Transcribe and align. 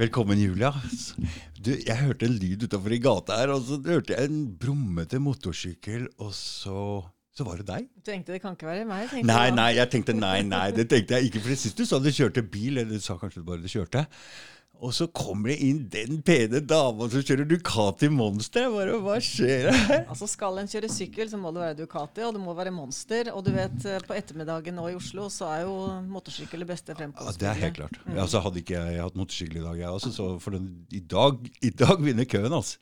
Velkommen, 0.00 0.38
Julia. 0.40 0.70
Du, 1.60 1.74
jeg 1.76 1.92
hørte 1.98 2.24
en 2.24 2.38
lyd 2.40 2.62
utafor 2.64 2.92
i 2.96 2.98
gata 3.04 3.34
her, 3.36 3.50
og 3.52 3.66
så 3.66 3.76
hørte 3.84 4.14
jeg 4.14 4.30
en 4.30 4.46
brummete 4.56 5.18
motorsykkel, 5.20 6.06
og 6.24 6.30
så, 6.32 7.02
så 7.36 7.44
var 7.44 7.60
det 7.60 7.66
deg. 7.68 7.90
Du 7.98 8.06
tenkte 8.08 8.32
det 8.32 8.40
kan 8.40 8.56
ikke 8.56 8.70
være 8.70 8.86
meg? 8.88 9.12
Nei, 9.28 9.50
nei, 9.52 9.66
jeg 9.76 9.92
tenkte 9.92 10.14
nei, 10.16 10.38
nei, 10.48 10.70
det 10.72 10.86
tenkte 10.88 11.18
jeg 11.18 11.28
ikke. 11.28 11.42
For 11.44 11.60
sist 11.60 11.76
du 11.76 11.84
sa 11.84 12.00
du 12.00 12.08
kjørte 12.08 12.46
bil, 12.48 12.80
eller 12.80 12.96
du 12.96 13.04
sa 13.04 13.18
kanskje 13.20 13.44
bare 13.44 13.60
du 13.60 13.68
kjørte. 13.68 14.06
Og 14.80 14.94
så 14.96 15.04
kommer 15.12 15.50
det 15.52 15.58
inn 15.60 15.80
den 15.92 16.22
pene 16.24 16.62
dama 16.64 17.04
som 17.12 17.20
kjører 17.20 17.44
Ducati 17.50 18.08
Monster. 18.08 18.64
Jeg 18.64 18.72
bare, 18.72 18.94
Hva 19.04 19.16
skjer 19.20 19.68
her? 19.76 20.06
Altså 20.08 20.28
Skal 20.30 20.56
en 20.62 20.70
kjøre 20.72 20.88
sykkel, 20.88 21.28
så 21.28 21.36
må 21.40 21.52
det 21.52 21.60
være 21.60 21.76
Ducati, 21.82 22.24
og 22.24 22.32
det 22.36 22.40
må 22.40 22.54
være 22.56 22.72
Monster. 22.72 23.28
Og 23.34 23.44
du 23.44 23.52
vet, 23.52 23.76
eh, 23.84 24.00
på 24.08 24.16
ettermiddagen 24.16 24.78
nå 24.80 24.86
i 24.88 24.96
Oslo, 24.96 25.28
så 25.28 25.50
er 25.52 25.66
jo 25.66 25.74
motorsykkel 26.08 26.64
det 26.64 26.70
beste 26.72 26.94
Ja, 26.94 27.00
fremkomstmiddelet. 27.02 27.40
det 27.44 27.50
er 27.52 27.60
helt 27.60 27.76
klart. 27.82 28.00
Altså, 28.16 28.40
hadde 28.46 28.62
ikke 28.64 28.80
jeg 28.80 29.04
hatt 29.04 29.20
motorsykkel 29.20 29.60
i 29.60 29.66
dag, 29.68 29.82
jeg 29.84 29.96
også, 30.00 30.14
så 30.16 30.30
for 30.40 30.56
den, 30.56 30.70
i, 30.96 31.00
dag, 31.04 31.36
i 31.60 31.70
dag 31.84 32.00
vinner 32.00 32.24
køen, 32.24 32.52
altså. 32.52 32.80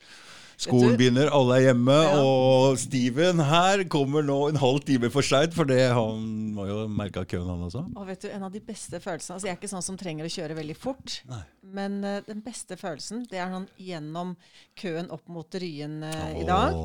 Skolen 0.59 0.97
begynner, 0.99 1.29
alle 1.31 1.55
er 1.55 1.65
hjemme, 1.69 1.95
Ja. 1.95 2.17
og 2.19 2.77
Steven 2.81 3.39
her 3.47 3.83
kommer 3.87 4.25
nå 4.27 4.49
en 4.49 4.59
halv 4.59 4.81
time 4.83 5.09
for 5.13 5.23
seint, 5.23 5.53
for 5.55 5.63
det 5.69 5.85
han 5.95 6.25
må 6.55 6.65
jo 6.67 6.81
merke 6.91 7.23
køen, 7.23 7.47
han 7.47 7.63
også. 7.69 7.85
Og 7.95 8.07
vet 8.09 8.25
du, 8.25 8.27
En 8.29 8.43
av 8.43 8.51
de 8.51 8.59
beste 8.59 8.99
følelsene 8.99 9.37
altså 9.37 9.47
Jeg 9.47 9.55
er 9.55 9.59
ikke 9.61 9.71
sånn 9.71 9.85
som 9.85 9.97
trenger 9.97 10.27
å 10.27 10.33
kjøre 10.33 10.57
veldig 10.59 10.75
fort. 10.75 11.21
Nei. 11.29 11.41
Men 11.63 12.03
uh, 12.03 12.19
den 12.27 12.41
beste 12.43 12.75
følelsen 12.79 13.23
det 13.29 13.39
er 13.39 13.51
sånn 13.53 13.69
gjennom 13.79 14.35
køen 14.79 15.09
opp 15.15 15.27
mot 15.31 15.55
Ryen 15.55 16.03
uh, 16.03 16.35
i 16.35 16.43
dag. 16.47 16.75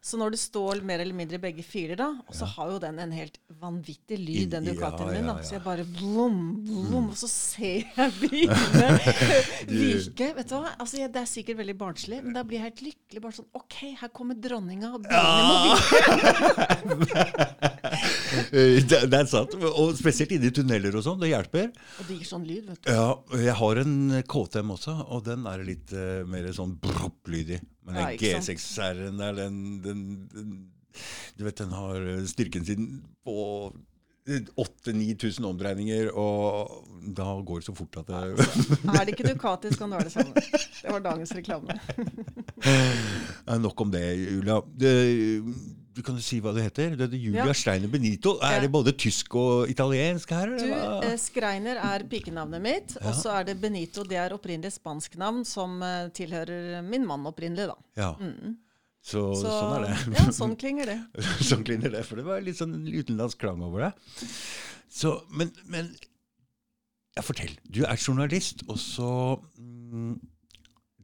Så 0.00 0.16
når 0.16 0.32
du 0.32 0.38
står 0.40 0.80
mer 0.88 1.02
eller 1.02 1.12
mindre 1.12 1.36
i 1.36 1.42
begge 1.42 1.60
filer, 1.60 1.98
da, 2.00 2.06
og 2.24 2.32
så 2.32 2.46
har 2.48 2.70
jo 2.72 2.78
den 2.80 2.96
en 3.02 3.10
helt 3.12 3.34
vanvittig 3.60 4.16
lyd, 4.16 4.46
den 4.54 4.70
ja, 4.70 4.72
Ducatien 4.72 5.10
min. 5.10 5.26
da, 5.28 5.34
ja, 5.34 5.42
ja. 5.42 5.44
Så 5.44 5.54
jeg 5.58 5.62
bare 5.66 5.84
blom, 5.84 6.38
blom, 6.64 7.10
og 7.12 7.18
så 7.20 7.28
ser 7.28 7.84
jeg 7.84 8.14
bilene 8.22 8.86
virke. 9.68 10.30
Vet 10.38 10.48
du 10.48 10.54
hva? 10.56 10.72
Altså, 10.80 11.02
jeg, 11.02 11.12
det 11.12 11.20
er 11.20 11.28
sikkert 11.28 11.60
veldig 11.60 11.76
barnslig, 11.82 12.22
men 12.24 12.32
da 12.32 12.46
blir 12.48 12.62
jeg 12.62 12.70
helt 12.70 12.80
lykkelig. 12.86 13.22
Bare 13.26 13.38
sånn 13.42 13.50
OK, 13.60 13.76
her 14.00 14.12
kommer 14.16 14.40
dronninga, 14.40 14.94
og 14.96 15.04
bilene 15.04 15.52
må. 15.60 15.72
Eh, 18.50 18.78
det, 18.86 19.08
er 19.16 19.26
sant. 19.28 19.52
Og 19.58 19.92
spesielt 19.98 20.30
inne 20.34 20.48
i 20.48 20.54
tunneler 20.54 20.94
og 20.96 21.02
sånn. 21.04 21.18
Det 21.20 21.32
hjelper. 21.32 21.68
Og 22.00 22.06
det 22.08 22.18
gir 22.20 22.28
sånn 22.28 22.46
lyd, 22.46 22.68
vet 22.70 22.80
du. 22.86 22.90
Ja, 22.94 23.08
jeg 23.42 23.56
har 23.58 23.80
en 23.82 23.96
KTM 24.30 24.72
også, 24.76 24.94
og 25.10 25.24
den 25.26 25.44
er 25.50 25.64
litt 25.66 25.92
uh, 25.92 26.22
mer 26.30 26.46
sånn 26.54 26.76
brupp-lydig. 26.80 27.58
Men 27.90 28.18
den 28.18 28.30
Ja. 28.30 28.38
G6-R-en 28.40 29.18
der, 29.18 29.32
den, 29.32 29.60
den, 29.84 30.04
den 30.34 30.58
Du 31.38 31.44
vet, 31.44 31.58
den 31.58 31.72
har 31.72 32.00
eh, 32.16 32.24
styrken 32.26 32.64
sin 32.66 32.90
på 33.24 33.72
8000-9000 34.30 35.46
omdreininger, 35.48 36.10
og 36.14 36.84
da 37.16 37.24
går 37.46 37.62
det 37.62 37.66
så 37.66 37.74
fort 37.74 37.96
at 38.02 38.06
det 38.10 38.14
Er 39.00 39.04
det 39.04 39.14
ikke 39.14 39.32
Ducati, 39.32 39.72
så 39.72 39.78
kan 39.78 39.90
det 39.90 39.96
være 39.98 40.04
det 40.04 40.12
samme. 40.12 40.34
Det 40.82 40.92
var 40.92 40.98
dagens 41.06 41.32
reklame. 41.34 41.78
Nok 43.64 43.80
om 43.80 43.90
det, 43.90 44.04
Julia. 44.20 44.60
Det, 44.80 44.94
du 45.94 46.02
kan 46.06 46.14
jo 46.16 46.22
si 46.22 46.38
hva 46.40 46.52
det 46.54 46.62
heter. 46.68 46.96
Det 46.96 47.08
er 47.08 47.16
Julia 47.18 47.46
Ja. 47.48 47.52
Steiner 47.56 47.88
Benito. 47.90 48.36
Er 48.42 48.56
Ja. 48.58 48.60
det 48.64 48.70
både 48.72 48.92
tysk 48.96 49.34
og 49.34 49.68
italiensk 49.72 50.30
her? 50.30 50.46
Du, 50.56 50.64
eller 50.64 50.76
hva? 51.00 51.04
eh, 51.10 51.16
Skreiner 51.18 51.76
er 51.82 52.04
pikenavnet 52.08 52.62
mitt, 52.62 52.96
og 53.02 53.14
så 53.14 53.32
er 53.40 53.44
det 53.50 53.60
Benito. 53.60 54.04
Det 54.04 54.16
er 54.16 54.30
opprinnelig 54.36 54.72
spansk 54.78 55.16
navn 55.16 55.44
som 55.44 55.82
eh, 55.82 56.08
tilhører 56.14 56.82
min 56.86 57.06
mann 57.06 57.26
opprinnelig, 57.26 57.66
da. 57.72 57.76
ja. 57.96 58.14
Så, 59.02 59.32
Så, 59.34 59.48
sånn 59.48 59.78
er 59.78 59.86
det. 59.88 59.94
Ja, 60.18 60.24
sånn 60.36 60.56
klinger 60.60 60.84
det. 60.90 60.98
sånn 61.50 61.64
klinger 61.64 61.90
det, 61.90 62.04
for 62.04 62.16
det 62.20 62.24
var 62.26 62.42
litt 62.44 62.58
sånn 62.60 62.74
utenlandsk 62.86 63.38
klang 63.40 63.62
over 63.64 63.86
det. 63.88 64.26
Så, 64.92 65.14
men, 65.32 65.50
men 65.64 65.88
ja, 67.16 67.22
fortell. 67.24 67.54
Du 67.64 67.80
er 67.86 67.96
journalist, 67.96 68.62
og 68.68 68.76
så 68.78 69.08
mm, 69.58 70.18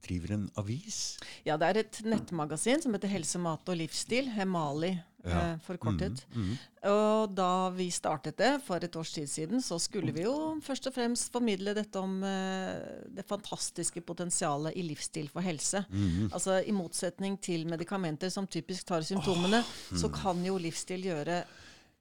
driver 0.07 0.33
en 0.37 0.47
avis. 0.57 1.19
Ja, 1.47 1.57
det 1.61 1.69
er 1.73 1.83
et 1.83 2.01
nettmagasin 2.07 2.83
som 2.83 2.95
heter 2.97 3.11
Helse, 3.13 3.39
mat 3.43 3.69
og 3.69 3.77
livsstil, 3.81 4.31
Hemali 4.37 4.95
Ja. 5.27 5.39
eh, 5.55 5.57
forkortet. 5.67 6.21
Mm, 6.37 6.53
Og 6.87 7.33
da 7.35 7.69
vi 7.75 7.89
startet 7.91 8.37
det 8.39 8.63
for 8.63 8.77
et 8.79 8.95
års 8.95 9.11
tid 9.13 9.27
siden, 9.27 9.59
så 9.61 9.75
skulle 9.83 10.13
vi 10.15 10.23
jo 10.23 10.61
først 10.63 10.87
og 10.87 10.95
fremst 10.95 11.33
formidle 11.35 11.75
dette 11.75 11.97
om 11.99 12.21
eh, 12.23 13.03
det 13.11 13.25
fantastiske 13.27 14.01
potensialet 14.07 14.77
i 14.77 14.83
livsstil 14.87 15.27
for 15.29 15.43
helse. 15.43 15.83
mm. 15.91 16.31
Altså 16.33 16.61
I 16.65 16.71
motsetning 16.71 17.41
til 17.43 17.67
medikamenter 17.67 18.31
som 18.31 18.47
typisk 18.47 18.87
tar 18.87 19.03
symptomene, 19.03 19.65
så 19.99 20.09
kan 20.15 20.45
jo 20.47 20.59
livsstil 20.59 21.03
gjøre 21.11 21.43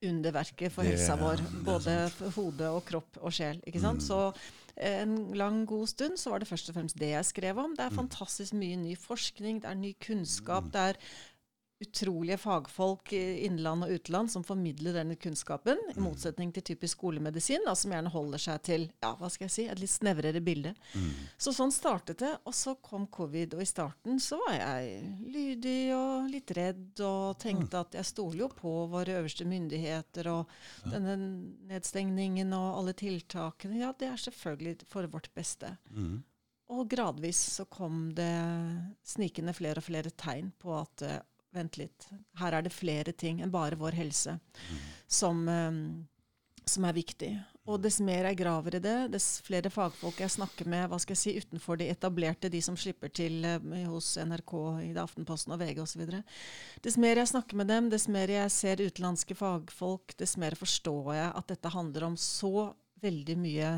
underverket 0.04 0.70
for 0.72 0.82
Det- 0.82 0.92
helsa 0.92 1.16
vår. 1.16 1.40
Både 1.64 2.10
for 2.12 2.30
hode 2.30 2.68
og 2.70 2.84
kropp 2.84 3.18
og 3.22 3.32
sjel. 3.32 3.60
ikke 3.66 3.80
sant? 3.80 4.02
Så 4.02 4.28
eh, 4.28 4.40
en 4.76 5.34
lang, 5.34 5.62
god 5.68 5.86
stund 5.86 6.16
så 6.20 6.30
var 6.30 6.38
det 6.38 6.48
først 6.48 6.68
og 6.68 6.74
fremst 6.76 6.98
det 7.00 7.14
jeg 7.14 7.24
skrev 7.24 7.58
om. 7.58 7.76
Det 7.76 7.84
er 7.86 7.96
fantastisk 7.96 8.56
mye 8.58 8.76
ny 8.76 8.96
forskning, 8.98 9.62
det 9.62 9.70
er 9.70 9.78
ny 9.80 9.94
kunnskap. 10.06 10.68
det 10.72 10.80
er 10.80 11.00
utrolige 11.82 12.38
fagfolk 12.40 13.12
innenland 13.12 13.66
innland 13.66 13.84
og 13.84 13.90
utland 13.90 14.30
som 14.30 14.44
formidler 14.44 14.94
denne 14.96 15.16
kunnskapen, 15.16 15.78
i 15.94 16.00
motsetning 16.00 16.52
til 16.54 16.62
typisk 16.62 16.96
skolemedisin, 16.96 17.64
da, 17.66 17.74
som 17.76 17.92
gjerne 17.92 18.12
holder 18.12 18.42
seg 18.42 18.62
til 18.66 18.86
ja, 19.02 19.12
hva 19.18 19.30
skal 19.32 19.46
jeg 19.46 19.54
si, 19.54 19.64
et 19.70 19.80
litt 19.80 19.92
snevrere 19.92 20.40
bilde. 20.44 20.72
Så 21.38 21.52
sånn 21.56 21.72
startet 21.74 22.20
det, 22.22 22.32
og 22.46 22.54
så 22.54 22.76
kom 22.80 23.06
covid. 23.06 23.56
Og 23.56 23.62
i 23.62 23.68
starten 23.68 24.20
så 24.22 24.38
var 24.44 24.56
jeg 24.56 25.02
lydig 25.32 25.80
og 25.96 26.30
litt 26.30 26.52
redd 26.56 27.02
og 27.04 27.36
tenkte 27.42 27.82
at 27.82 27.98
jeg 27.98 28.10
stoler 28.12 28.46
jo 28.46 28.50
på 28.54 28.76
våre 28.92 29.18
øverste 29.20 29.46
myndigheter 29.48 30.30
og 30.32 30.56
denne 30.86 31.18
nedstengningen 31.70 32.54
og 32.56 32.80
alle 32.80 32.96
tiltakene. 32.96 33.82
Ja, 33.82 33.92
det 33.98 34.12
er 34.12 34.24
selvfølgelig 34.28 34.88
for 34.88 35.08
vårt 35.12 35.30
beste. 35.36 35.76
Mm. 35.90 36.22
Og 36.74 36.88
gradvis 36.90 37.38
så 37.60 37.64
kom 37.70 38.08
det 38.16 38.32
snikende 39.06 39.54
flere 39.54 39.78
og 39.78 39.86
flere 39.86 40.10
tegn 40.10 40.50
på 40.58 40.72
at 40.74 41.04
eh, 41.06 41.20
vent 41.56 41.80
litt, 41.80 42.08
her 42.40 42.56
er 42.56 42.66
det 42.66 42.74
flere 42.74 43.14
ting 43.16 43.42
enn 43.42 43.54
bare 43.54 43.78
vår 43.80 43.96
helse 43.98 44.38
som, 45.06 45.46
eh, 45.48 45.82
som 46.66 46.88
er 46.88 46.96
viktig. 46.96 47.32
Og 47.66 47.80
dess 47.82 47.96
mer 48.04 48.28
jeg 48.28 48.38
graver 48.38 48.76
i 48.78 48.80
det, 48.82 48.94
dess 49.10 49.40
flere 49.42 49.72
fagfolk 49.74 50.20
jeg 50.22 50.30
snakker 50.36 50.68
med 50.70 50.86
hva 50.86 51.00
skal 51.02 51.16
jeg 51.16 51.22
si, 51.22 51.32
utenfor 51.42 51.80
de 51.80 51.88
etablerte, 51.90 52.50
de 52.52 52.60
som 52.62 52.78
slipper 52.78 53.10
til 53.10 53.42
eh, 53.44 53.86
hos 53.90 54.12
NRK, 54.22 54.54
i 54.86 54.92
Aftenposten 55.02 55.56
og 55.56 55.60
VG 55.64 55.82
osv. 55.82 56.04
Dess 56.84 56.98
mer 57.02 57.18
jeg 57.18 57.32
snakker 57.32 57.58
med 57.58 57.72
dem, 57.72 57.90
dess 57.90 58.06
mer 58.12 58.30
jeg 58.30 58.54
ser 58.54 58.84
utenlandske 58.84 59.34
fagfolk, 59.38 60.14
dess 60.20 60.36
mer 60.38 60.54
forstår 60.58 61.12
jeg 61.18 61.28
at 61.42 61.50
dette 61.50 61.74
handler 61.74 62.12
om 62.12 62.18
så 62.20 62.70
veldig 63.02 63.38
mye 63.42 63.76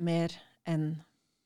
mer 0.00 0.34
enn 0.70 0.92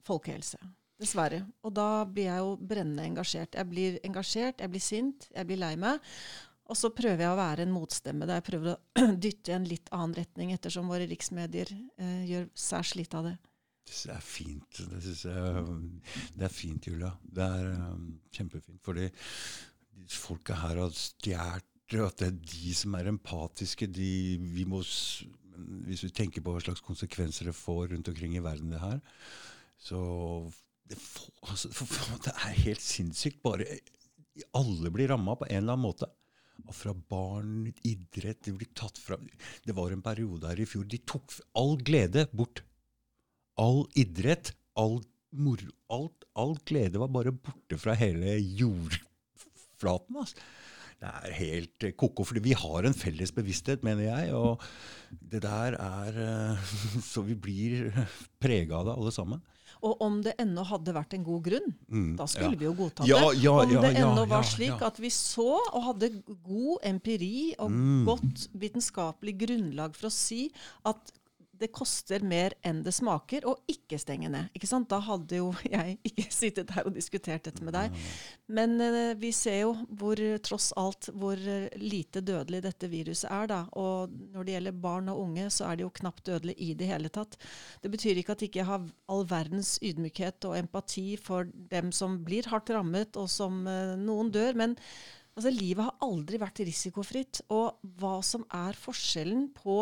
folkehelse. 0.04 0.60
Dessverre. 1.00 1.42
Og 1.66 1.74
da 1.74 2.04
blir 2.06 2.28
jeg 2.28 2.42
jo 2.44 2.56
brennende 2.60 3.06
engasjert. 3.08 3.56
Jeg 3.58 3.70
blir 3.70 3.96
engasjert, 4.06 4.60
jeg 4.62 4.70
blir 4.70 4.84
sint, 4.84 5.28
jeg 5.34 5.48
blir 5.48 5.58
lei 5.60 5.74
meg. 5.80 6.02
Og 6.70 6.78
så 6.80 6.88
prøver 6.96 7.26
jeg 7.26 7.32
å 7.32 7.40
være 7.40 7.66
en 7.66 7.74
motstemme 7.74 8.28
der 8.28 8.38
jeg 8.40 8.46
prøver 8.46 8.72
å 8.72 9.08
dytte 9.24 9.52
i 9.52 9.56
en 9.58 9.66
litt 9.68 9.90
annen 9.92 10.14
retning, 10.16 10.54
ettersom 10.54 10.88
våre 10.88 11.08
riksmedier 11.10 11.74
eh, 11.74 12.22
gjør 12.30 12.46
særs 12.56 12.94
litt 12.96 13.16
av 13.18 13.28
det. 13.28 13.34
Det 13.84 14.14
er 14.14 14.24
fint. 14.24 14.80
Det 14.88 15.00
jeg 15.04 15.34
det 16.38 16.46
er 16.46 16.52
fint, 16.52 16.86
Julia. 16.88 17.10
Det 17.20 17.44
er 17.44 17.66
um, 17.76 18.06
kjempefint. 18.32 18.80
Fordi 18.84 19.10
folka 20.08 20.56
her 20.62 20.80
har 20.80 20.96
stjålet 20.96 21.68
at 22.08 22.22
det 22.22 22.30
er 22.30 22.38
de 22.48 22.74
som 22.74 22.96
er 22.96 23.10
empatiske. 23.12 23.90
De, 23.92 24.10
vi 24.56 24.64
må, 24.68 24.80
hvis 24.80 26.04
vi 26.06 26.12
tenker 26.16 26.40
på 26.40 26.54
hva 26.54 26.64
slags 26.64 26.82
konsekvenser 26.84 27.50
det 27.50 27.56
får 27.58 27.92
rundt 27.92 28.08
omkring 28.08 28.38
i 28.38 28.44
verden, 28.44 28.72
det 28.72 28.80
her, 28.80 29.02
så 29.76 30.00
det, 30.90 30.98
får, 31.00 31.30
altså, 31.48 31.70
for, 31.72 32.18
det 32.26 32.34
er 32.34 32.60
helt 32.64 32.84
sinnssykt. 32.84 33.40
Bare 33.44 33.66
alle 34.56 34.92
blir 34.92 35.12
ramma 35.12 35.36
på 35.38 35.48
en 35.48 35.62
eller 35.62 35.76
annen 35.76 35.86
måte. 35.88 36.10
Og 36.64 36.74
fra 36.74 36.92
barn, 36.94 37.66
idrett 37.82 38.44
Det 38.46 38.52
blir 38.54 38.68
tatt 38.78 38.94
fra 39.02 39.16
Det 39.18 39.74
var 39.74 39.90
en 39.90 40.04
periode 40.04 40.46
her 40.46 40.60
i 40.62 40.66
fjor 40.70 40.84
de 40.86 41.00
tok 41.02 41.32
all 41.58 41.74
glede 41.82 42.28
bort 42.30 42.62
all 43.60 43.84
idrett, 43.98 44.52
all 44.78 45.00
moro, 45.34 45.70
alt, 45.94 46.26
all 46.38 46.56
glede 46.66 47.00
var 47.02 47.12
bare 47.14 47.34
borte 47.34 47.78
fra 47.80 47.94
hele 47.98 48.36
jordflaten. 48.38 50.20
Altså. 50.20 50.38
Det 51.02 51.10
er 51.10 51.36
helt 51.36 51.84
eh, 51.84 51.94
ko-ko, 51.98 52.24
fordi 52.26 52.42
vi 52.44 52.54
har 52.56 52.86
en 52.86 52.96
felles 52.96 53.34
bevissthet, 53.34 53.82
mener 53.86 54.06
jeg. 54.06 54.34
Og 54.38 54.62
det 55.10 55.42
der 55.44 55.76
er 55.78 56.20
eh, 56.24 56.74
Så 57.10 57.24
vi 57.26 57.36
blir 57.36 57.90
prega 58.42 58.80
av 58.80 58.88
det, 58.88 58.96
alle 58.96 59.14
sammen. 59.14 59.42
Og 59.84 60.00
om 60.00 60.22
det 60.24 60.32
ennå 60.40 60.62
hadde 60.64 60.94
vært 60.96 61.12
en 61.14 61.24
god 61.26 61.42
grunn, 61.44 61.74
Mm, 61.92 62.16
da 62.16 62.24
skulle 62.26 62.54
ja. 62.54 62.58
vi 62.58 62.64
jo 62.64 62.72
godta 62.78 63.04
Ja, 63.06 63.18
det. 63.30 63.42
ja, 63.42 63.52
om 63.52 63.68
det 63.82 63.90
ennå 64.00 64.26
var 64.30 64.42
slik 64.48 64.80
at 64.82 64.96
vi 65.02 65.10
så 65.12 65.58
og 65.74 65.82
hadde 65.90 66.08
god 66.46 66.78
empiri 66.84 67.54
og 67.58 67.70
Mm. 67.70 68.04
godt 68.06 68.48
vitenskapelig 68.56 69.36
grunnlag 69.44 69.94
for 69.94 70.08
å 70.08 70.12
si 70.12 70.50
at 70.86 71.12
det 71.60 71.70
koster 71.74 72.24
mer 72.24 72.54
enn 72.66 72.82
det 72.84 72.92
smaker 72.94 73.46
å 73.48 73.54
ikke 73.70 73.98
stenge 74.00 74.30
ned. 74.32 74.50
Ikke 74.56 74.68
sant? 74.68 74.88
Da 74.90 75.00
hadde 75.04 75.40
jo 75.40 75.50
jeg 75.74 75.96
ikke 76.10 76.26
sittet 76.34 76.74
her 76.74 76.88
og 76.88 76.96
diskutert 76.96 77.46
dette 77.48 77.64
med 77.64 77.76
deg. 77.76 77.94
Men 78.54 78.76
uh, 78.82 79.14
vi 79.20 79.32
ser 79.36 79.60
jo 79.62 79.74
hvor 79.88 80.20
tross 80.44 80.70
alt 80.80 81.10
hvor 81.14 81.40
lite 81.80 82.22
dødelig 82.24 82.62
dette 82.66 82.90
viruset 82.92 83.30
er. 83.30 83.48
da. 83.50 83.62
Og 83.80 84.12
når 84.34 84.46
det 84.46 84.56
gjelder 84.56 84.78
barn 84.86 85.10
og 85.12 85.24
unge, 85.26 85.48
så 85.54 85.68
er 85.68 85.78
det 85.78 85.86
jo 85.86 85.94
knapt 86.00 86.24
dødelig 86.28 86.56
i 86.58 86.72
det 86.78 86.90
hele 86.90 87.12
tatt. 87.12 87.38
Det 87.82 87.92
betyr 87.92 88.20
ikke 88.20 88.36
at 88.36 88.44
jeg 88.44 88.52
ikke 88.52 88.68
har 88.68 88.86
all 89.10 89.26
verdens 89.28 89.76
ydmykhet 89.84 90.48
og 90.48 90.58
empati 90.58 91.14
for 91.20 91.50
dem 91.72 91.92
som 91.94 92.20
blir 92.24 92.48
hardt 92.52 92.72
rammet, 92.74 93.18
og 93.20 93.28
som 93.30 93.62
uh, 93.68 93.94
noen 94.00 94.32
dør. 94.34 94.58
men 94.58 94.78
Altså, 95.34 95.50
livet 95.50 95.82
har 95.88 96.04
aldri 96.06 96.38
vært 96.38 96.62
risikofritt. 96.66 97.42
Og 97.54 97.80
hva 97.98 98.18
som 98.26 98.44
er 98.54 98.78
forskjellen 98.78 99.48
på 99.56 99.78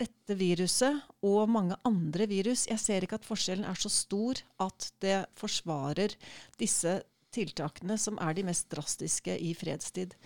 dette 0.00 0.36
viruset 0.38 1.02
og 1.26 1.50
mange 1.52 1.76
andre 1.88 2.26
virus 2.30 2.66
Jeg 2.70 2.80
ser 2.82 3.04
ikke 3.04 3.20
at 3.20 3.28
forskjellen 3.28 3.68
er 3.68 3.78
så 3.78 3.90
stor 3.92 4.40
at 4.64 4.90
det 5.04 5.18
forsvarer 5.38 6.16
disse 6.60 7.00
tiltakene 7.34 7.96
som 8.00 8.18
er 8.22 8.34
de 8.34 8.44
mest 8.46 8.70
drastiske 8.72 9.36
i 9.38 9.52
fredstid. 9.54 10.16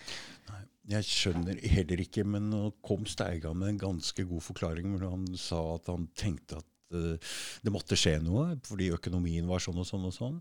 Nei, 0.48 0.62
jeg 0.94 1.08
skjønner 1.08 1.60
heller 1.74 2.00
ikke, 2.04 2.24
men 2.28 2.50
nå 2.52 2.62
kom 2.84 3.04
Steigan 3.08 3.58
med 3.60 3.74
en 3.74 3.82
ganske 3.82 4.26
god 4.28 4.44
forklaring 4.44 4.94
hvor 4.94 5.10
han 5.16 5.26
sa 5.40 5.60
at 5.74 5.90
han 5.92 6.08
tenkte 6.16 6.60
at 6.62 6.68
Eh, 6.92 7.32
det 7.64 7.72
måtte 7.72 7.98
skje 7.98 8.16
noe, 8.24 8.54
fordi 8.66 8.90
økonomien 8.94 9.48
var 9.48 9.62
sånn 9.62 9.80
og 9.80 9.88
sånn. 9.88 10.06
Og 10.08 10.14
sånn. 10.14 10.38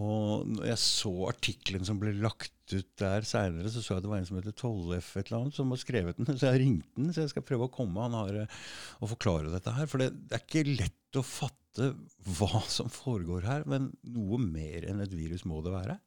Og 0.00 0.48
når 0.48 0.70
jeg 0.72 0.82
så 0.84 1.12
artikkelen 1.30 1.86
som 1.88 2.00
ble 2.02 2.14
lagt 2.18 2.52
ut 2.72 2.88
der 3.00 3.26
seinere, 3.28 3.70
så 3.72 3.82
så 3.84 3.96
jeg 3.96 4.06
det 4.06 4.12
var 4.12 4.22
en 4.22 4.28
som 4.28 4.38
heter 4.38 4.56
Tollef 4.56 5.12
et 5.16 5.28
eller 5.28 5.42
annet, 5.42 5.58
som 5.58 5.74
har 5.74 5.82
skrevet 5.82 6.18
den. 6.18 6.30
Så 6.38 6.48
jeg 6.48 6.62
ringte 6.62 6.96
den, 6.96 7.12
så 7.12 7.24
jeg 7.24 7.32
skal 7.34 7.44
prøve 7.46 7.68
å 7.68 7.74
komme 7.74 8.06
han 8.06 8.16
har, 8.16 8.44
eh, 8.44 8.62
og 9.02 9.12
forklare 9.12 9.52
dette 9.52 9.74
her. 9.76 9.90
For 9.90 10.02
det, 10.02 10.12
det 10.30 10.38
er 10.38 10.46
ikke 10.46 10.78
lett 10.80 11.20
å 11.20 11.26
fatte 11.26 11.92
hva 12.38 12.62
som 12.68 12.88
foregår 12.92 13.44
her, 13.48 13.66
men 13.68 13.90
noe 14.14 14.40
mer 14.40 14.86
enn 14.88 15.02
et 15.04 15.12
virus 15.16 15.44
må 15.48 15.60
det 15.64 15.74
være. 15.74 15.98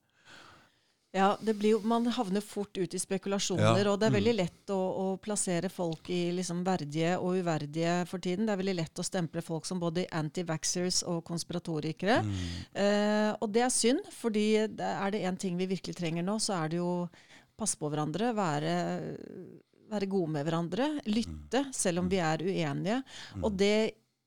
Ja, 1.16 1.38
jo, 1.62 1.80
Man 1.84 2.08
havner 2.12 2.42
fort 2.44 2.78
ut 2.78 2.94
i 2.94 3.00
spekulasjoner, 3.00 3.86
ja. 3.86 3.92
og 3.92 4.02
det 4.02 4.10
er 4.10 4.16
veldig 4.18 4.34
mm. 4.34 4.40
lett 4.42 4.72
å, 4.76 4.80
å 5.00 5.06
plassere 5.24 5.70
folk 5.72 6.10
i 6.12 6.34
liksom 6.36 6.60
verdige 6.68 7.14
og 7.16 7.40
uverdige 7.40 8.02
for 8.10 8.20
tiden. 8.20 8.44
Det 8.44 8.52
er 8.52 8.60
veldig 8.60 8.76
lett 8.82 9.00
å 9.00 9.06
stemple 9.08 9.44
folk 9.46 9.68
som 9.68 9.80
både 9.80 10.04
anti-vaxxers 10.12 11.06
og 11.08 11.22
konspiratorikere. 11.30 12.20
Mm. 12.26 12.42
Eh, 12.84 13.32
og 13.40 13.48
det 13.56 13.64
er 13.64 13.72
synd, 13.72 14.04
fordi 14.12 14.48
er 14.66 15.16
det 15.16 15.24
én 15.24 15.40
ting 15.40 15.56
vi 15.56 15.70
virkelig 15.72 15.96
trenger 15.96 16.28
nå, 16.28 16.36
så 16.44 16.58
er 16.60 16.74
det 16.74 16.82
jo 16.82 16.92
passe 17.56 17.80
på 17.80 17.88
hverandre, 17.94 18.34
være, 18.36 18.76
være 19.96 20.12
gode 20.12 20.36
med 20.36 20.50
hverandre, 20.50 20.90
lytte 21.08 21.70
mm. 21.70 21.76
selv 21.80 22.04
om 22.04 22.12
vi 22.12 22.20
er 22.20 22.44
uenige. 22.44 23.00
Mm. 23.38 23.48
Og 23.48 23.56
det 23.56 23.78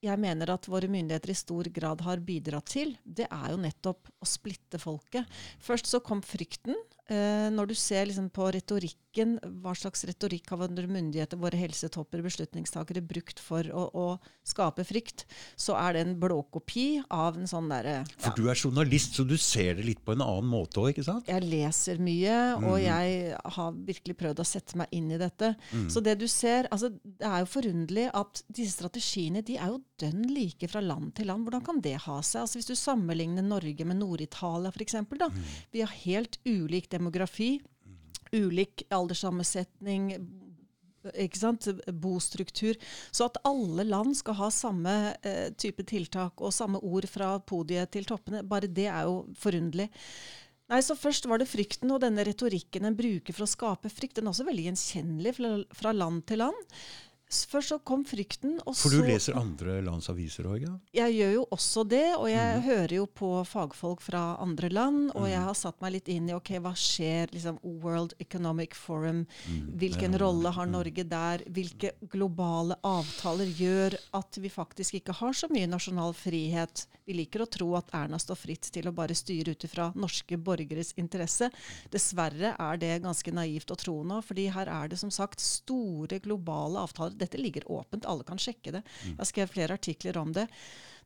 jeg 0.04 0.20
mener 0.22 0.52
at 0.52 0.68
våre 0.70 0.88
myndigheter 0.90 1.32
i 1.32 1.38
stor 1.38 1.68
grad 1.74 2.02
har 2.06 2.22
bidratt 2.22 2.70
til, 2.70 2.94
det 3.02 3.26
er 3.26 3.48
jo 3.50 3.58
nettopp 3.62 4.12
å 4.22 4.28
splitte 4.28 4.78
folket. 4.82 5.26
Først 5.62 5.90
så 5.90 6.00
kom 6.04 6.22
frykten. 6.22 6.78
Eh, 7.08 7.48
når 7.48 7.70
du 7.70 7.74
ser 7.78 8.04
liksom 8.04 8.26
på 8.28 8.50
retorikken, 8.52 9.38
hva 9.62 9.72
slags 9.72 10.04
retorikk 10.04 10.50
har 10.52 10.60
våre 10.60 10.90
myndigheter, 10.92 11.40
våre 11.40 11.56
helsetopper, 11.56 12.20
beslutningstakere 12.20 13.00
brukt 13.00 13.40
for 13.40 13.64
å, 13.72 13.86
å, 13.96 14.08
skape 14.48 14.84
frykt, 14.84 15.24
så 15.56 15.76
er 15.80 15.96
det 15.96 16.02
en 16.04 16.14
blåkopi 16.20 17.00
av 17.12 17.38
en 17.40 17.48
sånn 17.48 17.68
derre 17.68 17.94
ja. 17.98 18.04
For 18.20 18.36
du 18.36 18.48
er 18.48 18.60
journalist, 18.60 19.16
så 19.16 19.24
du 19.28 19.36
ser 19.40 19.78
det 19.78 19.86
litt 19.86 20.02
på 20.04 20.12
en 20.14 20.24
annen 20.24 20.48
måte 20.52 20.82
òg, 20.82 20.90
ikke 20.92 21.06
sant? 21.06 21.28
Jeg 21.28 21.48
leser 21.48 22.00
mye, 22.00 22.36
mm. 22.60 22.68
og 22.68 22.76
jeg 22.82 23.40
har 23.56 23.80
virkelig 23.88 24.18
prøvd 24.20 24.44
å 24.44 24.48
sette 24.48 24.80
meg 24.80 24.92
inn 24.96 25.08
i 25.12 25.20
dette. 25.20 25.54
Mm. 25.72 25.88
Så 25.92 26.04
det 26.04 26.18
du 26.20 26.26
ser 26.28 26.68
altså 26.72 26.90
Det 26.92 27.24
er 27.24 27.42
jo 27.42 27.50
forunderlig 27.50 28.06
at 28.16 28.42
disse 28.46 28.76
strategiene 28.76 29.42
de 29.44 29.56
er 29.56 29.72
jo 29.72 29.80
dønn 30.00 30.28
like 30.30 30.68
fra 30.70 30.82
land 30.84 31.14
til 31.16 31.28
land. 31.30 31.46
Hvordan 31.46 31.64
kan 31.64 31.80
det 31.84 31.96
ha 32.04 32.20
seg? 32.20 32.44
Altså 32.44 32.60
Hvis 32.60 32.70
du 32.70 32.76
sammenligner 32.78 33.44
Norge 33.44 33.88
med 33.88 34.00
Nord-Italia 34.00 34.72
f.eks. 34.72 34.96
Mm. 35.08 35.40
Vi 35.74 35.82
har 35.84 35.96
helt 36.04 36.38
ulik 36.46 36.88
demografi, 36.98 37.56
ulik 38.34 38.84
alderssammensetning, 38.92 40.12
ikke 41.14 41.40
sant? 41.40 41.68
bostruktur. 42.02 42.76
Så 43.10 43.28
at 43.28 43.38
alle 43.48 43.86
land 43.88 44.16
skal 44.18 44.36
ha 44.40 44.50
samme 44.52 44.96
eh, 45.22 45.48
type 45.56 45.86
tiltak 45.88 46.42
og 46.42 46.54
samme 46.54 46.82
ord 46.84 47.08
fra 47.10 47.36
podiet 47.40 47.94
til 47.94 48.08
toppene, 48.08 48.44
bare 48.44 48.70
det 48.70 48.88
er 48.90 49.08
jo 49.08 49.22
forunderlig. 49.38 49.88
Nei, 50.68 50.82
så 50.84 50.92
Først 50.98 51.24
var 51.24 51.40
det 51.40 51.48
frykten 51.48 51.88
og 51.94 52.02
denne 52.02 52.24
retorikken 52.28 52.84
en 52.84 52.96
bruker 52.96 53.32
for 53.32 53.46
å 53.46 53.48
skape 53.48 53.88
frykt. 53.88 54.18
Den 54.18 54.28
er 54.28 54.34
også 54.34 54.44
veldig 54.44 54.66
gjenkjennelig 54.66 55.32
fra, 55.72 55.94
land 55.96 56.26
til 56.28 56.42
land. 56.42 56.58
Først 57.28 57.74
så 57.74 57.76
kom 57.84 58.04
frykten. 58.08 58.56
For 58.64 58.92
du 58.92 59.02
leser 59.04 59.36
andre 59.36 59.78
lands 59.84 60.08
aviser 60.08 60.46
òg? 60.48 60.62
Ja? 60.64 60.72
Jeg 60.96 61.16
gjør 61.18 61.32
jo 61.34 61.42
også 61.52 61.84
det. 61.84 62.06
Og 62.16 62.28
jeg 62.30 62.56
mm. 62.56 62.62
hører 62.64 62.94
jo 62.96 63.04
på 63.20 63.32
fagfolk 63.44 64.00
fra 64.04 64.22
andre 64.40 64.70
land. 64.72 65.10
Og 65.12 65.26
mm. 65.26 65.30
jeg 65.34 65.42
har 65.44 65.58
satt 65.60 65.82
meg 65.84 65.94
litt 65.98 66.08
inn 66.12 66.30
i 66.30 66.36
ok, 66.36 66.54
hva 66.64 66.72
skjer 66.72 67.34
liksom 67.34 67.60
World 67.84 68.14
Economic 68.24 68.76
Forum. 68.78 69.26
Mm. 69.44 69.74
Hvilken 69.82 70.16
ja. 70.16 70.22
rolle 70.24 70.54
har 70.56 70.70
mm. 70.70 70.76
Norge 70.78 71.04
der? 71.10 71.44
Hvilke 71.52 71.92
globale 72.08 72.78
avtaler 72.86 73.52
gjør 73.60 73.98
at 74.16 74.40
vi 74.40 74.52
faktisk 74.52 74.96
ikke 75.02 75.18
har 75.20 75.36
så 75.36 75.50
mye 75.52 75.68
nasjonal 75.68 76.16
frihet? 76.16 76.86
Vi 77.08 77.16
liker 77.16 77.44
å 77.44 77.48
tro 77.48 77.68
at 77.76 77.92
Erna 77.96 78.18
står 78.20 78.40
fritt 78.40 78.70
til 78.72 78.88
å 78.88 78.94
bare 78.96 79.16
styre 79.16 79.52
ut 79.52 79.68
ifra 79.68 79.90
norske 79.96 80.40
borgeres 80.40 80.94
interesse. 81.00 81.50
Dessverre 81.92 82.54
er 82.56 82.80
det 82.80 82.90
ganske 83.04 83.32
naivt 83.36 83.72
å 83.72 83.78
tro 83.80 84.00
nå, 84.04 84.22
fordi 84.24 84.48
her 84.52 84.68
er 84.72 84.88
det 84.92 85.00
som 85.00 85.12
sagt 85.12 85.44
store 85.44 86.20
globale 86.24 86.80
avtaler 86.84 87.17
dette 87.18 87.40
ligger 87.40 87.66
åpent, 87.70 88.06
alle 88.08 88.26
kan 88.26 88.40
sjekke 88.40 88.78
det. 88.78 88.84
Mm. 88.84 89.10
Jeg 89.10 89.18
har 89.20 89.30
skrevet 89.32 89.54
flere 89.54 89.78
artikler 89.80 90.20
om 90.20 90.32
det. 90.36 90.46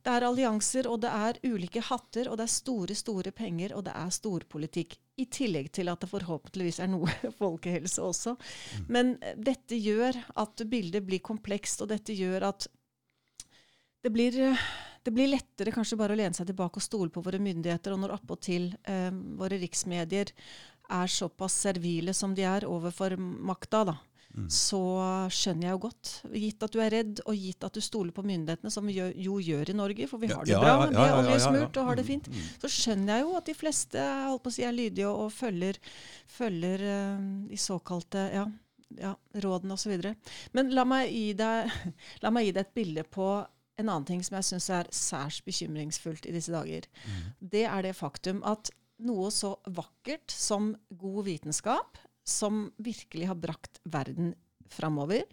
Det 0.03 0.11
er 0.11 0.25
allianser, 0.27 0.87
og 0.91 0.99
det 1.05 1.11
er 1.15 1.39
ulike 1.47 1.81
hatter, 1.87 2.27
og 2.27 2.35
det 2.39 2.47
er 2.49 2.51
store, 2.51 2.95
store 2.97 3.31
penger, 3.35 3.71
og 3.77 3.85
det 3.87 3.93
er 3.95 4.11
storpolitikk. 4.11 4.97
I 5.21 5.27
tillegg 5.31 5.69
til 5.71 5.91
at 5.91 6.01
det 6.01 6.09
forhåpentligvis 6.11 6.81
er 6.83 6.89
noe 6.91 7.11
folkehelse 7.41 8.03
også. 8.03 8.35
Mm. 8.35 8.87
Men 8.91 9.13
eh, 9.21 9.37
dette 9.51 9.79
gjør 9.79 10.19
at 10.43 10.65
bildet 10.67 11.05
blir 11.07 11.23
komplekst, 11.23 11.85
og 11.85 11.93
dette 11.93 12.15
gjør 12.17 12.49
at 12.49 12.67
det 14.03 14.11
blir, 14.11 14.35
eh, 14.49 14.67
det 15.07 15.15
blir 15.15 15.31
lettere 15.31 15.71
kanskje 15.71 15.99
bare 16.01 16.17
å 16.17 16.19
lene 16.19 16.35
seg 16.35 16.49
tilbake 16.51 16.81
og 16.81 16.83
stole 16.83 17.13
på 17.13 17.23
våre 17.23 17.39
myndigheter. 17.39 17.95
Og 17.95 18.03
når 18.03 18.17
appåtil 18.17 18.73
eh, 18.83 19.11
våre 19.39 19.61
riksmedier 19.61 20.33
er 20.91 21.07
såpass 21.07 21.61
servile 21.63 22.11
som 22.17 22.35
de 22.35 22.43
er 22.43 22.67
overfor 22.67 23.15
makta, 23.17 23.85
da, 23.87 23.95
Mm. 24.33 24.47
så 24.49 24.79
skjønner 25.29 25.67
jeg 25.67 25.75
jo 25.75 25.81
godt, 25.83 26.11
gitt 26.41 26.63
at 26.65 26.73
du 26.73 26.79
er 26.81 26.89
redd, 26.89 27.19
og 27.29 27.37
gitt 27.37 27.65
at 27.67 27.75
du 27.77 27.83
stoler 27.85 28.15
på 28.15 28.23
myndighetene, 28.25 28.71
som 28.73 28.87
vi 28.89 28.95
jo 28.97 29.35
gjør 29.37 29.69
i 29.69 29.75
Norge, 29.77 30.07
for 30.09 30.21
vi 30.23 30.31
har 30.31 30.41
det 30.47 30.55
ja, 30.55 30.61
bra, 30.63 30.87
vi 30.89 30.97
er 31.03 31.17
oljesmurt 31.19 31.77
og 31.77 31.89
har 31.91 31.99
det 31.99 32.05
mm, 32.07 32.09
fint, 32.09 32.29
mm. 32.33 32.47
så 32.63 32.71
skjønner 32.73 33.13
jeg 33.13 33.27
jo 33.27 33.35
at 33.37 33.51
de 33.51 33.55
fleste 33.59 34.05
holdt 34.23 34.43
på 34.45 34.49
å 34.49 34.55
si, 34.55 34.65
er 34.65 34.73
lydige 34.73 35.05
og, 35.11 35.27
og 35.27 35.35
følger, 35.35 35.77
følger 36.33 36.85
uh, 36.89 37.27
de 37.51 37.59
såkalte 37.61 38.23
ja, 38.33 38.45
ja, 38.97 39.11
rådene 39.45 39.77
osv. 39.77 39.93
Men 40.57 40.73
la 40.73 40.85
meg, 40.89 41.13
gi 41.13 41.35
deg, 41.37 41.75
la 42.25 42.31
meg 42.33 42.47
gi 42.47 42.55
deg 42.57 42.65
et 42.65 42.77
bilde 42.79 43.03
på 43.05 43.27
en 43.77 43.89
annen 43.89 44.07
ting 44.07 44.23
som 44.25 44.39
jeg 44.39 44.49
syns 44.49 44.69
er 44.73 44.89
særs 44.93 45.43
bekymringsfullt 45.45 46.25
i 46.29 46.33
disse 46.33 46.53
dager. 46.53 46.89
Mm. 47.05 47.21
Det 47.53 47.67
er 47.69 47.85
det 47.85 47.93
faktum 47.97 48.41
at 48.49 48.73
noe 49.03 49.29
så 49.33 49.55
vakkert 49.77 50.33
som 50.33 50.73
god 50.89 51.25
vitenskap 51.29 52.01
som 52.23 52.67
virkelig 52.81 53.29
har 53.29 53.39
brakt 53.39 53.79
verden 53.83 54.33
framover, 54.71 55.23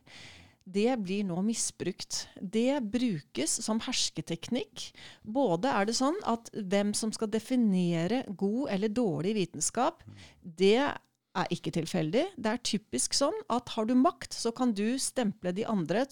det 0.71 0.93
blir 1.03 1.25
nå 1.27 1.41
misbrukt. 1.43 2.27
Det 2.37 2.79
brukes 2.93 3.57
som 3.65 3.81
hersketeknikk. 3.83 4.91
Både 5.23 5.73
er 5.73 5.89
det 5.89 5.97
sånn 5.99 6.19
at 6.29 6.51
hvem 6.55 6.93
som 6.95 7.13
skal 7.15 7.31
definere 7.33 8.23
god 8.29 8.75
eller 8.77 8.93
dårlig 8.93 9.35
vitenskap, 9.39 10.05
det 10.43 10.77
er 10.81 11.55
ikke 11.55 11.73
tilfeldig. 11.75 12.27
Det 12.37 12.53
er 12.53 12.63
typisk 12.67 13.17
sånn 13.17 13.37
at 13.51 13.73
har 13.75 13.89
du 13.89 13.97
makt, 13.99 14.37
så 14.37 14.53
kan 14.55 14.75
du 14.77 14.99
stemple 15.01 15.55
de 15.57 15.67
andre 15.67 16.05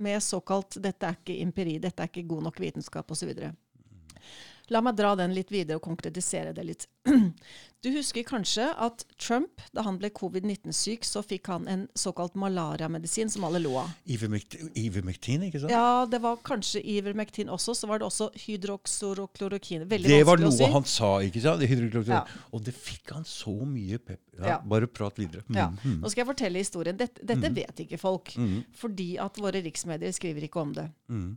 med 0.00 0.22
såkalt 0.24 0.78
'dette 0.80 1.06
er 1.06 1.16
ikke 1.18 1.40
empiri', 1.44 1.80
'dette 1.80 2.02
er 2.02 2.08
ikke 2.08 2.28
god 2.28 2.42
nok 2.48 2.60
vitenskap', 2.60 3.10
osv. 3.10 3.34
La 4.70 4.82
meg 4.84 4.96
dra 4.98 5.16
den 5.18 5.34
litt 5.34 5.50
videre 5.52 5.80
og 5.80 5.84
konkretisere 5.86 6.54
det 6.56 6.66
litt. 6.66 6.88
Du 7.80 7.88
husker 7.94 8.20
kanskje 8.28 8.66
at 8.76 9.06
Trump, 9.16 9.62
da 9.72 9.80
han 9.86 9.96
ble 9.96 10.10
covid-19-syk, 10.12 11.06
så 11.08 11.22
fikk 11.24 11.48
han 11.48 11.64
en 11.70 11.86
såkalt 11.96 12.34
malariamedisin 12.36 13.32
som 13.32 13.46
alle 13.48 13.62
lo 13.64 13.72
av. 13.80 13.94
Ivermectin, 14.04 15.46
ikke 15.46 15.62
sant? 15.62 15.72
Ja, 15.72 16.04
det 16.04 16.20
var 16.20 16.36
kanskje 16.44 16.82
Ivermectin 16.84 17.48
også. 17.48 17.72
Så 17.78 17.88
var 17.88 18.02
det 18.02 18.08
også 18.10 18.28
hydroxoroklorokin. 18.42 19.88
Veldig 19.88 20.12
det 20.12 20.20
var 20.28 20.44
noe 20.44 20.52
si. 20.52 20.68
han 20.68 20.84
sa, 20.84 21.14
ikke 21.24 21.40
sant? 21.46 21.64
Ja. 22.12 22.26
Og 22.52 22.68
det 22.68 22.76
fikk 22.76 23.16
han 23.16 23.24
så 23.24 23.56
mye 23.64 23.96
pep... 23.96 24.20
Ja, 24.36 24.58
ja. 24.58 24.60
Bare 24.60 24.88
prat 24.88 25.16
videre. 25.20 25.40
Mm. 25.48 25.56
Ja. 25.56 25.70
Mm. 25.80 25.98
Nå 26.04 26.12
skal 26.12 26.26
jeg 26.26 26.32
fortelle 26.34 26.60
historien. 26.60 27.00
Dette, 27.00 27.24
dette 27.24 27.48
mm. 27.48 27.56
vet 27.62 27.86
ikke 27.86 28.00
folk. 28.00 28.36
Mm. 28.36 28.58
Fordi 28.76 29.14
at 29.24 29.40
våre 29.40 29.64
riksmedier 29.64 30.12
skriver 30.16 30.44
ikke 30.50 30.68
om 30.68 30.76
det. 30.76 30.90
Mm 31.08 31.30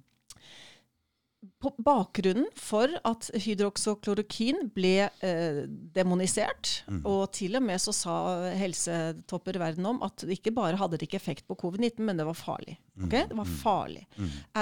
bakgrunnen 1.83 2.47
for 2.59 2.91
at 3.07 3.29
hydroksoklorokin 3.43 4.69
ble 4.75 5.09
eh, 5.25 5.63
demonisert, 5.95 6.71
og 7.03 7.31
til 7.35 7.57
og 7.59 7.65
med 7.65 7.81
så 7.83 7.93
sa 7.95 8.15
helsetopper 8.57 9.59
verden 9.61 9.87
om 9.89 10.01
at 10.05 10.25
det 10.25 10.39
ikke 10.39 10.55
bare 10.55 10.79
hadde 10.79 10.99
det 10.99 11.07
ikke 11.07 11.19
effekt 11.21 11.47
på 11.49 11.57
covid-19, 11.59 12.01
men 12.03 12.19
det 12.19 12.27
var 12.27 12.37
farlig. 12.37 12.77
Okay? 13.05 13.27
Det 13.29 13.37
var 13.37 13.49
farlig. 13.63 14.03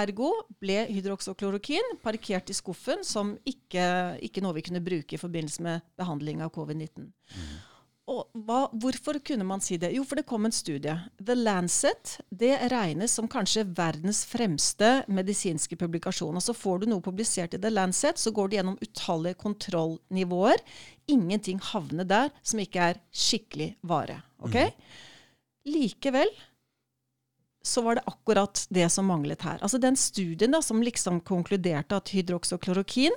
Ergo 0.02 0.32
ble 0.62 0.82
hydroksoklorokin 0.90 1.98
parkert 2.04 2.50
i 2.50 2.56
skuffen 2.56 3.04
som 3.06 3.34
ikke, 3.48 4.18
ikke 4.24 4.44
noe 4.44 4.56
vi 4.58 4.66
kunne 4.66 4.84
bruke 4.84 5.16
i 5.16 5.20
forbindelse 5.20 5.64
med 5.66 5.84
behandling 6.00 6.42
av 6.44 6.54
covid-19. 6.54 7.08
Og 7.08 7.71
hva, 8.06 8.64
hvorfor 8.82 9.20
kunne 9.22 9.44
man 9.46 9.60
si 9.62 9.76
det? 9.78 9.92
Jo, 9.94 10.02
for 10.04 10.18
det 10.18 10.26
kom 10.26 10.46
en 10.46 10.54
studie. 10.54 10.94
The 11.22 11.36
Lancet 11.38 12.16
det 12.34 12.56
regnes 12.72 13.14
som 13.14 13.28
kanskje 13.30 13.62
verdens 13.78 14.24
fremste 14.26 15.04
medisinske 15.06 15.78
publikasjon. 15.78 16.34
Altså 16.34 16.52
så 16.52 16.58
får 16.58 16.82
du 16.82 16.88
noe 16.90 17.04
publisert 17.04 17.54
i 17.54 17.60
The 17.62 17.70
Lancet, 17.70 18.18
så 18.18 18.34
går 18.34 18.50
det 18.50 18.58
gjennom 18.58 18.78
utallige 18.82 19.38
kontrollnivåer. 19.42 20.64
Ingenting 21.14 21.62
havner 21.72 22.08
der 22.08 22.32
som 22.42 22.62
ikke 22.62 22.88
er 22.92 23.02
skikkelig 23.14 23.76
vare. 23.86 24.18
ok? 24.42 24.58
Likevel 25.70 26.32
så 27.62 27.84
var 27.86 27.94
det 27.94 28.08
akkurat 28.10 28.64
det 28.74 28.88
som 28.90 29.06
manglet 29.06 29.44
her. 29.46 29.62
Altså 29.62 29.78
Den 29.78 29.96
studien 29.96 30.50
da, 30.50 30.58
som 30.62 30.82
liksom 30.82 31.20
konkluderte 31.22 31.96
at 31.96 32.10
hydroksoklorokin 32.10 33.14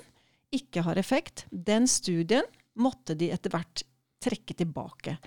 ikke 0.53 0.85
har 0.85 1.01
effekt, 1.01 1.47
den 1.49 1.89
studien 1.89 2.45
måtte 2.77 3.15
de 3.17 3.31
etter 3.33 3.49
hvert 3.49 3.81
trekke 4.25 4.57
tilbake. 4.57 5.17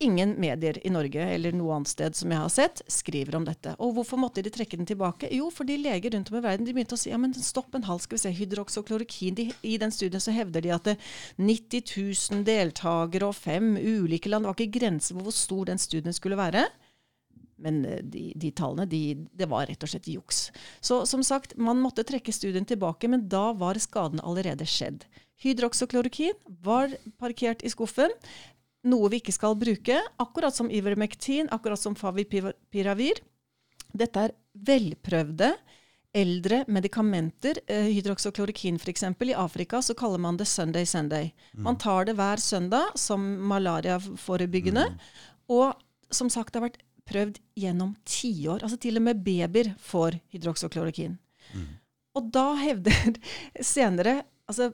Ingen 0.00 0.36
medier 0.38 0.86
i 0.86 0.90
Norge 0.94 1.24
eller 1.34 1.56
noe 1.58 1.72
annet 1.74 1.90
sted 1.90 2.14
som 2.14 2.30
jeg 2.30 2.38
har 2.38 2.52
sett, 2.54 2.82
skriver 2.86 3.34
om 3.34 3.46
dette. 3.48 3.72
Og 3.82 3.96
hvorfor 3.96 4.20
måtte 4.22 4.44
de 4.46 4.52
trekke 4.54 4.78
den 4.78 4.86
tilbake? 4.86 5.26
Jo, 5.34 5.48
fordi 5.50 5.74
leger 5.82 6.14
rundt 6.14 6.30
om 6.30 6.36
i 6.38 6.42
verden 6.44 6.68
de 6.68 6.74
begynte 6.76 6.94
å 6.94 7.00
si 7.00 7.10
ja, 7.10 7.18
men 7.18 7.34
stopp 7.34 7.74
en 7.74 7.88
halv, 7.88 8.04
skal 8.04 8.14
vi 8.14 8.22
se, 8.22 8.32
hydroksoklorokin. 8.38 9.34
De, 9.40 9.48
I 9.66 9.74
den 9.82 9.90
studien 9.94 10.22
så 10.22 10.34
hevder 10.36 10.62
de 10.62 10.70
at 10.76 10.86
det 10.86 10.96
90 11.42 11.82
000 12.30 12.46
deltakere 12.46 13.26
og 13.26 13.34
fem 13.34 13.74
ulike 13.74 14.30
land 14.30 14.46
Det 14.46 14.52
var 14.52 14.60
ikke 14.60 14.78
grenser 14.78 15.18
for 15.18 15.26
hvor 15.26 15.34
stor 15.34 15.72
den 15.72 15.82
studien 15.82 16.14
skulle 16.14 16.38
være. 16.38 16.68
Men 17.58 17.82
eh, 17.82 17.98
de, 18.06 18.28
de 18.38 18.54
tallene, 18.54 18.86
de, 18.86 19.02
det 19.34 19.50
var 19.50 19.66
rett 19.66 19.82
og 19.82 19.90
slett 19.90 20.06
juks. 20.14 20.44
Så 20.78 21.02
som 21.10 21.26
sagt, 21.26 21.58
man 21.58 21.82
måtte 21.82 22.06
trekke 22.06 22.30
studien 22.30 22.68
tilbake, 22.68 23.10
men 23.10 23.26
da 23.26 23.48
var 23.58 23.82
skaden 23.82 24.22
allerede 24.22 24.66
skjedd. 24.68 25.10
Hydroksoklorokin 25.42 26.34
var 26.64 26.92
parkert 27.18 27.62
i 27.62 27.70
skuffen. 27.70 28.12
Noe 28.88 29.10
vi 29.12 29.20
ikke 29.22 29.34
skal 29.34 29.56
bruke, 29.58 29.98
akkurat 30.22 30.54
som 30.54 30.70
Ivermectin, 30.70 31.50
akkurat 31.54 31.80
som 31.80 31.96
Favipiravir. 31.98 33.20
Dette 33.94 34.28
er 34.28 34.34
velprøvde, 34.68 35.52
eldre 36.18 36.62
medikamenter. 36.68 37.60
Eh, 37.66 37.90
hydroksoklorokin 37.94 38.78
f.eks. 38.80 39.04
I 39.04 39.34
Afrika 39.36 39.82
så 39.82 39.94
kaller 39.98 40.18
man 40.22 40.38
det 40.40 40.48
Sunday 40.48 40.86
Sunday. 40.86 41.32
Man 41.52 41.78
tar 41.78 42.08
det 42.08 42.16
hver 42.18 42.42
søndag 42.42 42.96
som 42.98 43.24
malariaforebyggende. 43.50 44.88
Og 45.48 45.74
som 46.10 46.30
sagt, 46.32 46.52
det 46.52 46.60
har 46.60 46.68
vært 46.68 46.82
prøvd 47.08 47.40
gjennom 47.56 47.94
tiår. 48.08 48.62
Altså 48.62 48.78
til 48.80 48.98
og 49.00 49.06
med 49.06 49.22
babyer 49.24 49.74
får 49.80 50.18
hydroksoklorokin. 50.34 51.18
Og 52.18 52.30
da 52.34 52.52
hevder 52.58 53.18
senere 53.62 54.22
altså 54.48 54.72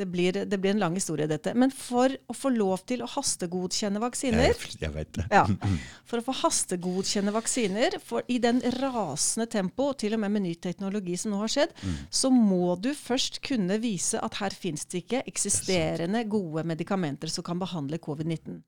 det 0.00 0.08
blir, 0.10 0.40
det 0.48 0.58
blir, 0.58 0.74
en 0.74 0.82
lang 0.82 0.96
historie, 0.96 1.28
dette. 1.30 1.52
Men 1.58 1.72
for 1.74 2.12
å 2.30 2.36
få 2.36 2.52
lov 2.54 2.86
til 2.88 3.04
å 3.04 3.08
hastegodkjenne 3.10 4.00
vaksiner 4.02 4.48
Jeg, 4.48 4.74
jeg 4.80 4.94
vet 4.94 5.12
det. 5.18 5.26
ja, 5.32 5.44
For 6.08 6.20
å 6.20 6.26
få 6.26 6.34
hastegodkjenne 6.40 7.34
vaksiner 7.34 7.98
for 8.04 8.26
i 8.32 8.40
den 8.42 8.62
rasende 8.80 9.46
tempo, 9.50 9.90
til 10.00 10.16
og 10.16 10.22
med 10.24 10.30
med 10.30 10.46
ny 10.46 10.54
teknologi 10.62 11.16
som 11.20 11.34
nå 11.34 11.40
har 11.42 11.52
skjedd, 11.52 11.74
så 12.10 12.30
må 12.32 12.74
du 12.80 12.90
først 12.96 13.40
kunne 13.44 13.78
vise 13.82 14.20
at 14.20 14.40
her 14.40 14.54
fins 14.54 14.86
det 14.90 15.04
ikke 15.04 15.22
eksisterende 15.30 16.24
gode 16.30 16.64
medikamenter 16.68 17.30
som 17.32 17.46
kan 17.46 17.60
behandle 17.60 18.00
covid-19. 18.02 18.60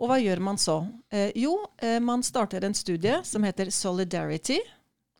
Og 0.00 0.10
hva 0.10 0.20
gjør 0.22 0.42
man 0.44 0.60
så? 0.60 0.78
Eh, 1.10 1.32
jo, 1.38 1.58
eh, 1.82 1.98
man 2.00 2.24
starter 2.26 2.64
en 2.64 2.76
studie 2.76 3.20
som 3.24 3.44
heter 3.46 3.70
Solidarity. 3.74 4.60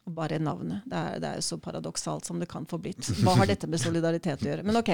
Bare 0.06 0.38
navnet. 0.38 0.84
Det 0.86 0.94
er, 0.96 1.14
det 1.18 1.28
er 1.28 1.38
jo 1.40 1.44
så 1.48 1.56
paradoksalt 1.58 2.28
som 2.28 2.38
det 2.38 2.46
kan 2.50 2.66
få 2.70 2.78
blitt. 2.78 3.08
Hva 3.24 3.32
har 3.40 3.48
dette 3.50 3.66
med 3.66 3.80
solidaritet 3.82 4.44
å 4.44 4.48
gjøre? 4.52 4.62
Men 4.66 4.78
ok, 4.78 4.90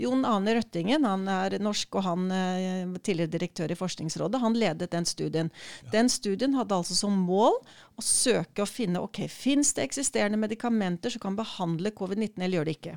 Jon 0.00 0.24
Ane 0.24 0.54
Røttingen 0.56 1.04
han 1.04 1.26
er 1.28 1.58
norsk, 1.60 1.98
og 2.00 2.06
han 2.06 2.30
eh, 2.32 2.94
tidligere 3.04 3.34
direktør 3.34 3.74
i 3.74 3.76
Forskningsrådet. 3.76 4.40
Han 4.40 4.56
ledet 4.56 4.88
den 4.94 5.04
studien. 5.04 5.50
Den 5.92 6.08
studien 6.08 6.56
hadde 6.56 6.78
altså 6.78 6.96
som 6.96 7.18
mål 7.26 7.58
å 7.60 8.04
søke 8.04 8.64
å 8.64 8.70
finne 8.70 9.02
ok, 9.04 9.26
fins 9.28 9.74
det 9.76 9.84
eksisterende 9.84 10.40
medikamenter 10.40 11.12
som 11.12 11.26
kan 11.26 11.36
behandle 11.36 11.92
covid-19, 11.92 12.38
eller 12.38 12.62
gjør 12.62 12.70
det 12.70 12.78
ikke. 12.78 12.96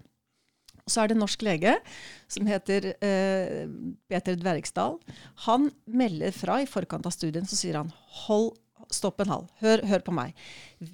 Og 0.88 0.94
så 0.94 1.04
er 1.04 1.10
det 1.10 1.18
en 1.18 1.24
norsk 1.26 1.44
lege 1.44 1.74
som 2.32 2.48
heter 2.48 2.94
eh, 3.04 3.68
Peter 4.08 4.40
Dvergsdal. 4.40 4.96
Han 5.50 5.68
melder 5.84 6.32
fra 6.32 6.62
i 6.64 6.70
forkant 6.70 7.10
av 7.10 7.12
studien, 7.12 7.44
så 7.44 7.60
sier 7.60 7.76
han 7.82 7.92
hold 8.24 8.54
stopp 8.94 9.22
en 9.24 9.32
halv. 9.34 9.50
Hør, 9.62 9.84
hør, 9.90 10.04
på 10.06 10.16
meg. 10.16 10.38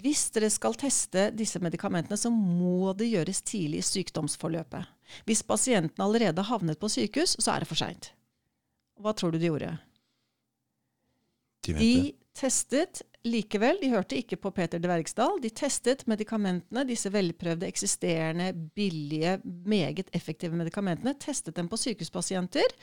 Hvis 0.02 0.26
dere 0.36 0.50
skal 0.54 0.78
teste 0.80 1.30
disse 1.36 1.62
medikamentene, 1.64 2.18
så 2.20 2.32
må 2.34 2.94
det 2.98 3.12
gjøres 3.12 3.44
tidlig 3.46 3.84
i 3.84 3.88
sykdomsforløpet. 3.88 4.90
Hvis 5.28 5.44
pasienten 5.46 6.04
allerede 6.04 6.42
har 6.42 6.58
havnet 6.58 6.82
på 6.82 6.90
sykehus, 6.92 7.38
så 7.40 7.54
er 7.54 7.64
det 7.64 7.70
for 7.70 7.80
seint. 7.80 8.14
Hva 9.02 9.14
tror 9.18 9.34
du 9.34 9.40
de 9.42 9.50
gjorde? 9.50 9.74
De, 11.64 11.74
de 11.80 11.94
testet 12.36 13.04
likevel, 13.24 13.78
de 13.80 13.92
hørte 13.94 14.18
ikke 14.20 14.38
på 14.42 14.52
Peter 14.56 14.82
Dvergsdal, 14.84 15.40
de 15.44 15.52
testet 15.56 16.04
medikamentene, 16.12 16.84
disse 16.88 17.12
velprøvde, 17.14 17.68
eksisterende, 17.70 18.50
billige, 18.76 19.38
meget 19.44 20.10
effektive 20.16 20.58
medikamentene, 20.60 21.16
testet 21.20 21.56
dem 21.56 21.70
på 21.72 21.80
sykehuspasienter. 21.80 22.76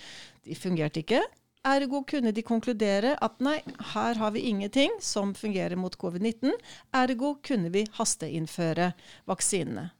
De 0.47 0.57
fungerte 0.57 1.05
ikke. 1.05 1.21
Ergo 1.67 2.05
kunne 2.09 2.33
de 2.33 2.43
konkludere 2.43 3.17
at 3.21 3.41
nei, 3.45 3.59
her 3.93 4.17
har 4.17 4.31
vi 4.33 4.47
ingenting 4.49 4.95
som 5.05 5.35
fungerer 5.37 5.77
mot 5.77 5.97
covid-19. 6.01 6.55
Ergo 6.97 7.35
kunne 7.45 7.69
vi 7.75 7.85
hasteinnføre 7.99 8.93
vaksinene. 9.29 9.91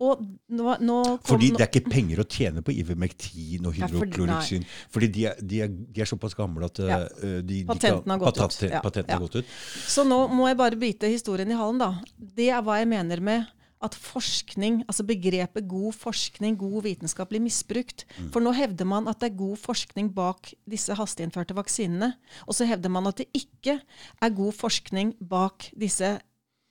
Og 0.00 0.22
nå, 0.56 0.70
nå 0.80 0.98
Fordi 1.28 1.50
det 1.52 1.66
er 1.66 1.68
ikke 1.68 1.90
penger 1.92 2.22
å 2.22 2.24
tjene 2.24 2.62
på 2.64 2.72
Ivermectin 2.72 3.66
og 3.68 3.76
hydrokloroksin. 3.76 4.64
Fordi 4.88 5.10
de 5.12 5.26
er, 5.28 5.42
de, 5.44 5.58
er, 5.66 5.68
de 5.68 6.00
er, 6.00 6.08
såpass 6.08 6.32
gamle 6.38 6.70
at 6.70 6.80
ja. 6.80 7.02
uh, 7.20 7.38
de, 7.44 7.60
patenten 7.68 8.14
har 8.14 8.22
gått 8.22 8.40
patent, 8.40 8.62
ut. 8.62 8.72
Ja, 8.72 8.80
patenten 8.80 9.12
ja. 9.12 9.18
har 9.18 9.26
gått 9.26 9.42
ut. 9.42 9.54
Så 9.92 10.06
nå 10.08 10.22
må 10.32 10.48
jeg 10.48 10.56
bare 10.62 10.80
bite 10.80 11.12
historien 11.12 11.52
i 11.52 11.58
halen, 11.58 11.82
da. 11.82 11.90
Det 12.16 12.48
er 12.48 12.64
hva 12.64 12.80
jeg 12.80 12.88
mener 12.88 13.20
med 13.20 13.44
at 13.80 13.96
forskning, 13.96 14.82
altså 14.88 15.04
begrepet 15.08 15.68
god 15.68 15.96
forskning, 15.96 16.58
god 16.60 16.82
vitenskap, 16.84 17.30
blir 17.30 17.40
misbrukt. 17.40 18.04
Mm. 18.18 18.30
For 18.34 18.44
nå 18.44 18.52
hevder 18.56 18.88
man 18.88 19.08
at 19.08 19.22
det 19.22 19.30
er 19.30 19.38
god 19.40 19.56
forskning 19.60 20.10
bak 20.16 20.52
disse 20.68 20.96
hasteinnførte 20.96 21.56
vaksinene. 21.56 22.12
Og 22.46 22.56
så 22.58 22.68
hevder 22.68 22.92
man 22.92 23.08
at 23.08 23.22
det 23.22 23.30
ikke 23.36 23.78
er 23.80 24.36
god 24.36 24.52
forskning 24.58 25.14
bak 25.30 25.70
disse 25.72 26.18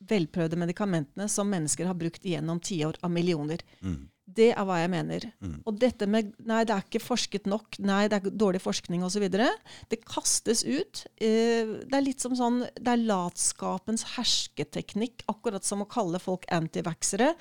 velprøvde 0.10 0.60
medikamentene 0.60 1.28
som 1.32 1.50
mennesker 1.52 1.90
har 1.90 1.98
brukt 1.98 2.24
gjennom 2.24 2.62
tiår 2.64 3.02
av 3.04 3.12
millioner. 3.12 3.64
Mm. 3.82 4.06
Det 4.36 4.50
er 4.54 4.66
hva 4.68 4.80
jeg 4.82 4.92
mener. 4.94 5.26
Mm. 5.42 5.58
Og 5.68 5.80
dette 5.82 6.08
med 6.10 6.32
nei, 6.48 6.62
det 6.68 6.76
er 6.76 6.86
ikke 6.86 7.02
forsket 7.02 7.50
nok, 7.50 7.80
nei, 7.82 8.04
det 8.12 8.20
er 8.20 8.36
dårlig 8.44 8.62
forskning 8.64 9.04
osv. 9.06 9.26
Det 9.30 10.00
kastes 10.06 10.64
ut. 10.68 11.04
Eh, 11.16 11.74
det 11.86 11.98
er 11.98 12.06
litt 12.06 12.24
som 12.24 12.36
sånn 12.38 12.62
Det 12.76 12.94
er 12.94 13.04
latskapens 13.10 14.06
hersketeknikk. 14.16 15.26
Akkurat 15.32 15.66
som 15.66 15.84
å 15.84 15.90
kalle 15.90 16.22
folk 16.22 16.48
antivaxere 16.54 17.34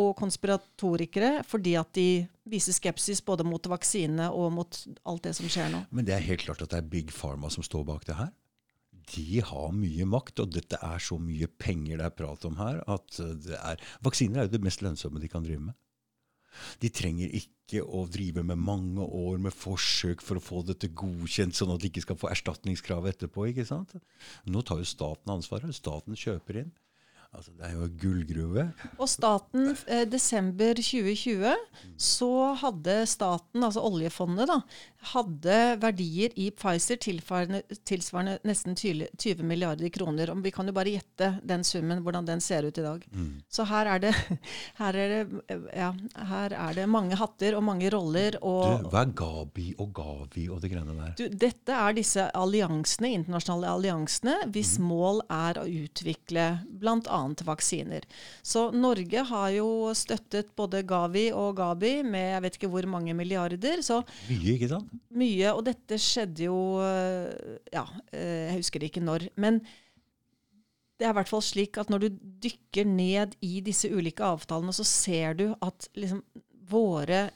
og 0.00 0.14
konspiratorikere 0.20 1.42
fordi 1.48 1.76
at 1.80 1.92
de 1.96 2.08
viser 2.50 2.76
skepsis 2.76 3.22
både 3.24 3.46
mot 3.46 3.66
vaksinene 3.70 4.28
og 4.34 4.52
mot 4.52 4.80
alt 5.08 5.24
det 5.24 5.34
som 5.38 5.48
skjer 5.48 5.70
nå. 5.72 5.84
Men 5.94 6.08
det 6.08 6.16
er 6.16 6.26
helt 6.26 6.44
klart 6.44 6.64
at 6.64 6.74
det 6.74 6.82
er 6.82 6.90
Big 6.90 7.12
Pharma 7.14 7.50
som 7.52 7.64
står 7.64 7.86
bak 7.88 8.08
det 8.08 8.18
her? 8.18 8.32
de 9.12 9.40
har 9.44 9.72
mye 9.76 10.06
makt, 10.08 10.40
og 10.42 10.52
dette 10.54 10.78
er 10.80 11.02
så 11.02 11.18
mye 11.20 11.48
penger 11.60 12.00
det 12.00 12.06
er 12.08 12.16
prat 12.16 12.46
om 12.48 12.58
her, 12.60 12.80
at 12.90 13.18
det 13.44 13.58
er 13.58 13.82
Vaksiner 14.04 14.42
er 14.42 14.48
jo 14.48 14.54
det 14.56 14.64
mest 14.64 14.84
lønnsomme 14.84 15.22
de 15.22 15.30
kan 15.30 15.44
drive 15.44 15.66
med. 15.68 15.76
De 16.82 16.90
trenger 16.92 17.32
ikke 17.34 17.82
å 17.82 18.04
drive 18.10 18.44
med 18.46 18.60
mange 18.60 19.02
år 19.04 19.40
med 19.42 19.56
forsøk 19.56 20.22
for 20.22 20.38
å 20.38 20.44
få 20.44 20.62
dette 20.68 20.92
godkjent, 20.92 21.56
sånn 21.56 21.72
at 21.74 21.82
de 21.82 21.90
ikke 21.90 22.04
skal 22.04 22.18
få 22.20 22.30
erstatningskrav 22.30 23.08
etterpå. 23.10 23.48
ikke 23.50 23.66
sant? 23.68 23.96
Nå 24.44 24.62
tar 24.62 24.82
jo 24.82 24.88
staten 24.88 25.34
ansvaret. 25.34 25.74
Staten 25.74 26.18
kjøper 26.18 26.64
inn. 26.64 26.74
Altså, 27.34 27.52
det 27.58 27.66
er 27.66 27.74
jo 27.74 27.86
en 27.86 27.96
gullgruve. 27.98 28.64
Og 28.98 29.08
staten, 29.10 29.72
eh, 29.90 30.04
desember 30.06 30.78
2020, 30.78 31.54
så 31.98 32.32
hadde 32.60 32.98
staten, 33.10 33.64
altså 33.66 33.82
oljefondet, 33.82 34.46
da, 34.50 34.60
hadde 35.12 35.56
verdier 35.82 36.32
i 36.40 36.48
Pfizer 36.54 36.96
tilsvarende, 36.96 38.38
nesten 38.46 38.76
20, 38.78 39.08
20 39.20 39.44
milliarder 39.44 39.90
kroner. 39.92 40.30
Og 40.32 40.42
vi 40.44 40.52
kan 40.54 40.70
jo 40.70 40.74
bare 40.76 40.94
gjette 40.94 41.40
den 41.44 41.64
summen, 41.66 42.00
hvordan 42.04 42.28
den 42.28 42.40
ser 42.40 42.64
ut 42.64 42.78
i 42.78 42.84
dag. 42.86 43.04
Mm. 43.12 43.42
Så 43.50 43.66
her 43.68 43.90
er, 43.96 44.04
det, 44.06 44.14
her, 44.80 44.94
er 44.96 45.12
det, 45.14 45.58
ja, 45.74 45.90
her 46.30 46.56
er 46.56 46.78
det 46.78 46.86
mange 46.88 47.18
hatter 47.20 47.58
og 47.58 47.66
mange 47.66 47.90
roller. 47.92 48.38
Og, 48.40 48.84
du, 48.84 48.88
hva 48.94 49.04
er 49.04 49.12
Gabi 49.18 49.66
og 49.82 49.92
Gavi 49.98 50.46
og 50.48 50.62
det 50.64 50.72
greiene 50.72 50.96
der? 51.00 51.12
Du, 51.18 51.26
dette 51.28 51.76
er 51.76 51.98
disse 51.98 52.28
alliansene, 52.34 53.12
internasjonale 53.18 53.74
alliansene 53.74 54.38
hvis 54.54 54.74
Mm. 54.74 54.86
mål 54.88 55.20
er 55.30 55.58
å 55.60 55.64
utvikle 55.68 56.44
bl.a 57.32 57.46
vaksiner. 57.48 58.04
Så 58.44 58.66
Norge 58.74 59.24
har 59.30 59.50
jo 59.56 59.68
støttet 59.96 60.50
både 60.56 60.82
Gavi 60.88 61.26
og 61.32 61.56
Gabi 61.58 62.02
med 62.06 62.30
jeg 62.34 62.42
vet 62.44 62.58
ikke 62.58 62.70
hvor 62.74 62.86
mange 62.90 63.14
milliarder. 63.16 63.82
Så 63.82 64.02
Mye, 64.28 64.54
ikke 64.56 64.68
sant? 64.74 64.92
mye. 65.10 65.52
Og 65.54 65.64
dette 65.66 65.98
skjedde 66.00 66.46
jo 66.50 66.58
Ja, 67.72 67.86
øh, 68.12 68.42
jeg 68.50 68.58
husker 68.60 68.84
ikke 68.86 69.02
når. 69.04 69.28
Men 69.40 69.60
det 70.94 71.08
er 71.08 71.10
i 71.14 71.18
hvert 71.18 71.30
fall 71.30 71.42
slik 71.42 71.78
at 71.82 71.88
når 71.90 72.04
du 72.04 72.18
dykker 72.44 72.86
ned 72.86 73.34
i 73.42 73.58
disse 73.66 73.88
ulike 73.90 74.22
avtalene, 74.22 74.72
så 74.76 74.84
ser 74.86 75.34
du 75.40 75.48
at 75.64 75.88
liksom 75.98 76.20
våre 76.70 77.26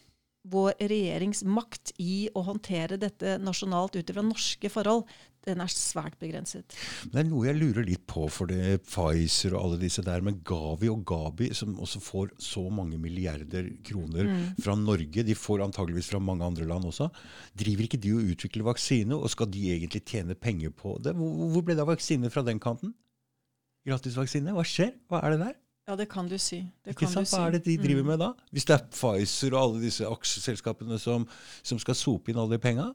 vår 0.50 0.76
regjerings 0.80 1.44
makt 1.46 1.94
i 2.02 2.28
å 2.36 2.44
håndtere 2.46 2.98
dette 3.00 3.36
nasjonalt 3.42 3.98
ut 3.98 4.12
fra 4.14 4.24
norske 4.24 4.70
forhold, 4.72 5.06
den 5.48 5.62
er 5.62 5.70
svært 5.72 6.18
begrenset. 6.20 6.74
Det 7.08 7.20
er 7.22 7.26
noe 7.28 7.46
jeg 7.46 7.56
lurer 7.56 7.86
litt 7.86 8.04
på, 8.10 8.26
for 8.32 8.50
det 8.50 8.80
Pfizer 8.84 9.54
og 9.54 9.62
alle 9.62 9.80
disse 9.80 10.02
der, 10.04 10.22
men 10.24 10.40
Gavi 10.46 10.90
og 10.92 11.04
Gabi, 11.08 11.50
som 11.56 11.76
også 11.80 12.02
får 12.04 12.34
så 12.42 12.64
mange 12.74 12.98
milliarder 13.00 13.70
kroner 13.86 14.28
fra 14.60 14.76
Norge, 14.78 15.24
de 15.24 15.36
får 15.38 15.64
antageligvis 15.68 16.10
fra 16.12 16.20
mange 16.22 16.46
andre 16.46 16.68
land 16.68 16.88
også, 16.90 17.08
driver 17.58 17.86
ikke 17.86 18.02
de 18.02 18.16
og 18.16 18.34
utvikler 18.34 18.68
vaksine, 18.68 19.16
og 19.16 19.30
skal 19.32 19.50
de 19.52 19.68
egentlig 19.76 20.04
tjene 20.08 20.36
penger 20.38 20.74
på 20.74 20.98
det? 21.04 21.14
Hvor, 21.16 21.62
ble 21.64 21.78
det 21.78 21.86
av 21.86 21.92
vaksine 21.94 22.32
fra 22.34 22.44
den 22.46 22.60
kanten? 22.62 22.92
Gratisvaksine? 23.88 24.52
Hva 24.56 24.66
skjer? 24.68 24.92
Hva 25.08 25.22
er 25.24 25.34
det 25.34 25.42
der? 25.46 25.56
Ja, 25.88 25.96
det 25.96 26.08
kan 26.12 26.28
du 26.28 26.36
si. 26.36 26.60
Det 26.84 26.92
Ikke 26.92 27.06
kan 27.06 27.14
sant? 27.24 27.30
Hva 27.32 27.46
er 27.48 27.54
det 27.56 27.64
de 27.64 27.78
driver 27.80 28.04
med 28.04 28.20
da? 28.20 28.34
Hvis 28.52 28.66
det 28.68 28.74
er 28.76 28.82
Pfizer 28.92 29.54
og 29.56 29.60
alle 29.62 29.84
disse 29.86 30.04
aksjeselskapene 30.04 30.98
som, 31.00 31.24
som 31.64 31.80
skal 31.80 31.96
sope 31.96 32.28
inn 32.32 32.40
alle 32.40 32.58
de 32.58 32.62
penga? 32.62 32.90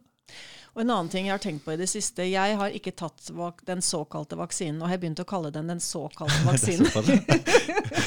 Og 0.74 0.82
en 0.82 0.90
annen 0.90 1.10
ting 1.14 1.28
jeg 1.28 1.34
har 1.36 1.42
tenkt 1.42 1.62
på 1.66 1.74
i 1.76 1.78
det 1.78 1.86
siste. 1.90 2.26
Jeg 2.26 2.56
har 2.58 2.74
ikke 2.74 2.94
tatt 2.98 3.28
den 3.68 3.82
såkalte 3.86 4.38
vaksinen, 4.40 4.80
og 4.82 4.88
jeg 4.88 4.96
har 4.96 5.02
begynt 5.04 5.22
å 5.22 5.26
kalle 5.30 5.52
den 5.54 5.70
den 5.70 5.82
såkalte 5.84 6.40
vaksinen. 6.50 6.90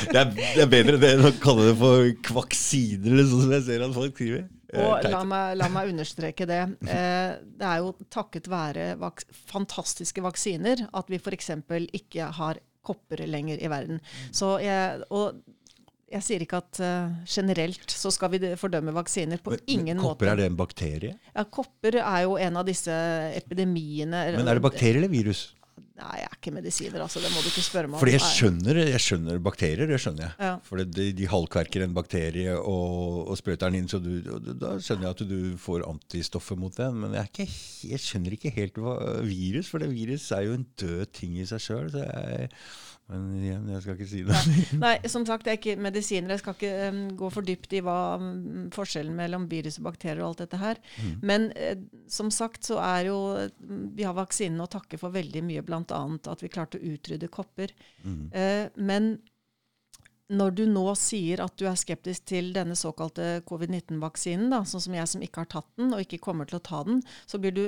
Det 0.07 0.21
er, 0.21 0.29
det 0.31 0.63
er 0.63 0.69
bedre 0.71 0.99
det 1.03 1.09
enn 1.17 1.27
å 1.27 1.33
kalle 1.43 1.65
det 1.67 1.75
for 1.81 2.07
kvaksiner, 2.29 3.11
eller 3.11 3.27
sånn 3.27 3.43
som 3.43 3.53
jeg 3.57 3.65
ser 3.67 3.83
at 3.85 3.95
folk 3.95 4.15
skriver. 4.15 4.45
Eh, 4.71 4.85
Og 4.87 5.07
la 5.11 5.23
meg, 5.27 5.57
la 5.59 5.69
meg 5.73 5.91
understreke 5.91 6.47
det. 6.49 6.61
Eh, 6.87 7.33
det 7.59 7.67
er 7.71 7.83
jo 7.83 7.91
takket 8.13 8.47
være 8.51 8.87
vaks 9.03 9.27
fantastiske 9.51 10.23
vaksiner 10.25 10.87
at 10.87 11.11
vi 11.11 11.19
f.eks. 11.19 11.51
ikke 11.99 12.31
har 12.39 12.63
kopper 12.87 13.25
lenger 13.27 13.61
i 13.61 13.71
verden. 13.73 14.01
Så 14.35 14.57
jeg, 14.63 15.03
og 15.11 15.43
jeg 16.07 16.23
sier 16.23 16.43
ikke 16.45 16.61
at 16.63 16.79
uh, 16.87 17.15
generelt 17.27 17.91
så 17.91 18.13
skal 18.15 18.31
vi 18.37 18.41
fordømme 18.59 18.95
vaksiner. 18.95 19.41
På 19.43 19.57
Men- 19.57 19.65
ingen 19.67 19.99
kopper, 20.03 20.29
måte. 20.29 20.33
er 20.33 20.41
det 20.43 20.49
en 20.53 20.59
bakterie? 20.59 21.15
Ja, 21.35 21.45
kopper 21.59 21.99
er 22.03 22.21
jo 22.29 22.37
en 22.39 22.61
av 22.63 22.67
disse 22.69 22.95
epidemiene 23.35 24.23
Men 24.37 24.47
er 24.47 24.61
det 24.61 24.63
bakterie 24.65 25.01
eller 25.01 25.11
virus? 25.13 25.49
Nei, 25.97 26.17
jeg 26.21 26.29
er 26.29 26.35
ikke 26.37 26.53
medisiner, 26.53 27.03
altså. 27.07 27.23
Det 27.25 27.31
må 27.33 27.41
du 27.41 27.49
ikke 27.49 27.65
spørre 27.65 27.89
meg 27.89 27.97
om. 27.97 28.01
Fordi 28.03 28.15
jeg 28.17 28.25
skjønner, 28.27 28.81
jeg 28.83 29.01
skjønner 29.01 29.39
bakterier, 29.45 29.89
det 29.89 29.99
skjønner 30.03 30.27
jeg. 30.27 30.35
Ja. 30.45 30.51
For 30.67 30.83
de, 30.83 31.07
de 31.17 31.29
halvkverker 31.33 31.87
en 31.87 31.95
bakterie 31.97 32.57
og, 32.59 33.23
og 33.25 33.39
sprøyter 33.41 33.73
den 33.73 33.81
inn, 33.81 33.89
så 33.89 34.01
du, 34.05 34.11
og 34.35 34.51
da 34.61 34.75
skjønner 34.77 35.09
jeg 35.09 35.17
at 35.17 35.25
du 35.31 35.39
får 35.63 35.87
antistoffer 35.89 36.61
mot 36.61 36.77
den. 36.77 37.01
Men 37.01 37.17
jeg, 37.17 37.25
er 37.25 37.33
ikke, 37.33 37.49
jeg 37.95 38.05
skjønner 38.05 38.37
ikke 38.37 38.53
helt 38.59 38.83
hva 38.83 38.99
virus, 39.25 39.73
for 39.73 39.81
det 39.81 39.89
virus 39.95 40.29
er 40.37 40.45
jo 40.51 40.59
en 40.59 40.69
død 40.85 41.07
ting 41.17 41.41
i 41.41 41.49
seg 41.49 41.65
sjøl. 41.65 41.89
Men 43.07 43.27
igjen, 43.39 43.69
jeg 43.71 43.83
skal 43.85 43.95
ikke 43.95 44.09
si 44.11 44.23
det. 44.27 44.39
Nei, 44.83 44.97
som 45.11 45.23
sagt, 45.29 45.45
det 45.47 45.53
er 45.53 45.61
ikke 45.61 45.77
medisiner. 45.79 46.33
Jeg 46.35 46.43
skal 46.43 46.57
ikke 46.57 46.89
um, 46.91 47.03
gå 47.21 47.31
for 47.31 47.47
dypt 47.47 47.77
i 47.79 47.83
hva 47.87 47.99
um, 48.19 48.67
forskjellen 48.75 49.15
mellom 49.15 49.47
virus 49.51 49.79
og 49.79 49.87
bakterier 49.87 50.25
og 50.25 50.33
alt 50.33 50.43
dette 50.43 50.59
her. 50.59 50.81
Mm. 50.99 51.13
Men 51.31 51.47
eh, 51.55 51.79
som 52.11 52.33
sagt 52.35 52.67
så 52.67 52.81
er 52.83 53.07
jo 53.13 53.21
mm, 53.39 53.87
Vi 53.95 54.07
har 54.09 54.17
vaksinen 54.17 54.65
å 54.65 54.69
takke 54.71 54.99
for 54.99 55.15
veldig 55.15 55.45
mye, 55.47 55.63
bl.a. 55.67 56.03
at 56.03 56.43
vi 56.43 56.51
klarte 56.51 56.81
å 56.81 56.93
utrydde 56.97 57.31
kopper. 57.31 57.75
Mm. 58.03 58.21
Eh, 58.35 58.67
men 58.75 59.11
når 60.27 60.57
du 60.59 60.65
nå 60.67 60.89
sier 60.99 61.45
at 61.45 61.55
du 61.61 61.69
er 61.71 61.79
skeptisk 61.79 62.27
til 62.27 62.51
denne 62.57 62.75
såkalte 62.75 63.45
covid-19-vaksinen, 63.47 64.51
sånn 64.67 64.83
som 64.83 64.97
jeg 64.99 65.11
som 65.13 65.23
ikke 65.23 65.45
har 65.45 65.53
tatt 65.53 65.69
den, 65.79 65.95
og 65.95 66.03
ikke 66.03 66.25
kommer 66.25 66.49
til 66.51 66.59
å 66.59 66.67
ta 66.67 66.83
den, 66.89 66.99
så 67.31 67.39
blir 67.39 67.55
du 67.55 67.65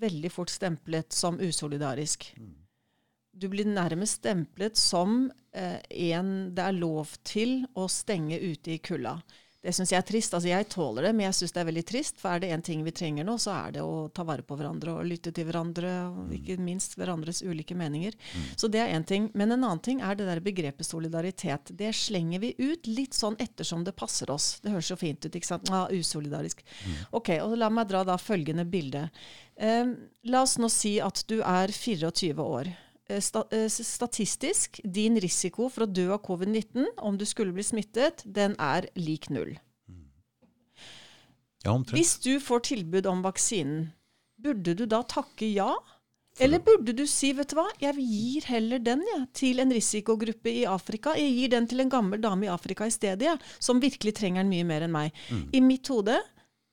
veldig 0.00 0.30
fort 0.34 0.50
stemplet 0.50 1.14
som 1.14 1.38
usolidarisk. 1.38 2.32
Du 3.32 3.48
blir 3.48 3.68
nærmest 3.68 4.20
stemplet 4.20 4.76
som 4.76 5.30
eh, 5.52 5.78
en 6.10 6.50
det 6.54 6.64
er 6.66 6.80
lov 6.80 7.14
til 7.26 7.62
å 7.78 7.86
stenge 7.90 8.40
ute 8.40 8.74
i 8.76 8.82
kulda. 8.82 9.20
Det 9.60 9.74
syns 9.76 9.90
jeg 9.92 10.00
er 10.00 10.06
trist. 10.08 10.32
Altså, 10.32 10.48
jeg 10.48 10.68
tåler 10.72 11.04
det, 11.04 11.10
men 11.12 11.26
jeg 11.26 11.36
syns 11.36 11.52
det 11.52 11.60
er 11.60 11.66
veldig 11.68 11.82
trist. 11.84 12.16
For 12.22 12.32
er 12.32 12.40
det 12.40 12.48
én 12.54 12.62
ting 12.64 12.80
vi 12.86 12.94
trenger 12.96 13.26
nå, 13.28 13.34
så 13.40 13.52
er 13.58 13.74
det 13.74 13.82
å 13.84 14.06
ta 14.16 14.24
vare 14.24 14.44
på 14.46 14.56
hverandre 14.56 14.94
og 14.96 15.08
lytte 15.08 15.34
til 15.36 15.44
hverandre. 15.50 15.90
Og 16.08 16.32
ikke 16.38 16.56
minst 16.64 16.96
hverandres 16.96 17.42
ulike 17.44 17.76
meninger. 17.76 18.16
Så 18.56 18.72
det 18.72 18.80
er 18.80 18.94
én 18.96 19.04
ting. 19.04 19.28
Men 19.36 19.52
en 19.52 19.58
annen 19.60 19.84
ting 19.84 20.00
er 20.00 20.16
det 20.16 20.30
der 20.30 20.40
begrepet 20.44 20.88
solidaritet. 20.88 21.74
Det 21.76 21.92
slenger 21.96 22.40
vi 22.40 22.54
ut 22.56 22.88
litt 22.88 23.16
sånn 23.16 23.36
ettersom 23.40 23.84
det 23.84 23.96
passer 24.00 24.32
oss. 24.32 24.54
Det 24.64 24.72
høres 24.72 24.88
så 24.94 24.96
fint 25.00 25.28
ut, 25.28 25.34
ikke 25.36 25.52
sant? 25.52 25.68
Ja, 25.68 25.84
usolidarisk. 25.92 26.64
Ok, 27.12 27.34
og 27.44 27.58
la 27.60 27.68
meg 27.68 27.92
dra 27.92 28.00
da 28.08 28.16
følgende 28.16 28.64
bilde. 28.64 29.10
Eh, 29.60 29.92
la 30.32 30.46
oss 30.46 30.56
nå 30.56 30.72
si 30.72 30.96
at 31.04 31.20
du 31.28 31.42
er 31.44 31.68
24 31.68 32.48
år. 32.48 32.72
Eh, 33.10 33.42
eh, 33.50 33.68
statistisk, 33.68 34.80
din 34.84 35.18
risiko 35.20 35.68
for 35.68 35.86
å 35.86 35.90
dø 35.90 36.10
av 36.14 36.22
covid-19 36.22 36.86
om 37.02 37.18
du 37.18 37.26
skulle 37.26 37.54
bli 37.56 37.64
smittet, 37.66 38.22
den 38.24 38.54
er 38.62 38.86
lik 38.94 39.30
null. 39.34 39.56
Ja. 41.64 41.74
Hvis 41.90 42.14
du 42.22 42.38
får 42.40 42.62
tilbud 42.70 43.08
om 43.10 43.24
vaksinen, 43.26 43.90
burde 44.40 44.76
du 44.78 44.86
da 44.88 45.02
takke 45.02 45.48
ja? 45.50 45.74
Eller 46.40 46.62
burde 46.64 46.94
du 46.96 47.02
si, 47.10 47.34
vet 47.36 47.50
du 47.50 47.58
hva, 47.58 47.66
jeg 47.82 48.00
gir 48.00 48.46
heller 48.48 48.80
den 48.80 49.02
ja, 49.04 49.18
til 49.36 49.60
en 49.60 49.74
risikogruppe 49.74 50.54
i 50.62 50.62
Afrika. 50.64 51.12
Jeg 51.18 51.34
gir 51.34 51.50
den 51.52 51.66
til 51.68 51.82
en 51.82 51.90
gammel 51.92 52.22
dame 52.22 52.46
i 52.46 52.52
Afrika 52.52 52.86
i 52.86 52.94
stedet, 52.94 53.26
ja, 53.26 53.34
som 53.58 53.82
virkelig 53.82 54.14
trenger 54.16 54.46
den 54.46 54.54
mye 54.54 54.68
mer 54.70 54.86
enn 54.86 54.94
meg. 54.94 55.18
I 55.52 55.60
mitt 55.60 55.90
hode, 55.92 56.16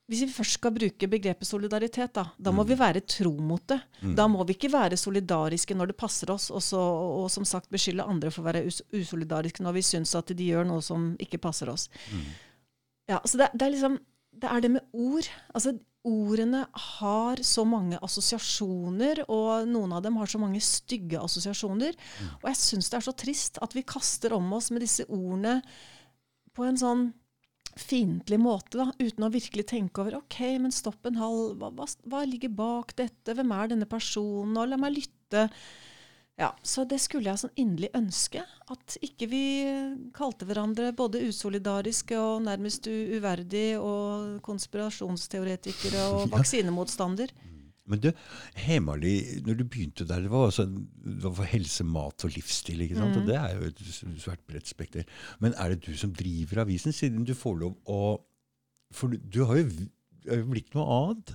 hvis 0.08 0.22
vi 0.24 0.32
først 0.32 0.56
skal 0.56 0.72
bruke 0.72 1.08
begrepet 1.12 1.48
solidaritet, 1.50 2.14
da, 2.16 2.30
da 2.40 2.52
må 2.56 2.64
vi 2.64 2.78
være 2.80 3.02
tro 3.04 3.34
mot 3.44 3.64
det. 3.68 3.76
Da 4.16 4.28
må 4.32 4.46
vi 4.48 4.56
ikke 4.56 4.70
være 4.72 4.96
solidariske 5.00 5.76
når 5.76 5.92
det 5.92 5.98
passer 6.00 6.32
oss, 6.32 6.46
og, 6.48 6.62
så, 6.64 6.80
og 6.80 7.28
som 7.34 7.44
sagt 7.48 7.68
beskylde 7.74 8.06
andre 8.08 8.32
for 8.32 8.46
å 8.46 8.48
være 8.48 8.62
us 8.70 8.80
usolidariske 8.96 9.66
når 9.66 9.76
vi 9.76 9.84
syns 9.84 10.16
at 10.16 10.32
de 10.32 10.48
gjør 10.48 10.64
noe 10.70 10.86
som 10.86 11.10
ikke 11.20 11.42
passer 11.44 11.68
oss. 11.74 11.90
Ja, 13.12 13.20
så 13.28 13.42
det, 13.42 13.52
det 13.54 13.68
er 13.68 13.76
liksom 13.76 14.00
Det 14.38 14.50
er 14.54 14.62
det 14.62 14.70
med 14.70 14.84
ord. 14.94 15.28
Altså, 15.56 15.72
ordene 16.08 16.64
har 16.72 17.44
så 17.44 17.66
mange 17.66 17.98
assosiasjoner, 18.06 19.26
og 19.28 19.68
noen 19.68 19.96
av 19.98 20.04
dem 20.06 20.16
har 20.22 20.30
så 20.30 20.40
mange 20.40 20.62
stygge 20.64 21.20
assosiasjoner. 21.20 21.98
Og 22.44 22.48
jeg 22.52 22.60
syns 22.64 22.92
det 22.94 23.00
er 23.02 23.08
så 23.08 23.16
trist 23.18 23.58
at 23.60 23.74
vi 23.76 23.84
kaster 23.84 24.36
om 24.38 24.54
oss 24.54 24.70
med 24.72 24.86
disse 24.86 25.04
ordene 25.10 25.60
på 26.56 26.64
en 26.64 26.78
sånn 26.80 27.10
fiendtlig 27.82 28.40
måte, 28.42 28.80
da, 28.80 28.92
uten 29.00 29.26
å 29.28 29.34
virkelig 29.34 29.68
tenke 29.72 30.04
over 30.04 30.20
ok, 30.20 30.40
men 30.64 30.74
stopp 30.76 31.08
en 31.08 31.20
halv, 31.22 31.58
hva, 31.60 31.72
hva, 31.76 31.88
hva 32.10 32.24
ligger 32.28 32.54
bak 32.54 32.96
dette, 33.00 33.36
hvem 33.38 33.54
er 33.56 33.74
denne 33.74 33.90
personen, 33.90 34.58
og 34.58 34.72
la 34.72 34.80
meg 34.82 34.98
lytte. 34.98 35.48
Ja, 36.38 36.52
Så 36.62 36.84
det 36.86 37.00
skulle 37.02 37.32
jeg 37.32 37.42
sånn 37.42 37.56
inderlig 37.58 37.90
ønske. 37.98 38.44
At 38.70 38.98
ikke 39.02 39.26
vi 39.32 39.44
kalte 40.14 40.46
hverandre 40.46 40.92
både 40.94 41.24
usolidariske 41.26 42.14
og 42.22 42.44
nærmest 42.46 42.86
uverdig 42.86 43.72
og 43.82 44.38
konspirasjonsteoretikere 44.46 46.04
og 46.14 46.28
vaksinemotstander. 46.36 47.34
Men 47.88 48.02
du, 48.04 48.10
Hemali, 48.60 49.16
når 49.46 49.60
du 49.60 49.64
begynte 49.64 50.08
der, 50.08 50.22
det 50.26 50.32
var, 50.32 50.50
altså, 50.50 50.68
det 50.68 51.24
var 51.24 51.36
for 51.40 51.48
helse, 51.48 51.86
mat 51.88 52.26
og 52.28 52.34
livsstil. 52.36 52.84
ikke 52.84 53.00
sant? 53.00 53.20
Og 53.22 53.28
det 53.30 53.38
er 53.40 53.56
jo 53.56 53.70
et 53.72 53.84
svært 54.24 54.44
bredt 54.48 54.68
spekter. 54.68 55.08
Men 55.44 55.56
er 55.56 55.74
det 55.74 55.86
du 55.88 55.94
som 55.98 56.14
driver 56.16 56.66
avisen, 56.66 56.96
siden 56.96 57.28
du 57.28 57.36
får 57.38 57.60
lov 57.64 57.78
å 57.88 58.02
For 58.96 59.12
du, 59.12 59.18
du 59.20 59.44
har 59.48 59.58
jo 59.60 60.44
blitt 60.48 60.76
noe 60.76 60.88
annet. 60.88 61.34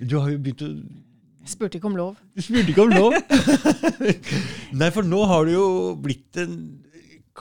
Du 0.00 0.18
har 0.18 0.32
jo 0.32 0.40
begynt 0.42 0.64
å 0.64 0.70
spurte 1.48 1.78
ikke 1.78 1.88
om 1.90 1.96
lov. 1.98 2.18
Du 2.34 2.42
spurte 2.44 2.72
ikke 2.72 2.84
om 2.84 2.92
lov! 2.92 3.14
Nei, 4.80 4.90
for 4.94 5.06
nå 5.06 5.22
har 5.28 5.46
det 5.46 5.54
jo 5.56 5.68
blitt 6.00 6.40
en 6.40 6.58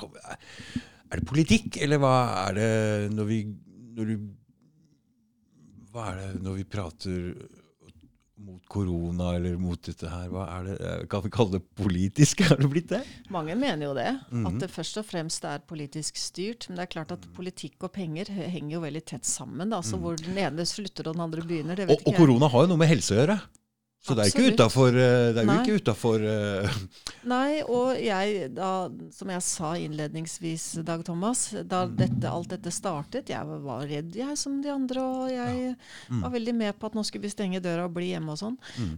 Er 0.03 1.19
det 1.19 1.27
politikk, 1.29 1.77
eller 1.83 2.01
hva 2.01 2.15
er 2.47 2.57
det 2.57 2.71
når 3.13 3.29
vi 3.29 3.41
når 3.93 4.09
du, 4.09 4.15
Hva 5.93 6.07
er 6.11 6.21
det 6.21 6.41
når 6.43 6.57
vi 6.59 6.69
prater 6.75 7.19
mot 8.43 8.61
korona 8.67 9.31
eller 9.37 9.55
mot 9.61 9.79
dette 9.87 10.09
her? 10.11 10.27
Hva 10.33 10.43
er 10.57 10.67
det, 10.67 10.77
Kan 11.11 11.23
vi 11.25 11.31
kalle 11.33 11.55
det 11.57 11.63
politisk? 11.79 12.43
Har 12.49 12.59
det 12.59 12.69
blitt 12.73 12.91
det? 12.91 13.01
Mange 13.33 13.55
mener 13.59 13.87
jo 13.87 13.93
det. 13.97 14.09
At 14.43 14.59
det 14.61 14.69
først 14.73 14.99
og 15.01 15.07
fremst 15.07 15.47
er 15.47 15.63
politisk 15.69 16.19
styrt. 16.19 16.67
Men 16.69 16.79
det 16.81 16.87
er 16.87 16.93
klart 16.97 17.15
at 17.15 17.25
politikk 17.37 17.87
og 17.87 17.93
penger 17.95 18.29
henger 18.35 18.77
jo 18.77 18.83
veldig 18.83 19.03
tett 19.15 19.25
sammen. 19.29 19.71
Da. 19.73 19.81
Så 19.85 19.99
hvor 20.01 20.19
den 20.19 20.37
ene 20.37 20.65
slutter 20.67 21.07
og 21.09 21.17
den 21.17 21.25
andre 21.29 21.45
begynner, 21.47 21.79
det 21.79 21.87
Og, 21.87 21.93
vet 21.95 21.99
og 22.01 22.07
ikke 22.07 22.15
jeg. 22.17 22.21
korona 22.25 22.51
har 22.53 22.65
jo 22.65 22.73
noe 22.73 22.83
med 22.83 22.91
helse 22.91 23.15
å 23.15 23.21
gjøre. 23.23 23.39
Så 24.03 24.17
det 24.17 24.25
er 24.25 24.31
ikke 24.33 24.41
Absolutt. 24.43 24.97
Det 25.33 25.41
er 25.41 25.47
jo 25.47 25.59
ikke 25.61 25.79
utafor 25.79 26.23
uh... 26.27 26.79
Nei, 27.33 27.61
og 27.63 27.93
jeg, 28.03 28.49
da, 28.51 28.71
som 29.15 29.31
jeg 29.31 29.43
sa 29.47 29.69
innledningsvis, 29.79 30.65
Dag 30.83 31.05
Thomas, 31.07 31.45
da 31.63 31.85
dette, 31.87 32.27
alt 32.27 32.51
dette 32.51 32.73
startet 32.75 33.31
Jeg 33.31 33.59
var 33.63 33.85
redd, 33.87 34.11
jeg, 34.17 34.35
som 34.39 34.57
de 34.63 34.73
andre, 34.73 35.05
og 35.07 35.31
jeg 35.31 35.71
var 36.19 36.33
veldig 36.33 36.55
med 36.59 36.75
på 36.79 36.89
at 36.89 36.97
nå 36.97 37.05
skulle 37.07 37.29
vi 37.29 37.31
stenge 37.31 37.63
døra 37.63 37.87
og 37.87 37.95
bli 37.95 38.09
hjemme 38.11 38.35
og 38.35 38.41
sånn. 38.41 38.57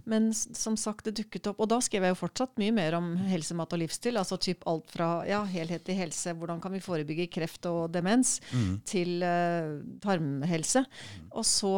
Men 0.09 0.31
som 0.33 0.77
sagt, 0.79 1.05
det 1.05 1.19
dukket 1.21 1.51
opp. 1.51 1.61
Og 1.61 1.69
da 1.69 1.79
skrev 1.85 2.07
jeg 2.07 2.15
jo 2.15 2.19
fortsatt 2.23 2.57
mye 2.61 2.73
mer 2.73 2.97
om 2.97 3.13
helse, 3.29 3.53
mat 3.57 3.77
og 3.77 3.83
livsstil. 3.83 4.17
Altså 4.21 4.39
typ 4.41 4.65
alt 4.69 4.89
fra 4.95 5.09
ja, 5.29 5.43
helhet 5.49 5.93
i 5.93 5.99
helse, 6.01 6.33
hvordan 6.33 6.63
kan 6.63 6.73
vi 6.73 6.81
forebygge 6.83 7.29
kreft 7.33 7.69
og 7.69 7.93
demens, 7.93 8.39
til 8.89 9.21
uh, 9.21 9.77
tarmhelse. 10.01 10.85
Og 11.35 11.45
så 11.45 11.75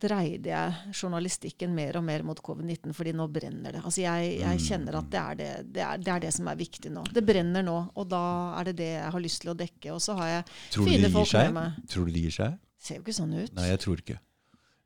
dreide 0.00 0.50
jeg 0.50 0.94
journalistikken 0.96 1.72
mer 1.76 1.98
og 2.00 2.04
mer 2.06 2.24
mot 2.26 2.38
covid-19, 2.44 2.94
fordi 2.96 3.12
nå 3.16 3.26
brenner 3.32 3.76
det. 3.76 3.82
Altså 3.84 4.02
jeg, 4.04 4.32
jeg 4.40 4.62
kjenner 4.64 4.98
at 5.00 5.10
det 5.12 5.20
er 5.20 5.38
det, 5.40 5.50
det, 5.76 5.84
er, 5.86 6.00
det 6.00 6.12
er 6.14 6.24
det 6.24 6.32
som 6.36 6.50
er 6.50 6.58
viktig 6.60 6.92
nå. 6.94 7.04
Det 7.14 7.22
brenner 7.26 7.64
nå, 7.66 7.76
og 7.94 8.08
da 8.10 8.24
er 8.60 8.70
det 8.70 8.76
det 8.80 8.90
jeg 8.94 9.12
har 9.16 9.24
lyst 9.26 9.44
til 9.44 9.52
å 9.52 9.56
dekke. 9.60 9.94
Og 9.94 10.02
så 10.04 10.16
har 10.20 10.32
jeg 10.32 10.42
Tror 10.76 10.90
fine 10.90 11.12
folk 11.14 11.30
seg? 11.32 11.48
med 11.50 11.56
meg. 11.60 11.86
Tror 11.92 12.08
du 12.08 12.14
det 12.16 12.24
gir 12.26 12.36
seg? 12.40 12.58
Ser 12.80 13.00
jo 13.00 13.04
ikke 13.04 13.16
sånn 13.20 13.36
ut. 13.36 13.54
Nei, 13.58 13.70
jeg 13.70 13.82
tror 13.84 14.04
ikke. 14.04 14.18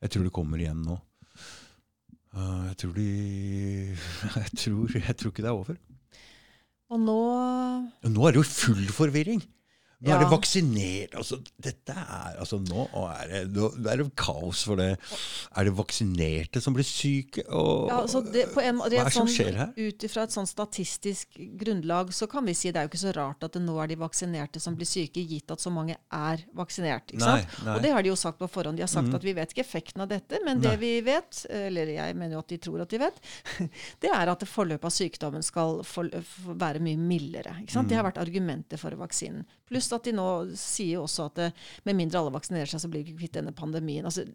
Jeg 0.04 0.14
tror 0.14 0.28
det 0.28 0.34
kommer 0.36 0.60
igjen 0.60 0.82
nå. 0.84 0.98
Uh, 2.34 2.64
jeg 2.72 2.78
tror 2.82 2.94
de 2.98 3.08
jeg 4.42 4.56
tror, 4.58 4.96
jeg 4.98 5.18
tror 5.20 5.34
ikke 5.34 5.44
det 5.46 5.52
er 5.52 5.58
over. 5.58 5.82
Og 6.92 7.00
nå 7.00 7.18
Nå 8.10 8.26
er 8.26 8.34
det 8.34 8.42
jo 8.42 8.48
full 8.48 8.88
forvirring. 8.94 9.42
Nå 10.04 10.12
er 10.14 10.22
det 10.22 10.28
vaksinert 10.30 11.14
altså, 11.18 11.38
Dette 11.64 11.94
er 11.96 12.38
altså 12.42 12.58
Nå 12.60 12.86
er 13.08 13.30
det, 13.30 13.40
nå 13.54 13.70
er 13.90 14.02
det 14.02 14.06
kaos 14.18 14.64
for 14.68 14.80
det. 14.80 14.90
Er 15.56 15.68
det 15.68 15.74
vaksinerte 15.78 16.60
som 16.62 16.76
blir 16.76 16.86
syke? 16.86 17.44
Og, 17.48 17.88
ja, 17.90 18.00
altså 18.02 18.20
det, 18.24 18.46
på 18.54 18.62
en, 18.62 18.80
hva 18.82 18.88
er 18.90 18.94
det 18.94 19.14
som 19.14 19.24
sånn, 19.24 19.32
skjer 19.34 19.58
her? 19.60 19.72
Ut 19.78 20.06
ifra 20.08 20.26
et 20.26 20.34
sånn 20.34 20.48
statistisk 20.48 21.38
grunnlag 21.60 22.12
så 22.14 22.28
kan 22.30 22.46
vi 22.46 22.56
si 22.58 22.72
det 22.72 22.82
er 22.82 22.88
jo 22.88 22.92
ikke 22.92 23.02
så 23.04 23.14
rart 23.16 23.46
at 23.46 23.56
det 23.56 23.62
nå 23.64 23.76
er 23.82 23.92
de 23.92 23.98
vaksinerte 24.00 24.62
som 24.62 24.76
blir 24.78 24.88
syke, 24.88 25.24
gitt 25.24 25.50
at 25.54 25.62
så 25.62 25.72
mange 25.72 25.96
er 26.14 26.44
vaksinert. 26.56 27.14
Nei, 27.20 27.38
nei. 27.64 27.76
Og 27.76 27.82
det 27.84 27.92
har 27.94 28.04
de 28.04 28.12
jo 28.12 28.18
sagt 28.18 28.40
på 28.40 28.48
forhånd. 28.50 28.78
De 28.78 28.84
har 28.84 28.92
sagt 28.92 29.14
at 29.14 29.24
vi 29.24 29.34
vet 29.36 29.54
ikke 29.54 29.64
effekten 29.64 30.04
av 30.04 30.10
dette, 30.10 30.40
men 30.46 30.62
det 30.62 30.74
vi 30.82 30.94
vet, 31.06 31.44
eller 31.50 31.94
jeg 31.96 32.18
mener 32.18 32.36
jo 32.36 32.44
at 32.44 32.52
de 32.52 32.60
tror 32.68 32.84
at 32.84 32.92
de 32.92 33.00
vet, 33.02 33.20
det 34.04 34.12
er 34.12 34.32
at 34.32 34.46
forløpet 34.48 34.88
av 34.90 34.94
sykdommen 34.94 35.44
skal 35.44 35.82
for, 35.88 36.10
for 36.28 36.58
være 36.60 36.82
mye 36.84 37.00
mildere. 37.00 37.58
Ikke 37.62 37.76
sant? 37.76 37.90
Det 37.90 37.98
har 37.98 38.06
vært 38.06 38.20
argumentet 38.22 38.80
for 38.80 38.94
vaksinen. 38.98 39.44
Pluss 39.68 39.88
at 39.98 40.08
de 40.08 40.14
nå 40.16 40.28
sier 40.58 40.98
jo 40.98 41.04
også 41.06 41.28
at 41.30 41.40
det, 41.40 41.48
med 41.88 41.98
mindre 41.98 42.20
alle 42.20 42.34
vaksinerer 42.34 42.70
seg, 42.70 42.82
så 42.82 42.90
blir 42.90 43.04
vi 43.04 43.12
ikke 43.12 43.22
kvitt 43.22 43.38
denne 43.38 43.54
pandemien. 43.56 44.06
Altså, 44.08 44.26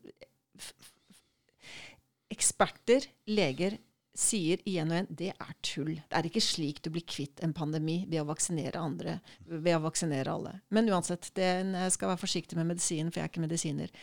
eksperter, 2.30 3.08
leger, 3.30 3.78
sier 4.20 4.60
igjen 4.68 4.92
og 4.92 4.98
igjen 4.98 5.10
det 5.20 5.30
er 5.32 5.54
tull. 5.66 5.94
Det 6.10 6.18
er 6.18 6.28
ikke 6.28 6.44
slik 6.44 6.82
du 6.84 6.92
blir 6.94 7.06
kvitt 7.08 7.42
en 7.46 7.54
pandemi 7.56 8.02
ved 8.10 8.22
å 8.22 8.28
vaksinere 8.30 8.80
andre, 8.80 9.18
ved 9.48 9.78
å 9.78 9.84
vaksinere 9.86 10.34
alle. 10.34 10.54
Men 10.76 10.90
uansett, 10.92 11.30
det, 11.38 11.48
jeg 11.64 11.96
skal 11.96 12.12
være 12.12 12.22
forsiktig 12.24 12.60
med 12.60 12.70
medisinen, 12.74 13.12
for 13.12 13.22
jeg 13.22 13.30
er 13.30 13.32
ikke 13.32 13.46
medisiner. 13.46 13.94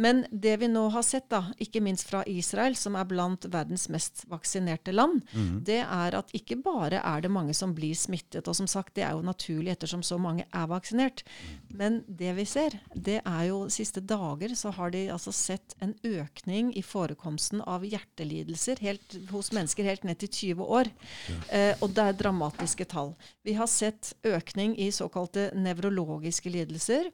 Men 0.00 0.24
det 0.32 0.56
vi 0.62 0.70
nå 0.72 0.86
har 0.94 1.04
sett, 1.06 1.28
da, 1.32 1.42
ikke 1.60 1.82
minst 1.84 2.08
fra 2.08 2.22
Israel, 2.30 2.76
som 2.78 2.96
er 2.98 3.08
blant 3.08 3.48
verdens 3.52 3.88
mest 3.92 4.24
vaksinerte 4.30 4.94
land, 4.94 5.20
det 5.68 5.82
er 5.84 6.16
at 6.18 6.32
ikke 6.36 6.60
bare 6.64 7.02
er 7.02 7.24
det 7.24 7.32
mange 7.32 7.56
som 7.56 7.74
blir 7.76 7.96
smittet, 7.98 8.48
og 8.48 8.56
som 8.56 8.68
sagt, 8.70 8.94
det 8.96 9.04
er 9.06 9.16
jo 9.16 9.26
naturlig 9.26 9.74
ettersom 9.74 10.04
så 10.06 10.18
mange 10.20 10.46
er 10.48 10.70
vaksinert. 10.70 11.24
Men 11.68 12.02
det 12.08 12.34
vi 12.38 12.48
ser, 12.48 12.78
det 12.94 13.20
er 13.20 13.44
jo 13.50 13.66
siste 13.72 14.00
dager 14.00 14.54
så 14.58 14.72
har 14.78 14.94
de 14.94 15.06
altså 15.12 15.34
sett 15.34 15.76
en 15.84 15.94
økning 16.06 16.72
i 16.78 16.82
forekomsten 16.84 17.60
av 17.68 17.84
hjertelidelser 17.86 18.80
helt, 18.84 19.18
hos 19.28 19.50
mennesker 19.52 19.57
helt 19.66 20.04
ned 20.04 20.18
til 20.18 20.28
20 20.28 20.64
år. 20.64 20.90
Eh, 21.50 21.74
og 21.80 21.90
det 21.94 22.04
er 22.04 22.12
dramatiske 22.12 22.84
tall. 22.84 23.14
Vi 23.44 23.56
har 23.58 23.66
sett 23.66 24.14
økning 24.24 24.76
i 24.78 24.90
såkalte 24.90 25.50
nevrologiske 25.54 26.50
lidelser. 26.50 27.10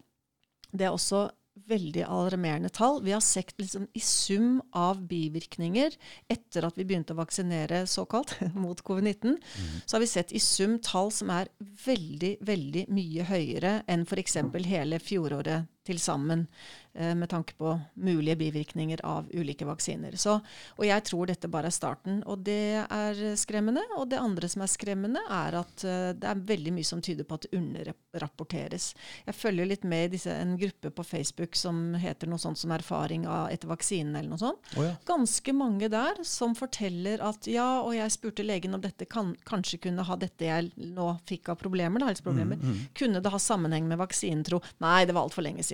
Det 0.72 0.86
er 0.86 0.92
også 0.92 1.30
veldig 1.54 2.02
alarmerende 2.02 2.68
tall. 2.68 2.98
Vi 3.04 3.12
har 3.14 3.20
sett 3.22 3.54
liksom, 3.58 3.86
i 3.94 4.00
sum 4.00 4.58
av 4.74 5.04
bivirkninger 5.06 5.94
etter 6.28 6.66
at 6.66 6.78
vi 6.78 6.86
begynte 6.88 7.14
å 7.14 7.20
vaksinere 7.20 7.84
såkalt 7.86 8.34
mot 8.64 8.80
covid-19, 8.82 9.38
så 9.86 9.96
har 9.96 10.02
vi 10.02 10.10
sett 10.10 10.34
i 10.34 10.42
sum 10.42 10.80
tall 10.82 11.12
som 11.14 11.30
er 11.30 11.52
veldig, 11.86 12.36
veldig 12.42 12.88
mye 12.94 13.28
høyere 13.30 13.76
enn 13.86 14.02
f.eks. 14.08 14.40
hele 14.66 14.98
fjoråret 15.02 15.70
til 15.84 16.00
sammen, 16.00 16.46
eh, 16.94 17.14
med 17.14 17.28
tanke 17.28 17.54
på 17.58 17.74
mulige 17.94 18.36
bivirkninger 18.40 19.00
av 19.04 19.28
ulike 19.34 19.66
vaksiner. 19.68 20.16
Så, 20.16 20.38
og 20.78 20.84
jeg 20.86 21.04
tror 21.04 21.28
dette 21.28 21.50
bare 21.52 21.68
er 21.68 21.76
starten. 21.76 22.22
Og 22.30 22.44
det 22.46 22.84
er 22.84 23.20
skremmende. 23.36 23.82
Og 23.98 24.08
det 24.08 24.20
andre 24.20 24.48
som 24.48 24.64
er 24.64 24.72
skremmende, 24.72 25.20
er 25.30 25.58
at 25.60 25.84
eh, 25.84 26.12
det 26.16 26.30
er 26.30 26.44
veldig 26.52 26.74
mye 26.78 26.88
som 26.88 27.02
tyder 27.04 27.28
på 27.28 27.38
at 27.38 27.46
det 27.46 27.58
underrapporteres. 27.58 28.92
Jeg 29.26 29.36
følger 29.36 29.68
litt 29.68 29.84
med 29.84 30.08
i 30.08 30.14
disse, 30.16 30.32
en 30.32 30.56
gruppe 30.60 30.90
på 30.94 31.04
Facebook 31.04 31.58
som 31.58 31.94
heter 32.00 32.30
noe 32.30 32.40
sånt 32.40 32.60
som 32.60 32.72
erfaring 32.74 33.28
av, 33.28 33.50
etter 33.52 33.68
vaksinen 33.68 34.16
eller 34.16 34.32
noe 34.32 34.40
sånt. 34.40 34.72
Oh, 34.78 34.86
ja. 34.86 34.96
Ganske 35.08 35.52
mange 35.56 35.90
der 35.92 36.22
som 36.24 36.56
forteller 36.56 37.20
at 37.24 37.48
ja, 37.50 37.82
og 37.82 37.92
jeg 37.96 38.14
spurte 38.14 38.46
legen 38.46 38.76
om 38.76 38.82
dette 38.82 39.04
kan, 39.10 39.34
kanskje 39.44 39.82
kunne 39.88 40.06
ha 40.06 40.16
dette 40.16 40.48
jeg 40.48 40.72
nå 40.94 41.10
fikk 41.28 41.52
av 41.52 41.60
problemer, 41.60 42.00
da, 42.00 42.08
helseproblemer. 42.12 42.60
Kunne 42.96 43.20
det 43.20 43.32
ha 43.32 43.40
sammenheng 43.40 43.88
med 43.90 44.00
vaksinen, 44.00 44.44
tro? 44.46 44.60
Nei, 44.82 45.04
det 45.04 45.14
var 45.16 45.26
altfor 45.26 45.44
lenge 45.44 45.62
siden. 45.66 45.73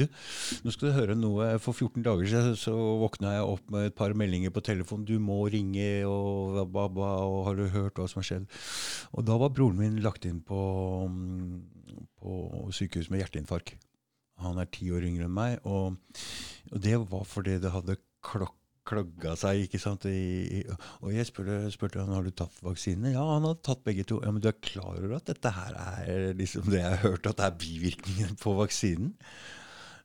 Du, 0.00 0.04
nå 0.62 0.72
skal 0.72 0.88
du 0.88 0.94
høre 0.94 1.16
noe. 1.18 1.48
For 1.62 1.74
14 1.74 2.04
dager 2.06 2.28
siden 2.30 2.56
så 2.58 2.74
våkna 3.00 3.34
jeg 3.34 3.48
opp 3.48 3.72
med 3.74 3.88
et 3.88 3.96
par 3.98 4.14
meldinger 4.16 4.52
på 4.54 4.62
telefonen. 4.64 5.06
Du 5.08 5.16
må 5.22 5.42
ringe, 5.50 5.88
og, 6.06 6.60
ba, 6.70 6.86
og 6.86 7.40
har 7.48 7.58
du 7.58 7.66
hørt 7.74 7.98
hva 7.98 8.06
som 8.10 8.22
har 8.22 8.28
skjedd? 8.28 8.46
Og 9.10 9.26
da 9.26 9.38
var 9.40 9.52
broren 9.56 9.80
min 9.80 9.98
lagt 10.04 10.28
inn 10.30 10.40
på, 10.46 10.60
mm, 11.10 12.06
på 12.22 12.36
sykehus 12.76 13.10
med 13.10 13.24
hjerteinfarkt. 13.24 13.74
Han 14.40 14.62
er 14.62 14.70
ti 14.72 14.88
år 14.94 15.04
yngre 15.04 15.26
enn 15.28 15.36
meg, 15.36 15.58
og, 15.68 15.98
og 16.70 16.80
det 16.80 16.96
var 17.10 17.26
fordi 17.28 17.58
det 17.60 17.74
hadde 17.74 17.98
klokk 18.24 18.56
klagga 18.90 19.36
seg, 19.38 19.64
ikke 19.66 19.80
sant. 19.82 20.06
I, 20.10 20.64
og 21.00 21.12
jeg 21.14 21.28
spurte, 21.28 21.60
spurte 21.74 22.02
han 22.02 22.12
har 22.14 22.26
du 22.26 22.32
tatt 22.34 22.58
vaksine. 22.66 23.14
Ja, 23.14 23.22
han 23.36 23.46
hadde 23.46 23.62
tatt 23.66 23.84
begge 23.86 24.06
to. 24.08 24.20
Ja, 24.24 24.32
Men 24.34 24.42
du 24.42 24.50
er 24.50 24.58
klar 24.58 24.96
over 24.96 25.16
at 25.20 25.30
dette 25.30 25.54
her 25.56 25.78
er 25.78 26.26
liksom 26.38 26.68
det 26.70 26.82
jeg 26.82 26.90
har 26.96 27.04
hørt, 27.04 27.30
at 27.30 27.38
det 27.38 27.46
er 27.46 27.60
bivirkningen 27.62 28.36
på 28.42 28.56
vaksinen? 28.58 29.14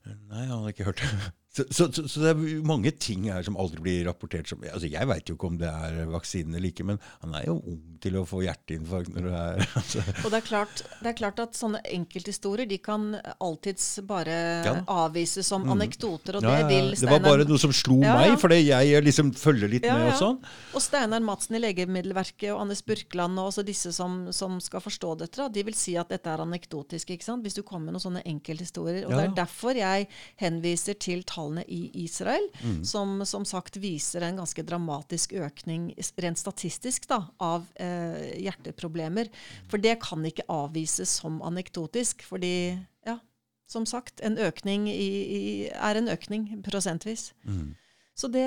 Nei, 0.06 0.44
han 0.46 0.60
hadde 0.60 0.74
ikke 0.76 0.88
hørt 0.92 1.02
det. 1.02 1.32
Så, 1.56 1.64
så, 1.72 1.86
så, 1.92 2.02
så 2.10 2.20
det 2.20 2.32
er 2.34 2.64
mange 2.68 2.90
ting 3.00 3.26
her 3.32 3.44
som 3.46 3.56
aldri 3.60 3.80
blir 3.80 4.02
rapportert 4.08 4.48
som 4.50 4.60
altså 4.66 4.90
Jeg 4.92 5.08
veit 5.08 5.30
jo 5.30 5.36
ikke 5.38 5.48
om 5.48 5.56
det 5.60 5.70
er 5.70 6.02
vaksinen 6.12 6.56
eller 6.58 6.68
ikke, 6.68 6.84
men 6.84 6.98
han 7.22 7.36
er 7.38 7.46
jo 7.48 7.54
ung 7.62 7.78
til 8.04 8.18
å 8.20 8.24
få 8.28 8.42
hjerteinfarkt 8.44 9.14
når 9.14 9.28
det 9.28 9.38
er 9.40 9.62
altså. 9.80 10.02
Og 10.24 10.28
det 10.34 10.40
er, 10.40 10.44
klart, 10.44 10.82
det 11.00 11.10
er 11.12 11.16
klart 11.22 11.40
at 11.46 11.56
sånne 11.56 11.80
enkelthistorier 11.96 12.68
de 12.68 12.78
kan 12.82 13.08
alltids 13.40 13.88
bare 14.06 14.36
Ja. 14.66 14.74
avvises 14.90 15.48
som 15.48 15.64
anekdoter, 15.72 16.38
og 16.38 16.44
Ja, 16.44 16.58
det 16.60 16.68
vil 16.70 16.92
Steinar 16.96 17.00
det 17.00 17.12
var 17.14 17.24
bare 17.30 17.48
noe 17.48 17.60
som 17.60 17.72
slo 17.76 17.98
meg, 18.02 18.36
fordi 18.40 18.60
jeg 18.66 19.04
liksom 19.06 19.32
følger 19.36 19.70
litt 19.70 19.86
med 19.86 20.06
og 20.06 20.12
ja. 20.12 20.18
sånn. 20.20 20.38
Og 20.76 20.84
Steinar 20.84 21.24
Madsen 21.24 21.56
i 21.58 21.62
Legemiddelverket 21.62 22.50
og 22.54 22.64
Anders 22.66 22.82
Burkland 22.86 23.40
og 23.40 23.52
disse 23.66 23.92
som, 23.96 24.26
som 24.34 24.58
skal 24.62 24.82
forstå 24.84 25.14
dette, 25.22 25.48
de 25.52 25.64
vil 25.66 25.76
si 25.78 25.96
at 25.98 26.10
dette 26.12 26.30
er 26.30 26.42
anekdotisk. 26.44 27.10
ikke 27.14 27.26
sant? 27.26 27.44
Hvis 27.46 27.56
du 27.56 27.62
kommer 27.66 27.90
med 27.90 27.96
noen 27.96 28.06
sånne 28.06 28.24
enkelthistorier. 28.26 29.06
Og 29.06 29.14
Det 29.14 29.24
er 29.24 29.34
derfor 29.36 29.78
jeg 29.78 30.08
henviser 30.42 30.98
til 31.00 31.22
tallene 31.46 31.64
i 31.68 32.04
Israel, 32.04 32.48
Mm. 32.62 32.84
som 32.84 33.24
som 33.24 33.44
sagt 33.44 33.76
viser 33.76 34.22
en 34.22 34.36
ganske 34.36 34.62
dramatisk 34.62 35.32
økning 35.32 35.94
rent 36.18 36.38
statistisk 36.38 37.06
da, 37.08 37.28
av 37.40 37.66
eh, 37.76 38.36
hjerteproblemer. 38.42 39.28
For 39.68 39.78
det 39.78 40.00
kan 40.00 40.24
ikke 40.24 40.46
avvises 40.48 41.08
som 41.08 41.40
anekdotisk. 41.42 42.22
fordi, 42.22 42.78
ja, 43.06 43.18
som 43.66 43.84
sagt, 43.86 44.20
en 44.20 44.36
økning 44.38 44.88
i, 44.88 44.92
i, 44.92 45.68
er 45.70 45.96
en 45.96 46.08
økning 46.08 46.62
prosentvis. 46.62 47.32
Mm. 47.44 47.74
Så 48.16 48.28
det, 48.32 48.40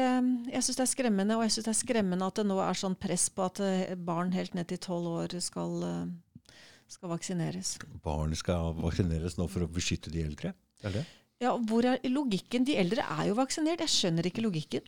jeg 0.52 0.64
syns 0.64 0.78
det 0.78 0.82
er 0.84 0.94
skremmende, 0.96 1.36
og 1.38 1.44
jeg 1.44 1.52
syns 1.52 1.66
det 1.66 1.76
er 1.76 1.86
skremmende 1.86 2.26
at 2.26 2.36
det 2.36 2.46
nå 2.46 2.58
er 2.60 2.74
sånn 2.74 2.96
press 2.98 3.30
på 3.30 3.46
at 3.46 3.60
eh, 3.60 3.96
barn 3.96 4.32
helt 4.34 4.56
ned 4.56 4.68
til 4.68 4.78
tolv 4.78 5.08
år 5.08 5.40
skal, 5.40 5.84
eh, 5.84 6.54
skal 6.88 7.10
vaksineres. 7.10 7.78
Barn 8.04 8.34
skal 8.36 8.74
vaksineres 8.74 9.38
nå 9.38 9.48
for 9.48 9.62
å 9.62 9.70
beskytte 9.70 10.10
de 10.12 10.24
eldre? 10.24 10.54
Er 10.84 10.92
det? 10.92 11.06
Ja, 11.40 11.54
og 11.56 11.64
hvor 11.70 11.86
er 11.88 12.02
logikken? 12.12 12.66
De 12.68 12.76
eldre 12.80 13.06
er 13.18 13.30
jo 13.30 13.38
vaksinert. 13.40 13.80
Jeg 13.86 13.94
skjønner 13.94 14.28
ikke 14.28 14.44
logikken. 14.44 14.84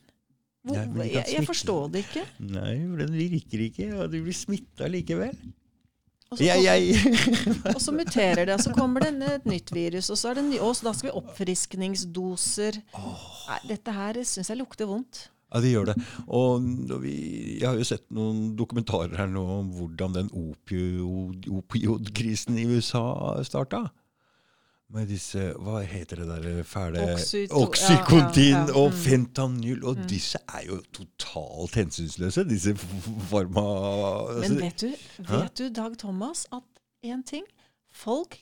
Hvor, 0.67 0.77
Nei, 0.93 1.07
jeg, 1.09 1.25
jeg 1.31 1.47
forstår 1.47 1.87
det 1.93 2.03
ikke. 2.05 2.25
Nei, 2.51 2.75
for 2.83 3.01
den 3.01 3.15
virker 3.17 3.63
ikke, 3.65 3.87
og 3.97 4.11
de 4.13 4.19
blir 4.27 4.35
smitta 4.35 4.89
likevel. 4.91 5.33
Og 6.31 6.37
så, 6.37 6.45
Jeg, 6.45 6.63
jeg. 6.63 6.81
og 7.73 7.79
så 7.83 7.91
muterer 7.95 8.45
det, 8.45 8.53
og 8.55 8.61
så 8.63 8.71
kommer 8.75 9.03
det 9.03 9.31
et 9.33 9.47
nytt 9.49 9.73
virus, 9.75 10.11
og 10.13 10.19
så, 10.19 10.29
er 10.31 10.39
det 10.39 10.45
ny, 10.47 10.59
og 10.63 10.75
så 10.77 10.87
da 10.87 10.93
skal 10.95 11.09
vi 11.09 11.15
oppfriskningsdoser. 11.19 12.77
Nei, 12.95 13.57
dette 13.71 13.95
her 13.95 14.21
syns 14.27 14.51
jeg 14.53 14.61
lukter 14.61 14.87
vondt. 14.87 15.25
Ja, 15.51 15.59
det 15.59 15.73
gjør 15.73 15.89
det. 15.89 15.97
Og 16.31 16.63
vi, 17.03 17.15
jeg 17.59 17.67
har 17.67 17.75
jo 17.75 17.87
sett 17.87 18.05
noen 18.15 18.53
dokumentarer 18.59 19.17
her 19.19 19.27
nå 19.31 19.43
om 19.57 19.73
hvordan 19.75 20.15
den 20.15 20.29
opioidkrisen 21.57 22.59
i 22.61 22.67
USA 22.69 23.03
starta. 23.43 23.89
Med 24.93 25.07
disse 25.07 25.53
Hva 25.59 25.81
heter 25.87 26.15
det 26.21 26.27
der 26.27 26.63
fæle 26.63 27.03
Oxyto- 27.13 27.61
Oxycontin 27.63 28.43
ja, 28.51 28.59
ja, 28.59 28.65
ja. 28.67 28.75
og 28.77 28.89
Mm. 28.91 28.97
fentanyl. 28.97 29.83
Og 29.85 29.97
disse 30.09 30.37
er 30.53 30.65
jo 30.67 30.81
totalt 30.93 31.75
hensynsløse, 31.75 32.43
disse 32.49 32.75
forma 33.29 33.61
Men 34.41 34.57
vet 34.61 34.81
du, 34.81 34.91
vet 35.29 35.57
du, 35.57 35.69
Dag 35.75 35.97
Thomas, 35.97 36.45
at 36.53 36.63
én 37.05 37.23
ting 37.27 37.43
Folk 37.93 38.37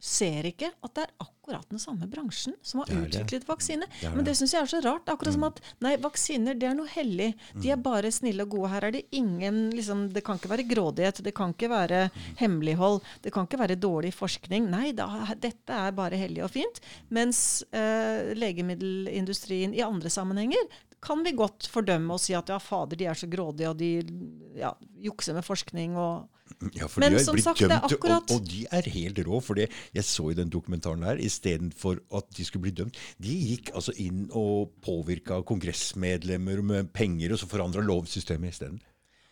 ser 0.00 0.48
ikke 0.48 0.70
at 0.80 0.94
det 0.96 1.04
er 1.04 1.12
akkurat 1.20 1.66
den 1.70 1.82
samme 1.82 2.06
bransjen 2.10 2.54
som 2.64 2.80
har 2.80 2.90
utviklet 2.94 3.46
vaksine. 3.48 3.86
Det 3.90 4.08
det. 4.08 4.12
Men 4.16 4.26
det. 4.26 4.34
syns 4.38 4.54
jeg 4.54 4.62
er 4.62 4.70
så 4.72 4.80
rart. 4.84 5.08
Akkurat 5.12 5.34
mm. 5.34 5.36
som 5.36 5.46
at 5.50 5.60
nei, 5.84 5.94
vaksiner 6.00 6.58
det 6.58 6.70
er 6.70 6.76
noe 6.78 6.90
hellig. 6.90 7.30
De 7.60 7.72
er 7.72 7.80
bare 7.80 8.12
snille 8.14 8.46
og 8.46 8.54
gode. 8.56 8.72
Her 8.72 8.88
er 8.88 8.96
det 8.96 9.04
ingen 9.16 9.62
liksom, 9.74 10.08
Det 10.14 10.24
kan 10.26 10.40
ikke 10.40 10.52
være 10.54 10.68
grådighet. 10.70 11.22
Det 11.26 11.34
kan 11.36 11.54
ikke 11.54 11.70
være 11.72 12.02
hemmelighold. 12.40 13.00
Det 13.24 13.34
kan 13.34 13.48
ikke 13.48 13.60
være 13.60 13.80
dårlig 13.80 14.14
forskning. 14.16 14.70
Nei, 14.72 14.90
da, 14.96 15.08
dette 15.38 15.80
er 15.86 15.96
bare 15.96 16.20
hellig 16.20 16.44
og 16.46 16.54
fint. 16.54 16.80
Mens 17.12 17.62
eh, 17.76 18.32
legemiddelindustrien 18.38 19.76
i 19.76 19.84
andre 19.84 20.12
sammenhenger 20.12 20.70
kan 21.00 21.22
vi 21.24 21.32
godt 21.32 21.68
fordømme 21.72 22.12
og 22.14 22.20
si 22.20 22.34
at 22.36 22.50
ja, 22.52 22.58
fader, 22.60 22.98
de 22.98 23.06
er 23.08 23.16
så 23.16 23.28
grådige, 23.30 23.70
og 23.70 23.78
de 23.80 24.60
ja, 24.60 24.74
jukser 25.00 25.36
med 25.36 25.46
forskning 25.46 25.96
og 25.96 26.28
Ja, 26.76 26.86
for 26.90 27.00
Men 27.00 27.14
de 27.14 27.22
har 27.24 27.32
blitt 27.36 27.44
sagt, 27.46 27.60
dømt, 27.62 27.86
akkurat- 27.86 28.30
og, 28.30 28.40
og 28.42 28.48
de 28.48 28.66
er 28.70 28.88
helt 28.92 29.18
rå. 29.26 29.40
For 29.42 29.54
det 29.54 29.68
jeg 29.94 30.04
så 30.04 30.30
i 30.30 30.34
den 30.38 30.50
dokumentaren 30.52 31.00
der, 31.06 31.20
istedenfor 31.22 32.00
at 32.16 32.30
de 32.36 32.44
skulle 32.44 32.66
bli 32.68 32.74
dømt 32.82 32.98
De 33.22 33.34
gikk 33.52 33.70
altså 33.74 33.94
inn 33.96 34.26
og 34.36 34.72
påvirka 34.84 35.40
kongressmedlemmer 35.46 36.62
med 36.62 36.92
penger, 36.92 37.32
og 37.32 37.38
så 37.42 37.48
forandra 37.50 37.80
lovsystemet 37.84 38.54
isteden. 38.54 38.80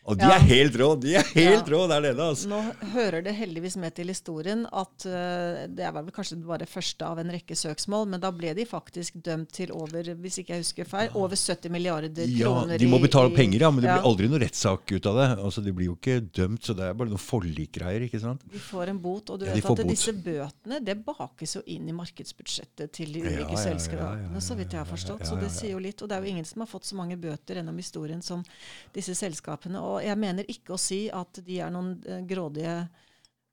Og 0.08 0.16
de 0.16 0.24
Ja. 0.24 0.36
er 0.38 0.44
helt 0.48 0.76
rå! 0.80 0.88
De 1.00 1.14
er 1.20 1.26
helt 1.34 1.66
Ja. 1.68 1.74
rå 1.74 1.82
der 1.90 2.00
nede, 2.00 2.16
altså. 2.24 2.48
Nå 2.48 2.58
hører 2.94 3.22
det 3.22 3.34
heldigvis 3.36 3.76
med 3.76 3.94
til 3.94 4.08
historien 4.08 4.64
at 4.72 5.04
uh, 5.04 5.66
det 5.68 5.90
var 5.92 6.02
vel 6.02 6.12
kanskje 6.16 6.38
bare 6.46 6.64
første 6.66 7.04
av 7.04 7.18
en 7.20 7.28
rekke 7.34 7.52
søksmål, 7.54 8.06
men 8.08 8.20
da 8.20 8.30
ble 8.32 8.54
de 8.56 8.64
faktisk 8.64 9.20
dømt 9.22 9.52
til 9.52 9.70
over 9.76 10.02
hvis 10.16 10.38
ikke 10.40 10.54
jeg 10.56 10.64
husker 10.64 10.88
feil, 10.88 11.10
over 11.14 11.36
70 11.36 11.68
milliarder 11.70 12.08
kroner. 12.24 12.72
Ja, 12.72 12.78
de 12.80 12.86
må 12.88 13.00
betale 13.02 13.30
i- 13.32 13.36
penger, 13.36 13.60
ja, 13.60 13.70
men 13.70 13.82
det 13.84 13.90
ja. 13.90 13.98
blir 14.00 14.08
aldri 14.10 14.28
noe 14.32 14.40
rettssak 14.40 14.90
ut 14.96 15.06
av 15.12 15.14
det. 15.20 15.28
Altså, 15.44 15.62
De 15.68 15.72
blir 15.72 15.86
jo 15.90 15.96
ikke 15.98 16.20
dømt, 16.32 16.62
så 16.64 16.74
det 16.74 16.84
er 16.88 16.94
bare 16.94 17.08
noen 17.12 17.20
forlikgreier. 17.20 18.08
ikke 18.08 18.20
sant? 18.20 18.40
De 18.50 18.58
får 18.58 18.88
en 18.88 18.98
bot, 18.98 19.28
og 19.30 19.38
du 19.40 19.44
vet 19.44 19.64
at 19.64 19.84
disse 19.86 20.12
bøtene 20.16 20.80
det 20.84 20.96
bakes 21.04 21.54
jo 21.58 21.62
inn 21.66 21.86
i 21.88 21.92
markedsbudsjettet 21.92 22.92
til 22.92 23.12
de 23.12 23.20
ulike 23.26 23.58
selskapene, 23.60 24.40
så 24.40 24.56
vidt 24.56 24.72
jeg 24.72 24.80
har 24.80 24.88
forstått. 24.88 25.26
Så 25.28 25.38
det 25.40 25.50
sier 25.52 25.72
jo 25.76 25.78
litt. 25.82 26.00
Og 26.02 26.08
det 26.08 26.16
er 26.16 26.22
jo 26.24 26.30
ingen 26.32 26.44
som 26.48 26.60
har 26.64 26.70
fått 26.70 26.84
så 26.88 26.96
mange 26.96 27.16
bøter 27.20 27.58
gjennom 27.58 27.76
historien 27.76 28.22
som 28.22 28.42
disse 28.94 29.14
selskapene. 29.18 29.78
Og 29.80 29.97
jeg 30.04 30.18
mener 30.20 30.48
ikke 30.50 30.74
å 30.74 30.80
si 30.80 31.06
at 31.12 31.40
de 31.44 31.60
er 31.62 31.74
noen 31.74 31.96
eh, 32.06 32.24
grådige 32.28 32.80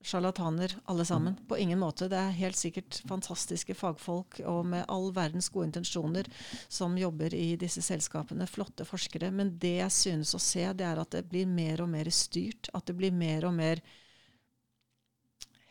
sjarlataner 0.05 0.75
alle 0.86 1.05
sammen. 1.05 1.34
Mm. 1.34 1.47
På 1.47 1.58
ingen 1.58 1.79
måte. 1.79 2.08
Det 2.08 2.17
er 2.17 2.38
helt 2.38 2.58
sikkert 2.58 3.01
fantastiske 3.10 3.73
fagfolk 3.73 4.39
og 4.45 4.65
med 4.69 4.86
all 4.91 5.10
verdens 5.15 5.49
gode 5.49 5.71
intensjoner 5.71 6.29
som 6.67 6.97
jobber 6.97 7.34
i 7.34 7.55
disse 7.60 7.81
selskapene. 7.81 8.47
Flotte 8.47 8.86
forskere. 8.86 9.31
Men 9.34 9.55
det 9.60 9.77
jeg 9.79 9.95
synes 9.97 10.36
å 10.38 10.41
se, 10.41 10.67
det 10.77 10.86
er 10.86 11.01
at 11.01 11.15
det 11.15 11.25
blir 11.31 11.49
mer 11.49 11.81
og 11.81 11.89
mer 11.95 12.10
styrt. 12.13 12.69
At 12.73 12.86
det 12.86 12.97
blir 12.99 13.15
mer 13.15 13.49
og 13.49 13.58
mer 13.58 13.81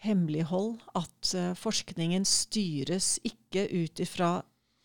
hemmelighold. 0.02 0.80
At 0.98 1.34
uh, 1.38 1.52
forskningen 1.58 2.26
styres 2.26 3.16
ikke 3.22 3.68
ut 3.70 4.02
ifra 4.02 4.40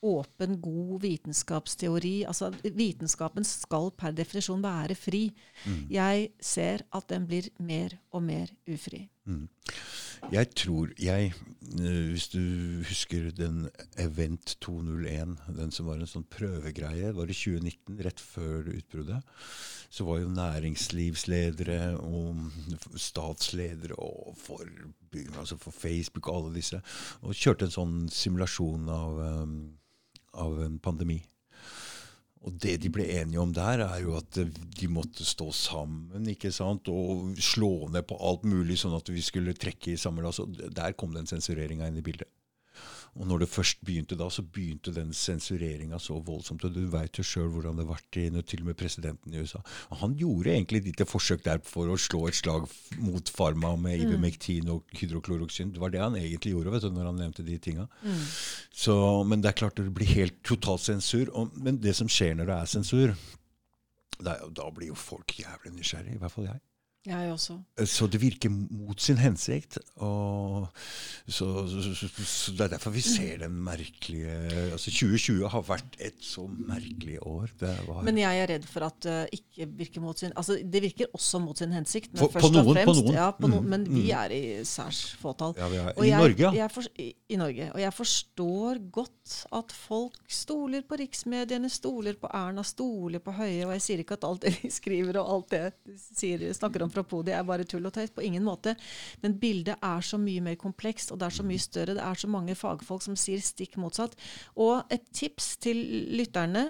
åpen, 0.05 0.59
god 0.61 1.01
vitenskapsteori. 1.01 2.23
Altså, 2.27 2.51
vitenskapen 2.63 3.47
skal 3.47 3.91
per 3.97 4.15
definisjon 4.17 4.63
være 4.63 4.95
fri. 4.95 5.29
Jeg 5.91 6.29
ser 6.39 6.85
at 6.95 7.09
den 7.09 7.27
blir 7.29 7.49
mer 7.59 7.97
og 8.11 8.23
mer 8.23 8.53
ufri. 8.69 9.07
Jeg 10.33 10.49
tror 10.57 10.91
jeg 10.99 11.31
eh, 11.79 12.09
Hvis 12.11 12.27
du 12.33 12.41
husker 12.89 13.29
den 13.31 13.69
Event 13.97 14.57
201, 14.61 15.37
den 15.57 15.71
som 15.71 15.87
var 15.89 15.99
en 15.99 16.09
sånn 16.09 16.27
prøvegreie, 16.29 17.13
var 17.15 17.29
i 17.29 17.37
2019, 17.37 17.99
rett 18.05 18.19
før 18.19 18.71
utbruddet, 18.73 19.21
så 19.89 20.05
var 20.05 20.19
jo 20.21 20.33
næringslivsledere 20.33 21.79
og 21.97 22.99
statsledere 22.99 23.97
og 23.97 24.35
for, 24.37 24.65
altså 25.39 25.57
for 25.57 25.73
Facebook 25.73 26.27
og 26.27 26.35
alle 26.35 26.57
disse, 26.59 26.81
og 27.21 27.37
kjørte 27.37 27.69
en 27.69 27.77
sånn 27.77 27.97
simulasjon 28.13 28.89
av, 28.93 29.21
eh, 29.25 29.55
av 30.33 30.61
en 30.63 30.79
pandemi. 30.81 31.19
Og 32.47 32.55
det 32.63 32.77
de 32.83 32.91
ble 32.93 33.03
enige 33.19 33.41
om 33.41 33.51
der, 33.55 33.83
er 33.83 33.99
jo 34.03 34.15
at 34.19 34.37
de 34.39 34.87
måtte 34.91 35.25
stå 35.27 35.49
sammen 35.55 36.27
ikke 36.31 36.53
sant? 36.55 36.87
og 36.87 37.35
slå 37.43 37.89
ned 37.91 38.07
på 38.07 38.15
alt 38.15 38.45
mulig, 38.47 38.79
sånn 38.79 38.95
at 38.95 39.11
vi 39.11 39.23
skulle 39.23 39.57
trekke 39.57 39.93
i 39.93 39.99
samme 39.99 40.23
lass. 40.23 40.39
Og 40.39 40.55
der 40.55 40.95
kom 40.95 41.11
den 41.15 41.27
sensureringa 41.27 41.89
inn 41.89 41.99
i 41.99 42.05
bildet. 42.05 42.29
Og 43.17 43.27
når 43.27 43.43
det 43.43 43.49
først 43.51 43.81
begynte 43.85 44.17
da, 44.19 44.27
så 44.31 44.43
begynte 44.45 44.93
den 44.95 45.13
sensureringa 45.15 45.99
så 46.01 46.19
voldsomt. 46.25 46.63
Og 46.67 46.75
du 46.75 46.83
veit 46.91 47.17
jo 47.19 47.25
sjøl 47.25 47.49
hvordan 47.53 47.79
det 47.79 47.87
ble 47.89 48.43
til 48.43 48.61
og 48.61 48.69
med 48.69 48.77
presidenten 48.79 49.33
i 49.33 49.41
USA. 49.41 49.61
Og 49.89 50.03
han 50.03 50.15
gjorde 50.19 50.53
egentlig 50.53 50.83
et 50.83 50.89
lite 50.91 51.07
forsøk 51.09 51.43
der 51.47 51.63
for 51.65 51.89
å 51.89 51.97
slå 51.99 52.27
et 52.29 52.37
slag 52.39 52.67
mot 53.01 53.33
Pharma 53.35 53.73
med 53.79 54.03
Ivermectin 54.05 54.69
og 54.73 54.85
hydrokloroksin. 54.99 55.73
Det 55.73 55.81
var 55.81 55.93
det 55.93 56.03
han 56.03 56.17
egentlig 56.19 56.53
gjorde 56.53 56.75
vet 56.75 56.87
du, 56.87 56.91
når 56.95 57.11
han 57.11 57.21
nevnte 57.23 57.47
de 57.47 57.57
tinga. 57.57 57.87
Så, 58.71 58.95
men 59.27 59.41
det 59.43 59.53
er 59.53 59.59
klart 59.63 59.81
det 59.81 59.93
blir 59.95 60.13
helt 60.13 60.39
totalt 60.47 60.85
sensur. 60.85 61.29
Og, 61.33 61.53
men 61.57 61.81
det 61.83 61.95
som 61.97 62.09
skjer 62.11 62.37
når 62.37 62.51
det 62.51 62.57
er 62.59 62.73
sensur, 62.77 63.15
er, 64.19 64.49
da 64.51 64.71
blir 64.75 64.91
jo 64.91 64.99
folk 64.99 65.31
jævlig 65.39 65.77
nysgjerrig, 65.77 66.17
I 66.17 66.21
hvert 66.21 66.33
fall 66.33 66.49
jeg. 66.49 66.59
Jeg 67.07 67.29
også. 67.31 67.55
Så 67.87 68.07
det 68.11 68.19
virker 68.21 68.51
mot 68.51 68.99
sin 69.01 69.15
hensikt. 69.17 69.77
Og 70.03 70.65
så, 71.31 71.45
så, 71.71 71.93
så, 71.95 72.07
så 72.27 72.51
Det 72.51 72.65
er 72.65 72.71
derfor 72.73 72.91
vi 72.91 72.99
ser 73.01 73.37
den 73.45 73.53
merkelige 73.63 74.33
altså 74.73 74.91
2020 74.91 75.47
har 75.53 75.63
vært 75.63 75.95
et 76.03 76.17
så 76.21 76.43
merkelig 76.51 77.15
år. 77.23 77.47
Det 77.61 77.71
var, 77.87 78.01
Men 78.03 78.19
jeg 78.19 78.41
er 78.43 78.51
redd 78.51 78.67
for 78.67 78.83
at 78.89 78.99
det 79.05 79.15
ikke 79.39 79.67
virker 79.79 80.03
mot 80.03 80.19
sin 80.19 80.33
Altså, 80.35 80.57
det 80.59 80.81
virker 80.83 81.07
også 81.15 81.39
mot 81.39 81.57
sin 81.57 81.71
hensikt, 81.71 82.11
men 82.13 82.19
På- 82.25 82.27
på 82.33 82.39
først 82.41 82.53
noen, 82.57 82.67
og 82.67 82.83
på 82.91 82.95
noen. 82.99 83.13
Ja, 83.15 83.29
på 83.31 83.47
noen, 83.47 83.63
Mm, 83.63 83.69
men 83.69 83.87
vi 83.87 84.03
mm. 84.11 84.19
er 84.19 84.35
i 84.35 84.43
særs 84.65 85.01
fåtall. 85.21 85.55
ja, 85.57 85.67
vi 85.71 85.77
er, 85.79 85.89
Og 85.95 86.03
I 86.05 86.09
jeg, 86.09 86.19
Norge, 86.19 86.43
ja. 86.43 86.51
Jeg 86.63 86.71
for, 86.75 86.83
i, 86.99 87.07
I 87.29 87.35
Norge. 87.39 87.71
Og 87.73 87.79
jeg 87.79 87.93
forstår 87.93 88.83
godt 88.91 89.37
at 89.55 89.71
folk 89.71 90.19
stoler 90.27 90.81
på 90.83 90.99
riksmediene, 90.99 91.69
stoler 91.71 92.13
på 92.19 92.27
Erna, 92.33 92.63
stoler 92.63 93.19
på 93.23 93.31
Høie. 93.39 93.65
Og 93.65 93.73
jeg 93.77 93.81
sier 93.87 94.03
ikke 94.03 94.19
at 94.19 94.23
alt 94.27 94.41
det 94.45 94.55
de 94.61 94.71
skriver 94.71 95.17
og 95.23 95.33
alt 95.37 95.49
det 95.55 95.65
de 95.87 95.97
sier, 95.97 96.47
snakker 96.53 96.83
om 96.83 96.88
fra 96.93 97.03
det 97.25 97.33
er 97.35 97.45
bare 97.47 97.65
tull 97.67 97.85
og 97.87 97.93
tøys. 97.95 98.13
På 98.13 98.23
ingen 98.25 98.45
måte. 98.45 98.75
Men 99.23 99.37
bildet 99.39 99.77
er 99.81 100.05
så 100.05 100.19
mye 100.21 100.43
mer 100.43 100.57
komplekst, 100.59 101.11
og 101.11 101.19
det 101.19 101.29
er 101.29 101.37
så 101.39 101.45
mye 101.47 101.61
større. 101.61 101.95
Det 101.97 102.05
er 102.05 102.21
så 102.21 102.29
mange 102.31 102.55
fagfolk 102.57 103.03
som 103.05 103.17
sier 103.19 103.41
stikk 103.43 103.77
motsatt. 103.81 104.15
Og 104.59 104.83
et 104.93 105.05
tips 105.15 105.55
til 105.63 105.79
lytterne. 106.17 106.69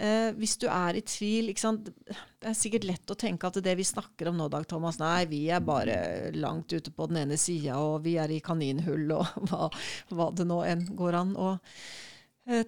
Eh, 0.00 0.30
hvis 0.38 0.56
du 0.60 0.66
er 0.70 0.96
i 0.96 1.04
tvil? 1.04 1.50
Det 1.52 2.48
er 2.48 2.56
sikkert 2.56 2.86
lett 2.88 3.12
å 3.12 3.18
tenke 3.20 3.50
at 3.50 3.58
det 3.60 3.74
vi 3.76 3.84
snakker 3.84 4.30
om 4.30 4.38
nå, 4.40 4.48
Dag 4.52 4.64
Thomas 4.68 5.00
Nei, 5.00 5.26
vi 5.28 5.42
er 5.52 5.64
bare 5.64 6.30
langt 6.36 6.72
ute 6.72 6.92
på 6.94 7.08
den 7.10 7.24
ene 7.24 7.36
sida, 7.40 7.76
og 7.76 8.06
vi 8.06 8.16
er 8.20 8.32
i 8.32 8.40
kaninhull, 8.44 9.10
og 9.18 9.34
hva, 9.50 9.68
hva 10.14 10.30
det 10.36 10.48
nå 10.48 10.62
enn 10.68 10.86
går 10.96 11.20
an 11.20 11.36
eh, 11.36 11.82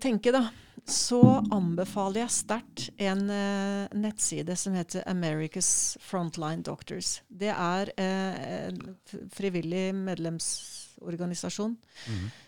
tenke, 0.00 0.32
da. 0.34 0.46
Så 0.88 1.20
anbefaler 1.54 2.24
jeg 2.24 2.34
sterkt 2.34 2.88
en 2.98 3.28
eh, 3.30 3.92
nettside 3.94 4.56
som 4.58 4.74
heter 4.74 5.04
America's 5.06 5.94
Frontline 6.02 6.64
Doctors. 6.66 7.20
Det 7.28 7.52
er 7.54 7.92
eh, 7.94 8.40
en 8.66 8.80
frivillig 9.30 9.92
medlemsorganisasjon. 9.94 11.76
eh, 12.10 12.41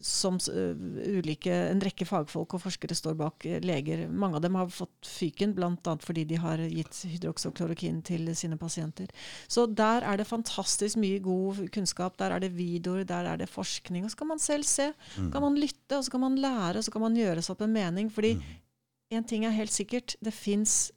som 0.00 0.38
eh, 0.48 1.18
ulike, 1.18 1.52
en 1.52 1.80
rekke 1.84 2.06
fagfolk 2.08 2.56
og 2.56 2.62
forskere 2.62 2.96
står 2.96 3.16
bak. 3.18 3.46
eh, 3.46 3.60
leger. 3.60 4.06
Mange 4.08 4.38
av 4.38 4.42
dem 4.46 4.56
har 4.56 4.70
fått 4.72 5.06
fyken, 5.06 5.54
bl.a. 5.56 5.96
fordi 6.00 6.24
de 6.24 6.38
har 6.40 6.58
gitt 6.58 7.02
hydroksoklorokin 7.04 8.02
til 8.06 8.30
sine 8.34 8.56
pasienter. 8.56 9.12
Så 9.48 9.66
der 9.66 10.06
er 10.08 10.16
det 10.16 10.26
fantastisk 10.26 10.96
mye 11.02 11.20
god 11.20 11.66
kunnskap. 11.74 12.16
Der 12.18 12.32
er 12.32 12.40
det 12.40 12.54
videoer, 12.56 13.04
der 13.04 13.26
er 13.26 13.36
det 13.36 13.50
forskning. 13.52 14.04
Og 14.04 14.10
så 14.10 14.16
kan 14.22 14.32
man 14.32 14.38
selv 14.38 14.64
se. 14.64 14.92
Mm. 15.16 15.30
kan 15.32 15.42
man 15.42 15.58
lytte, 15.60 15.98
og 15.98 16.04
så 16.04 16.10
kan 16.10 16.20
man 16.20 16.38
lære, 16.40 16.78
og 16.78 16.84
så 16.84 16.92
kan 16.92 17.04
man 17.04 17.16
gjøre 17.16 17.42
seg 17.42 17.56
opp 17.56 17.66
en 17.66 17.76
mening. 17.76 18.10
Fordi 18.12 18.36
en 19.10 19.24
ting 19.24 19.44
er 19.46 19.54
helt 19.54 19.72
sikkert, 19.72 20.16
det 20.24 20.34
fins 20.34 20.90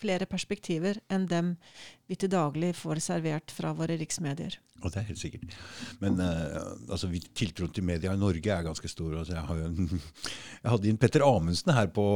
flere 0.00 0.28
perspektiver 0.28 1.00
enn 1.12 1.26
dem 1.30 1.54
vi 2.06 2.18
til 2.18 2.30
daglig 2.32 2.74
får 2.76 3.00
servert 3.04 3.52
fra 3.54 3.72
våre 3.76 3.96
riksmedier. 3.98 4.58
Og 4.82 4.92
det 4.92 5.00
er 5.00 5.06
helt 5.08 5.20
sikkert. 5.20 5.54
Men 6.02 6.20
uh, 6.20 6.74
altså, 6.92 7.08
tiltroen 7.34 7.72
til 7.72 7.86
media 7.86 8.12
i 8.12 8.20
Norge 8.20 8.52
er 8.52 8.66
ganske 8.66 8.88
stor. 8.92 9.14
Altså, 9.18 9.34
jeg, 9.34 9.44
har 9.48 9.62
en, 9.64 10.02
jeg 10.62 10.72
hadde 10.74 10.90
inn 10.90 11.00
Petter 11.00 11.24
Amundsen 11.26 11.72
her 11.74 11.88
på, 11.88 12.06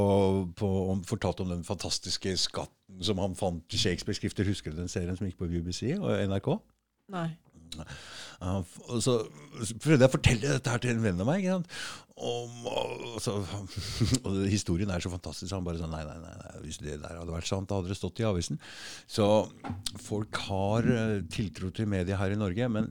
på 0.59 0.71
om, 0.93 1.05
fortalt 1.09 1.41
om 1.45 1.55
den 1.55 1.65
fantastiske 1.67 2.37
skatten 2.41 3.01
som 3.07 3.23
han 3.23 3.39
fant 3.39 3.77
i 3.77 3.81
Shakespeare-skrifter. 3.81 4.49
Husker 4.51 4.75
du 4.75 4.83
den 4.83 4.93
serien 4.93 5.17
som 5.17 5.29
gikk 5.29 5.41
på 5.41 5.49
BBC 5.51 5.95
og 5.97 6.13
NRK? 6.31 6.53
Nei. 7.17 7.31
Og 8.41 9.03
så 9.05 9.17
prøvde 9.83 10.01
jeg 10.01 10.09
å 10.09 10.15
fortelle 10.15 10.55
dette 10.57 10.73
her 10.73 10.83
til 10.83 10.95
en 10.95 11.03
venn 11.05 11.21
av 11.23 11.29
meg. 11.29 11.47
Om, 12.21 12.57
og, 12.69 13.05
så, 13.23 13.37
og 14.29 14.41
historien 14.51 14.91
er 14.93 15.05
så 15.05 15.13
fantastisk. 15.13 15.53
Han 15.55 15.67
bare 15.67 15.81
sånn 15.81 15.93
nei, 15.93 16.03
nei, 16.09 16.19
nei, 16.21 16.57
hvis 16.65 16.81
det 16.83 16.99
der 17.03 17.21
hadde 17.21 17.35
vært 17.35 17.49
sant, 17.49 17.69
da 17.71 17.79
hadde 17.79 17.93
det 17.93 17.99
stått 18.01 18.21
i 18.21 18.29
avisen. 18.29 18.61
Så 19.09 19.29
folk 20.05 20.41
har 20.49 20.89
eh, 20.89 21.21
tiltro 21.33 21.73
til 21.75 21.89
media 21.91 22.21
her 22.21 22.35
i 22.35 22.41
Norge, 22.41 22.69
men 22.73 22.91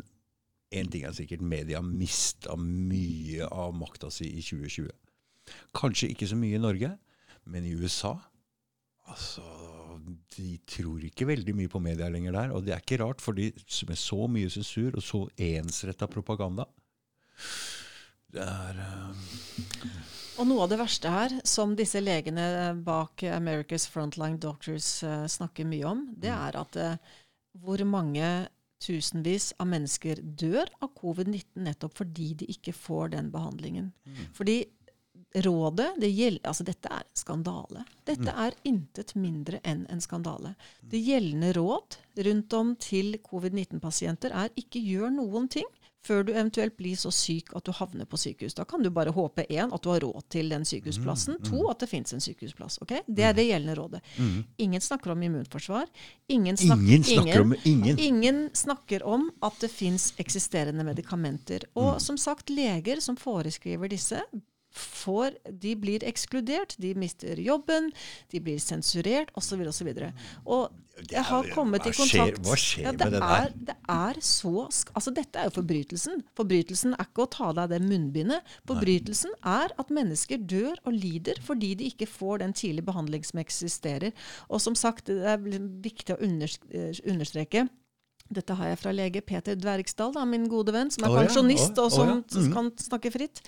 én 0.70 0.90
ting 0.92 1.06
er 1.06 1.16
sikkert, 1.18 1.42
media 1.42 1.82
mista 1.82 2.56
mye 2.60 3.48
av 3.50 3.74
makta 3.78 4.12
si 4.14 4.30
i 4.30 4.44
2020. 4.46 4.90
Kanskje 5.78 6.12
ikke 6.14 6.30
så 6.30 6.38
mye 6.38 6.58
i 6.58 6.62
Norge, 6.62 6.92
men 7.50 7.66
i 7.66 7.74
USA 7.78 8.14
altså, 9.10 9.46
De 10.36 10.58
tror 10.70 11.04
ikke 11.06 11.28
veldig 11.30 11.56
mye 11.58 11.72
på 11.72 11.82
media 11.84 12.10
lenger 12.12 12.36
der. 12.36 12.54
Og 12.56 12.66
det 12.66 12.76
er 12.76 12.84
ikke 12.84 13.02
rart, 13.04 13.24
fordi 13.24 13.50
med 13.90 14.00
så 14.00 14.28
mye 14.32 14.52
sensur 14.54 14.98
og 14.98 15.06
så 15.06 15.24
ensretta 15.50 16.10
propaganda 16.12 16.68
Det 18.30 18.46
er 18.46 18.80
uh, 18.84 19.26
og 20.40 20.48
noe 20.48 20.64
av 20.64 20.70
det 20.72 20.78
verste 20.80 21.10
her, 21.12 21.34
som 21.44 21.74
disse 21.76 22.00
legene 22.00 22.72
bak 22.86 23.26
America's 23.28 23.90
Frontline 23.92 24.40
Doctors 24.40 25.02
uh, 25.04 25.26
snakker 25.28 25.68
mye 25.68 25.84
om, 25.90 26.06
det 26.16 26.32
mm. 26.32 26.44
er 26.46 26.58
at 26.62 26.78
uh, 26.80 27.18
hvor 27.60 27.84
mange 27.84 28.30
tusenvis 28.80 29.52
av 29.60 29.68
mennesker 29.74 30.22
dør 30.24 30.70
av 30.80 30.94
covid-19 30.96 31.66
nettopp 31.66 31.98
fordi 32.00 32.30
de 32.40 32.48
ikke 32.54 32.74
får 32.76 33.12
den 33.16 33.32
behandlingen. 33.34 33.92
Mm. 34.08 34.22
Fordi 34.38 34.62
rådet 35.36 35.90
det 36.02 36.10
gjelder, 36.10 36.48
altså 36.50 36.66
Dette 36.66 36.92
er 36.94 37.04
skandale. 37.14 37.84
Dette 38.08 38.30
mm. 38.30 38.40
er 38.46 38.56
intet 38.70 39.16
mindre 39.16 39.60
enn 39.64 39.86
en 39.90 40.02
skandale. 40.02 40.56
Det 40.82 41.02
gjeldende 41.04 41.54
råd 41.58 42.00
rundt 42.30 42.56
om 42.58 42.72
til 42.82 43.20
covid-19-pasienter 43.24 44.34
er 44.34 44.56
ikke 44.60 44.82
gjør 44.82 45.14
noen 45.14 45.50
ting 45.52 45.68
før 46.06 46.24
du 46.24 46.32
eventuelt 46.32 46.78
blir 46.80 46.96
så 46.98 47.12
syk 47.14 47.52
at 47.58 47.66
du 47.68 47.74
havner 47.76 48.08
på 48.10 48.18
sykehus. 48.18 48.56
Da 48.58 48.64
kan 48.68 48.84
du 48.84 48.90
bare 48.94 49.12
håpe 49.14 49.44
én, 49.50 49.74
at 49.76 49.84
du 49.84 49.90
har 49.92 50.02
råd 50.04 50.30
til 50.32 50.50
den 50.52 50.66
sykehusplassen. 50.66 51.38
Mm, 51.38 51.42
mm. 51.44 51.50
To, 51.52 51.66
at 51.72 51.84
det 51.84 51.90
fins 51.92 52.16
en 52.16 52.24
sykehusplass. 52.24 52.80
Okay? 52.86 53.04
Det 53.08 53.26
er 53.28 53.36
det 53.38 53.46
gjeldende 53.50 53.76
rådet. 53.78 54.02
Mm. 54.18 54.38
Ingen 54.66 54.86
snakker 54.86 55.14
om 55.14 55.26
immunforsvar. 55.28 55.90
Ingen, 56.32 56.58
snak 56.58 56.80
ingen 56.80 57.04
snakker 57.04 57.42
om 57.44 57.56
ingen. 57.64 58.00
ingen 58.00 58.40
snakker 58.56 59.04
om 59.04 59.28
at 59.46 59.60
det 59.62 59.72
fins 59.74 60.14
eksisterende 60.18 60.88
medikamenter. 60.88 61.68
Og 61.76 61.98
mm. 61.98 62.06
som 62.08 62.18
sagt, 62.18 62.50
leger 62.50 63.04
som 63.04 63.20
foreskriver 63.20 63.92
disse, 63.92 64.24
får, 64.80 65.38
de 65.62 65.74
blir 65.80 66.04
ekskludert, 66.08 66.76
de 66.82 66.94
mister 66.98 67.40
jobben, 67.42 67.92
de 68.32 68.42
blir 68.44 68.60
sensurert 68.64 69.34
osv. 69.40 69.66
osv. 69.70 69.90
Og 70.46 70.70
jeg 71.08 71.24
har 71.30 71.48
kommet 71.54 71.86
i 71.88 71.94
kontakt 71.96 72.42
Hva 72.44 72.56
skjer 72.60 72.90
med 72.90 73.00
det 73.00 73.22
der? 73.22 73.54
det 73.70 73.76
er 73.94 74.20
så, 74.26 74.66
altså 74.68 75.14
Dette 75.16 75.40
er 75.40 75.48
jo 75.48 75.56
forbrytelsen. 75.60 76.24
Forbrytelsen 76.36 76.96
er 76.98 77.08
ikke 77.08 77.24
å 77.24 77.32
ta 77.32 77.52
deg 77.56 77.72
det 77.74 77.82
munnbindet. 77.86 78.56
Forbrytelsen 78.68 79.36
er 79.48 79.72
at 79.80 79.94
mennesker 79.94 80.44
dør 80.44 80.76
og 80.84 80.96
lider 80.96 81.40
fordi 81.46 81.74
de 81.80 81.92
ikke 81.94 82.10
får 82.10 82.44
den 82.44 82.56
tidlige 82.58 82.90
behandling 82.90 83.24
som 83.28 83.40
eksisterer. 83.40 84.16
Og 84.50 84.64
som 84.64 84.76
sagt, 84.76 85.08
det 85.08 85.24
er 85.36 85.40
viktig 85.84 86.18
å 86.18 86.24
understreke 86.24 87.70
dette 88.30 88.54
har 88.60 88.70
jeg 88.70 88.78
fra 88.78 88.92
lege 88.94 89.22
Peter 89.26 89.58
Dvergsdal, 89.58 90.12
da, 90.14 90.24
min 90.30 90.46
gode 90.52 90.74
venn, 90.76 90.92
som 90.94 91.08
er 91.08 91.16
pensjonist 91.24 91.80
og 91.82 91.90
som 91.94 92.12
mm. 92.22 92.52
kan 92.54 92.70
snakke 92.78 93.10
fritt. 93.14 93.42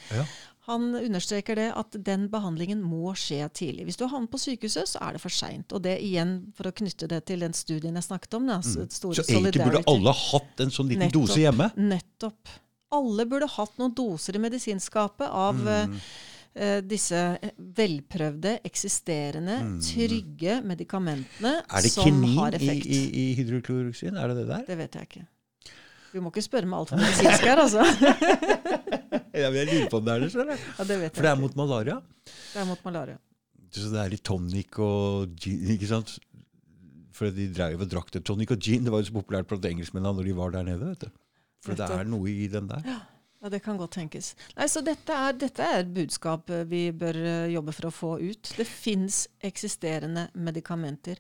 Han 0.72 0.96
understreker 0.96 1.58
det 1.60 1.68
at 1.76 1.96
den 2.06 2.30
behandlingen 2.32 2.80
må 2.84 3.12
skje 3.20 3.44
tidlig. 3.52 3.90
Hvis 3.90 4.00
du 4.00 4.06
har 4.06 4.14
havnet 4.14 4.32
på 4.32 4.40
sykehuset, 4.40 4.88
så 4.94 5.02
er 5.04 5.18
det 5.18 5.22
for 5.24 5.34
seint. 5.36 5.74
Og 5.76 5.84
det 5.84 5.98
igjen, 6.00 6.36
for 6.56 6.70
å 6.70 6.74
knytte 6.76 7.10
det 7.12 7.26
til 7.28 7.44
den 7.44 7.56
studien 7.58 7.98
jeg 8.00 8.08
snakket 8.08 8.38
om 8.40 8.48
da, 8.48 8.62
mm. 8.64 8.90
Så 8.92 9.12
egentlig 9.26 9.66
burde 9.66 9.84
alle 9.92 10.14
hatt 10.16 10.64
en 10.64 10.72
sånn 10.72 10.92
liten 10.92 11.08
nettopp, 11.08 11.28
dose 11.28 11.40
hjemme? 11.42 11.68
Nettopp. 11.76 12.54
Alle 12.96 13.26
burde 13.28 13.50
hatt 13.52 13.82
noen 13.82 13.96
doser 13.96 14.38
i 14.40 14.44
medisinskapet 14.44 15.28
av 15.28 15.60
mm. 15.60 15.98
uh, 15.98 16.80
disse 16.88 17.20
velprøvde, 17.82 18.58
eksisterende, 18.72 19.60
mm. 19.68 19.76
trygge 19.90 20.58
medikamentene 20.72 21.58
som 21.84 22.24
har 22.38 22.56
effekt. 22.56 22.88
Er 22.88 22.88
det 22.88 22.88
kinin 22.88 22.88
i, 22.88 22.96
i, 22.96 23.04
i 23.26 23.28
hydrokloroksin? 23.42 24.16
Er 24.16 24.32
det 24.32 24.44
det 24.44 24.48
der? 24.54 24.68
Det 24.72 24.80
vet 24.86 25.00
jeg 25.00 25.12
ikke. 25.12 25.28
Du 26.12 26.20
må 26.20 26.32
ikke 26.32 26.44
spørre 26.44 26.68
meg 26.68 26.82
altfor 26.82 27.00
medisinsk 27.00 27.46
her, 27.48 27.62
altså. 27.64 29.20
jeg 29.34 29.68
lurer 29.70 29.90
på 29.92 30.02
om 30.02 30.08
det 30.08 30.16
er 30.16 30.26
det, 30.26 30.32
Selv. 30.34 30.52
Ja, 30.52 30.88
det 30.88 30.98
vet 31.00 31.08
jeg 31.10 31.16
For 31.16 31.28
det 31.28 31.32
er 31.32 31.40
mot 31.40 31.56
malaria? 31.60 32.02
Det 32.26 32.60
er 32.62 32.68
mot 32.68 32.84
malaria. 32.88 33.20
Så 33.72 33.88
det 33.94 34.02
er 34.02 34.12
litt 34.12 34.26
tonic 34.28 34.80
og 34.84 35.38
gin, 35.40 35.64
ikke 35.78 35.88
sant? 35.88 36.18
For 37.16 37.32
de 37.32 37.48
drev 37.56 37.86
og 37.86 37.92
drakk 37.92 38.12
det. 38.12 38.26
Tonic 38.28 38.52
og 38.52 38.60
gin 38.60 38.84
det 38.84 38.92
var 38.92 39.04
jo 39.04 39.12
så 39.12 39.16
populært 39.16 39.48
blant 39.48 39.68
engelskmennene 39.70 40.18
når 40.20 40.28
de 40.28 40.36
var 40.36 40.54
der 40.56 40.68
nede. 40.68 40.92
vet 40.92 41.08
du. 41.08 41.16
For 41.62 41.78
det 41.78 41.88
er 41.88 42.08
noe 42.10 42.30
i 42.32 42.50
den 42.52 42.68
der. 42.72 42.84
Ja. 42.88 43.00
Ja, 43.42 43.50
Det 43.50 43.64
kan 43.66 43.78
godt 43.78 43.96
tenkes. 43.98 44.36
Nei, 44.54 44.68
så 44.70 44.84
dette 44.86 45.16
er, 45.18 45.34
dette 45.34 45.66
er, 45.66 45.80
et 45.82 45.94
budskap 45.96 46.52
vi 46.70 46.92
bør 46.94 47.18
eh, 47.18 47.54
jobbe 47.56 47.74
for 47.74 47.88
å 47.90 47.94
få 47.96 48.12
ut. 48.22 48.52
Det 48.54 48.68
fins 48.70 49.24
eksisterende 49.42 50.28
medikamenter. 50.38 51.18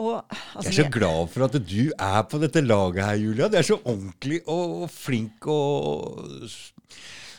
Og, 0.00 0.24
altså, 0.56 0.70
jeg 0.70 0.72
er 0.72 0.88
så 0.88 0.94
glad 0.96 1.28
for 1.30 1.44
at 1.46 1.58
du 1.60 1.92
er 1.92 2.22
på 2.26 2.40
dette 2.42 2.64
laget 2.64 3.04
her, 3.04 3.18
Julia. 3.20 3.50
Du 3.52 3.58
er 3.60 3.66
så 3.66 3.76
ordentlig 3.76 4.40
og 4.50 4.88
flink 4.90 5.44
og 5.52 6.48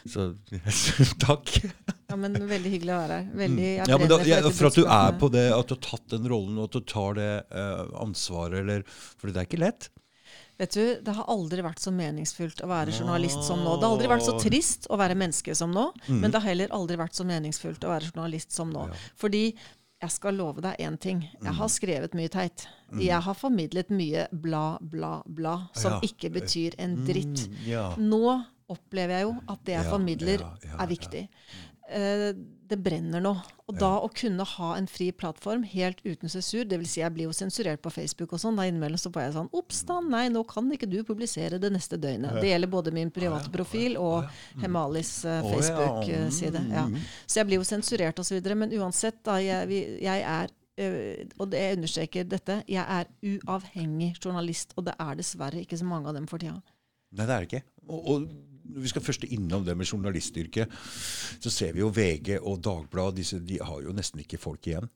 så, 0.05 0.35
takk. 1.25 1.51
Ja, 2.07 2.15
men 2.15 2.37
Veldig 2.47 2.71
hyggelig 2.71 2.93
å 2.93 3.01
være 3.01 3.19
her. 3.19 3.29
Veldig, 3.41 3.69
mm. 3.73 3.89
ja, 3.89 3.97
men 3.97 4.11
da, 4.11 4.19
ja, 4.27 4.39
for 4.45 4.69
at 4.69 4.77
du 4.77 4.83
er 4.85 5.19
på 5.19 5.29
det, 5.33 5.45
at 5.55 5.69
du 5.69 5.75
har 5.75 5.83
tatt 5.87 6.09
den 6.13 6.27
rollen 6.29 6.59
og 6.59 6.69
at 6.69 6.77
du 6.77 6.89
tar 6.91 7.17
det 7.17 7.29
uh, 7.49 7.85
ansvaret. 8.03 8.59
Eller, 8.61 8.83
for 8.85 9.31
det 9.31 9.41
er 9.41 9.49
ikke 9.49 9.63
lett. 9.63 9.89
Vet 10.57 10.75
du, 10.77 10.83
Det 11.03 11.15
har 11.17 11.31
aldri 11.31 11.63
vært 11.65 11.81
så 11.83 11.91
meningsfullt 11.91 12.61
å 12.63 12.69
være 12.69 12.93
journalist 12.95 13.41
som 13.43 13.59
nå. 13.59 13.75
Det 13.75 13.87
har 13.87 13.95
aldri 13.97 14.11
vært 14.13 14.27
så 14.27 14.37
trist 14.39 14.85
å 14.87 14.99
være 14.99 15.17
menneske 15.19 15.55
som 15.57 15.73
nå, 15.73 15.89
mm. 16.05 16.21
men 16.21 16.31
det 16.31 16.39
har 16.39 16.47
heller 16.53 16.75
aldri 16.75 16.99
vært 17.01 17.17
så 17.17 17.25
meningsfullt 17.27 17.83
å 17.83 17.91
være 17.91 18.13
journalist 18.13 18.55
som 18.55 18.71
nå. 18.71 18.85
Ja. 18.87 19.01
Fordi 19.19 19.43
jeg 20.05 20.13
skal 20.13 20.37
love 20.37 20.61
deg 20.63 20.79
én 20.85 20.95
ting. 21.01 21.25
Jeg 21.41 21.51
har 21.57 21.67
mm. 21.67 21.73
skrevet 21.73 22.15
mye 22.15 22.31
teit. 22.31 22.67
Mm. 22.91 23.01
Jeg 23.07 23.19
har 23.25 23.37
formidlet 23.37 23.91
mye 23.95 24.27
bla, 24.31 24.77
bla, 24.79 25.17
bla, 25.25 25.55
som 25.75 25.97
ja. 25.97 26.01
ikke 26.07 26.31
betyr 26.35 26.77
en 26.83 26.99
dritt. 27.07 27.47
Nå 27.99 28.23
opplever 28.71 29.19
jeg 29.19 29.27
jo 29.27 29.37
at 29.51 29.63
det 29.67 29.77
jeg 29.77 29.89
formidler, 29.91 30.43
er 30.73 30.89
viktig. 30.89 31.23
Eh, 31.85 32.31
det 32.65 32.77
brenner 32.81 33.21
nå. 33.21 33.31
Og 33.69 33.75
da 33.77 33.91
å 34.01 34.07
kunne 34.09 34.45
ha 34.55 34.71
en 34.73 34.87
fri 34.89 35.11
plattform 35.13 35.61
helt 35.69 35.99
uten 36.01 36.31
sensur 36.33 36.65
Dvs. 36.65 36.95
Si 36.95 37.01
jeg 37.03 37.13
blir 37.13 37.27
jo 37.27 37.35
sensurert 37.35 37.83
på 37.83 37.91
Facebook 37.93 38.33
og 38.33 38.41
sånn. 38.41 38.57
Da 38.57 38.65
innimellom 38.65 38.97
så 39.01 39.11
får 39.13 39.27
jeg 39.27 39.35
sånn 39.35 39.51
Ops 39.53 39.83
da, 39.85 39.99
nei, 40.01 40.23
nå 40.33 40.41
kan 40.49 40.71
ikke 40.73 40.89
du 40.89 40.97
publisere 41.05 41.59
det 41.61 41.69
neste 41.73 41.99
døgnet. 42.01 42.39
Det 42.41 42.49
gjelder 42.49 42.71
både 42.73 42.93
min 42.95 43.13
private 43.13 43.53
profil 43.53 43.99
og 44.01 44.25
Hemalis 44.63 45.13
uh, 45.29 45.45
Facebook-side. 45.45 46.63
Ja. 46.73 46.87
Så 47.27 47.41
jeg 47.41 47.51
blir 47.51 47.61
jo 47.61 47.67
sensurert 47.69 48.21
osv. 48.21 48.41
Men 48.57 48.73
uansett, 48.79 49.21
da, 49.25 49.37
jeg, 49.41 49.85
jeg 50.01 50.25
er 50.25 50.49
uh, 50.49 51.37
og 51.37 51.53
det 51.53 51.61
jeg 51.61 51.77
understreker 51.77 52.33
dette, 52.33 52.59
jeg 52.65 52.81
er 52.81 53.13
uavhengig 53.21 54.15
journalist, 54.17 54.73
og 54.73 54.89
det 54.89 54.97
er 55.05 55.21
dessverre 55.21 55.61
ikke 55.61 55.77
så 55.77 55.89
mange 55.89 56.09
av 56.09 56.17
dem 56.17 56.25
for 56.29 56.41
tida. 56.41 56.57
Nei, 57.13 57.29
det 57.29 57.29
er 57.29 57.45
det 57.45 57.49
ikke. 57.51 57.65
Og, 57.85 58.09
og 58.09 58.27
når 58.65 58.85
vi 58.85 58.91
skal 58.91 59.03
først 59.05 59.25
innom 59.29 59.65
det 59.65 59.75
med 59.77 59.89
journalistyrket, 59.89 60.71
så 61.39 61.51
ser 61.53 61.75
vi 61.75 61.83
jo 61.83 61.91
VG 61.93 62.39
og 62.41 62.61
Dagbladet 62.65 63.41
de 63.45 63.59
har 63.61 63.81
jo 63.85 63.93
nesten 63.95 64.23
ikke 64.23 64.41
folk 64.41 64.67
igjen. 64.67 64.89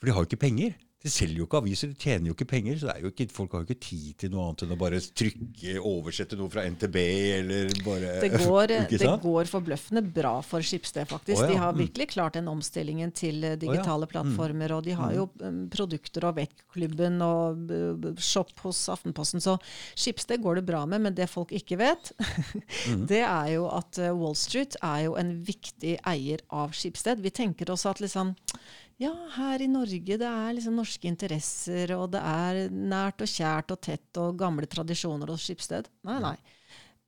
For 0.00 0.08
de 0.08 0.14
har 0.16 0.24
jo 0.24 0.30
ikke 0.30 0.44
penger. 0.48 0.78
De 1.00 1.08
selger 1.08 1.40
jo 1.40 1.46
ikke 1.46 1.60
aviser, 1.62 1.88
de 1.88 1.96
tjener 1.96 2.28
jo 2.28 2.34
ikke 2.34 2.46
penger. 2.50 2.76
så 2.82 2.92
jo 3.00 3.08
ikke, 3.08 3.24
Folk 3.32 3.54
har 3.56 3.62
jo 3.62 3.70
ikke 3.70 3.80
tid 3.86 4.08
til 4.20 4.32
noe 4.34 4.50
annet 4.50 4.64
enn 4.66 4.74
å 4.74 4.76
bare 4.80 4.98
trykke, 5.00 5.76
oversette 5.88 6.36
noe 6.36 6.52
fra 6.52 6.66
NTB 6.68 6.96
eller 7.38 7.70
bare 7.86 8.18
Det 8.20 8.28
går, 8.34 8.74
det 8.92 9.12
går 9.22 9.48
forbløffende 9.48 10.02
bra 10.04 10.34
for 10.44 10.60
Skipsted, 10.60 11.08
faktisk. 11.08 11.40
Oh, 11.40 11.46
ja. 11.46 11.54
De 11.54 11.62
har 11.62 11.72
mm. 11.72 11.80
virkelig 11.86 12.08
klart 12.12 12.36
den 12.36 12.50
omstillingen 12.52 13.14
til 13.16 13.40
eh, 13.48 13.56
digitale 13.56 14.04
oh, 14.04 14.04
ja. 14.04 14.10
plattformer. 14.12 14.74
Mm. 14.74 14.76
Og 14.76 14.84
de 14.90 14.98
har 14.98 15.16
jo 15.16 15.24
um, 15.40 15.62
produkter 15.72 16.28
og 16.28 16.36
Vektklubben 16.36 17.16
og 17.24 17.74
shop 18.20 18.52
hos 18.66 18.82
Aftenposten. 18.92 19.40
Så 19.40 19.56
Skipsted 19.94 20.44
går 20.44 20.60
det 20.60 20.66
bra 20.68 20.84
med, 20.84 21.06
men 21.06 21.16
det 21.16 21.30
folk 21.32 21.56
ikke 21.56 21.80
vet, 21.80 22.12
mm. 22.92 23.08
det 23.08 23.22
er 23.24 23.54
jo 23.54 23.70
at 23.72 24.02
uh, 24.04 24.12
Wall 24.20 24.36
Street 24.36 24.76
er 24.84 25.06
jo 25.08 25.16
en 25.16 25.32
viktig 25.48 25.96
eier 26.12 26.44
av 26.52 26.76
Skipsted. 26.76 27.24
Vi 27.24 27.32
tenker 27.32 27.72
også 27.72 27.94
at 27.94 28.04
liksom 28.04 28.36
ja, 29.00 29.14
her 29.36 29.62
i 29.64 29.68
Norge 29.70 30.18
det 30.20 30.28
er 30.28 30.52
liksom 30.56 30.76
norske 30.76 31.08
interesser, 31.08 31.94
og 31.96 32.10
det 32.12 32.20
er 32.20 32.66
nært 32.68 33.24
og 33.24 33.32
kjært 33.32 33.72
og 33.72 33.80
tett 33.86 34.20
og 34.20 34.36
gamle 34.40 34.68
tradisjoner 34.68 35.32
og 35.32 35.40
skipssted. 35.40 35.88
Nei, 36.04 36.18
nei. 36.20 36.36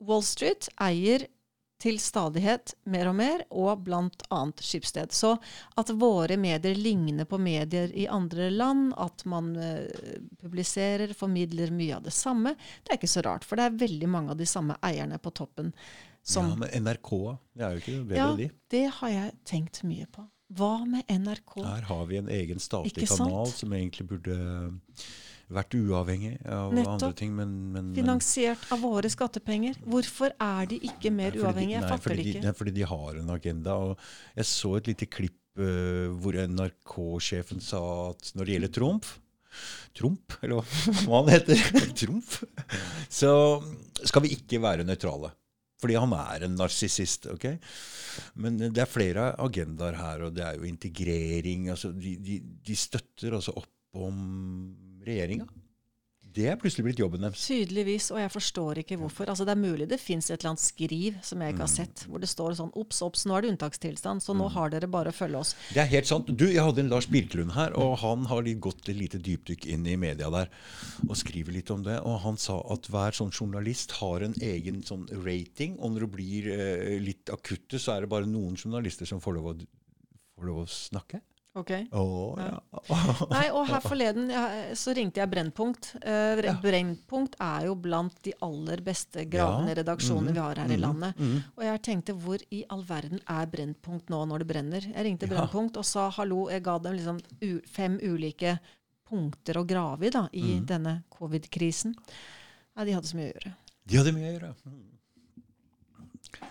Wall 0.03 0.25
Street 0.27 0.71
eier 0.81 1.27
til 1.83 1.99
stadighet 1.99 2.77
mer 2.95 3.11
og 3.11 3.17
mer, 3.19 3.43
og 3.51 3.83
bl.a. 3.85 4.41
skipssted. 4.63 5.13
Så 5.13 5.35
at 5.79 5.91
våre 5.99 6.39
medier 6.41 6.79
ligner 6.79 7.27
på 7.29 7.41
medier 7.43 7.91
i 7.99 8.07
andre 8.07 8.49
land, 8.55 8.93
at 9.03 9.25
man 9.29 9.51
uh, 9.59 9.83
publiserer, 10.41 11.13
formidler 11.19 11.75
mye 11.75 11.99
av 11.99 12.07
det 12.07 12.15
samme, 12.15 12.55
det 12.83 12.95
er 12.95 13.01
ikke 13.01 13.11
så 13.11 13.25
rart. 13.27 13.45
For 13.45 13.59
det 13.59 13.67
er 13.67 13.81
veldig 13.83 14.11
mange 14.15 14.33
av 14.33 14.39
de 14.39 14.47
samme 14.49 14.79
eierne 14.87 15.19
på 15.21 15.35
toppen. 15.43 15.73
Som, 16.23 16.55
ja, 16.55 16.61
Men 16.63 16.87
NRK, 16.87 17.11
det 17.59 17.67
er 17.67 17.75
jo 17.75 17.83
ikke 17.83 17.99
bedre, 18.01 18.23
ja, 18.23 18.31
de? 18.39 18.49
Det 18.71 18.87
har 19.01 19.17
jeg 19.17 19.35
tenkt 19.51 19.83
mye 19.85 20.07
på. 20.07 20.25
Hva 20.57 20.73
med 20.89 21.09
NRK? 21.09 21.59
Her 21.65 21.85
har 21.89 22.07
vi 22.11 22.19
en 22.21 22.31
egen 22.33 22.63
statlig 22.63 23.09
kanal 23.09 23.51
som 23.53 23.73
egentlig 23.77 24.09
burde 24.11 24.37
vært 25.53 25.75
uavhengig 25.77 26.37
av 26.49 26.73
Nettopp. 26.75 26.93
andre 26.95 27.13
ting. 27.19 27.35
Men, 27.37 27.55
men, 27.75 27.91
Finansiert 27.97 28.65
av 28.73 28.83
våre 28.85 29.11
skattepenger. 29.13 29.79
Hvorfor 29.85 30.35
er 30.37 30.71
de 30.71 30.79
ikke 30.89 31.13
mer 31.15 31.35
nei, 31.35 31.43
uavhengige? 31.43 31.81
Jeg 31.81 31.91
fatter 31.91 32.17
det 32.17 32.27
ikke. 32.31 32.45
Nei, 32.47 32.55
fordi 32.59 32.75
de 32.79 32.87
har 32.93 33.21
en 33.21 33.35
agenda. 33.35 33.77
og 33.91 34.39
Jeg 34.39 34.51
så 34.53 34.77
et 34.79 34.93
lite 34.93 35.09
klipp 35.13 35.61
uh, 35.61 36.09
hvor 36.23 36.39
NRK-sjefen 36.47 37.63
sa 37.65 37.83
at 38.11 38.33
når 38.37 38.49
det 38.49 38.57
gjelder 38.57 38.75
Trump, 38.79 39.13
Trump, 39.93 40.33
eller 40.41 40.63
hva 40.63 40.97
hva 41.05 41.23
han 41.23 41.33
heter. 41.35 41.61
Trump. 42.01 42.37
Så 43.13 43.33
skal 44.03 44.25
vi 44.25 44.33
ikke 44.39 44.63
være 44.63 44.87
nøytrale. 44.89 45.35
Fordi 45.83 45.99
han 45.99 46.15
er 46.15 46.47
en 46.47 46.57
narsissist. 46.59 47.27
ok? 47.33 47.49
Men 48.39 48.61
det 48.63 48.79
er 48.79 48.91
flere 48.91 49.33
agendaer 49.43 49.99
her, 49.99 50.27
og 50.29 50.37
det 50.37 50.47
er 50.47 50.61
jo 50.61 50.69
integrering. 50.69 51.69
altså 51.75 51.91
De, 51.93 52.15
de, 52.23 52.39
de 52.63 52.79
støtter 52.79 53.35
altså 53.35 53.57
opp 53.59 53.99
om 53.99 54.23
regjeringa. 55.05 55.49
Det 56.33 56.47
er 56.49 56.57
plutselig 56.57 56.85
blitt 56.87 57.01
jobben 57.03 57.21
deres. 57.21 57.43
Tydeligvis, 57.45 58.07
og 58.15 58.19
jeg 58.23 58.31
forstår 58.33 58.79
ikke 58.83 58.97
hvorfor. 58.97 59.29
Altså, 59.29 59.45
det 59.45 59.53
er 59.53 59.61
mulig 59.61 59.87
det 59.91 59.99
fins 60.01 60.31
et 60.31 60.39
eller 60.41 60.55
annet 60.55 60.63
skriv 60.65 61.19
som 61.23 61.43
jeg 61.45 61.53
ikke 61.53 61.65
har 61.67 61.69
Mm. 61.69 61.77
sett, 61.77 62.05
hvor 62.09 62.21
det 62.23 62.29
står 62.31 62.55
sånn 62.57 62.71
Ops, 62.75 63.03
ops, 63.03 63.25
nå 63.27 63.37
er 63.37 63.43
det 63.43 63.51
unntakstilstand, 63.53 64.23
så 64.25 64.33
nå 64.35 64.49
har 64.51 64.71
dere 64.71 64.89
bare 64.89 65.13
å 65.13 65.17
følge 65.17 65.37
oss. 65.39 65.55
Det 65.75 65.83
er 65.83 65.91
helt 65.93 66.07
sant. 66.07 66.27
Du, 66.37 66.47
Jeg 66.47 66.63
hadde 66.65 66.81
en 66.81 66.89
Lars 66.89 67.07
Birkelund 67.07 67.53
her, 67.53 67.77
og 67.77 67.99
han 67.99 68.25
har 68.27 68.43
gått 68.43 68.89
et 68.89 68.97
lite 68.97 69.19
dypdykk 69.19 69.67
inn 69.67 69.87
i 69.87 69.97
media 69.97 70.31
der 70.31 70.49
og 71.09 71.17
skriver 71.17 71.53
litt 71.53 71.71
om 71.71 71.83
det. 71.83 72.01
Og 72.01 72.21
han 72.21 72.37
sa 72.37 72.61
at 72.73 72.89
hver 72.89 73.13
sånn 73.13 73.31
journalist 73.31 73.93
har 74.01 74.21
en 74.23 74.35
egen 74.41 74.83
sånn 74.83 75.07
rating, 75.25 75.77
og 75.81 75.93
når 75.93 76.01
det 76.07 76.11
blir 76.17 76.49
eh, 76.53 76.99
litt 77.01 77.29
akutte, 77.29 77.79
så 77.79 77.97
er 77.97 78.01
det 78.03 78.09
bare 78.09 78.27
noen 78.27 78.57
journalister 78.57 79.05
som 79.07 79.21
får 79.21 79.35
lov 79.37 79.47
å, 79.53 79.55
får 80.39 80.47
lov 80.49 80.63
å 80.65 80.67
snakke. 80.67 81.21
Ok? 81.55 81.71
Oh, 81.93 82.33
ja. 82.41 82.61
Nei, 83.35 83.43
og 83.53 83.67
her 83.69 83.83
forleden 83.93 84.31
ja, 84.33 84.43
så 84.79 84.95
ringte 84.97 85.21
jeg 85.21 85.29
Brennpunkt. 85.29 85.91
Eh, 86.01 86.41
Brennpunkt 86.63 87.35
er 87.45 87.67
jo 87.67 87.75
blant 87.77 88.17
de 88.25 88.33
aller 88.41 88.81
beste 88.81 89.27
gravende 89.29 89.75
Ja. 89.75 89.83
redaksjonene 89.83 90.31
Mhm. 90.31 90.35
vi 90.35 90.41
har 90.41 90.55
her 90.63 90.71
i 90.73 90.77
Mhm. 90.79 90.81
landet. 90.81 91.19
Mhm. 91.19 91.43
Og 91.59 91.65
jeg 91.65 91.83
tenkte 91.83 92.15
hvor 92.17 92.39
i 92.51 92.65
all 92.71 92.83
verden 92.89 93.21
er 93.29 93.47
Brennpunkt 93.47 94.09
nå 94.09 94.23
når 94.27 94.39
det 94.39 94.49
brenner? 94.49 94.81
Jeg 94.81 95.05
ringte 95.05 95.29
Ja. 95.29 95.35
Brennpunkt 95.35 95.77
og 95.77 95.85
sa 95.85 96.09
hallo, 96.11 96.49
jeg 96.49 96.63
ga 96.63 96.79
dem 96.79 96.97
liksom 96.97 97.21
fem 97.69 97.99
ulike 98.03 98.59
punkter 99.05 99.55
å 99.61 99.67
grave 99.67 100.07
i 100.07 100.11
da, 100.11 100.29
i 100.33 100.59
denne 100.61 101.03
covid-krisen. 101.11 101.95
Nei, 102.77 102.85
de 102.87 102.93
hadde 102.93 103.05
så 103.07 103.15
mye 103.17 103.29
å 103.29 103.35
gjøre. 103.37 103.55
De 103.87 103.97
hadde 103.99 104.13
mye 104.15 104.31
å 104.31 104.41
gjøre. 104.41 104.55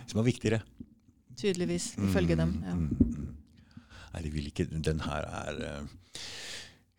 Som 0.05 0.21
var 0.21 0.25
viktigere. 0.31 0.61
Tydeligvis, 1.35 1.95
ifølge 1.97 2.35
dem. 2.37 2.51
Ja. 2.63 2.75
Nei, 4.11 4.21
de 4.25 4.31
vil 4.33 4.49
ikke 4.51 4.65
Den 4.71 4.99
her 5.05 5.27
er 5.27 5.61
uh, 5.81 6.25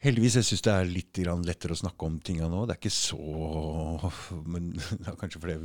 Heldigvis 0.02 0.34
jeg 0.40 0.46
syns 0.48 0.64
det 0.66 0.72
er 0.72 0.88
litt 0.90 1.18
grann 1.22 1.44
lettere 1.46 1.76
å 1.76 1.78
snakke 1.78 2.06
om 2.08 2.16
tinga 2.26 2.48
nå. 2.50 2.64
Det 2.66 2.74
er 2.74 2.80
ikke 2.80 2.90
så 2.90 4.10
Men 4.50 4.72
det 4.74 5.06
er 5.12 5.18
kanskje 5.20 5.42
fordi 5.42 5.58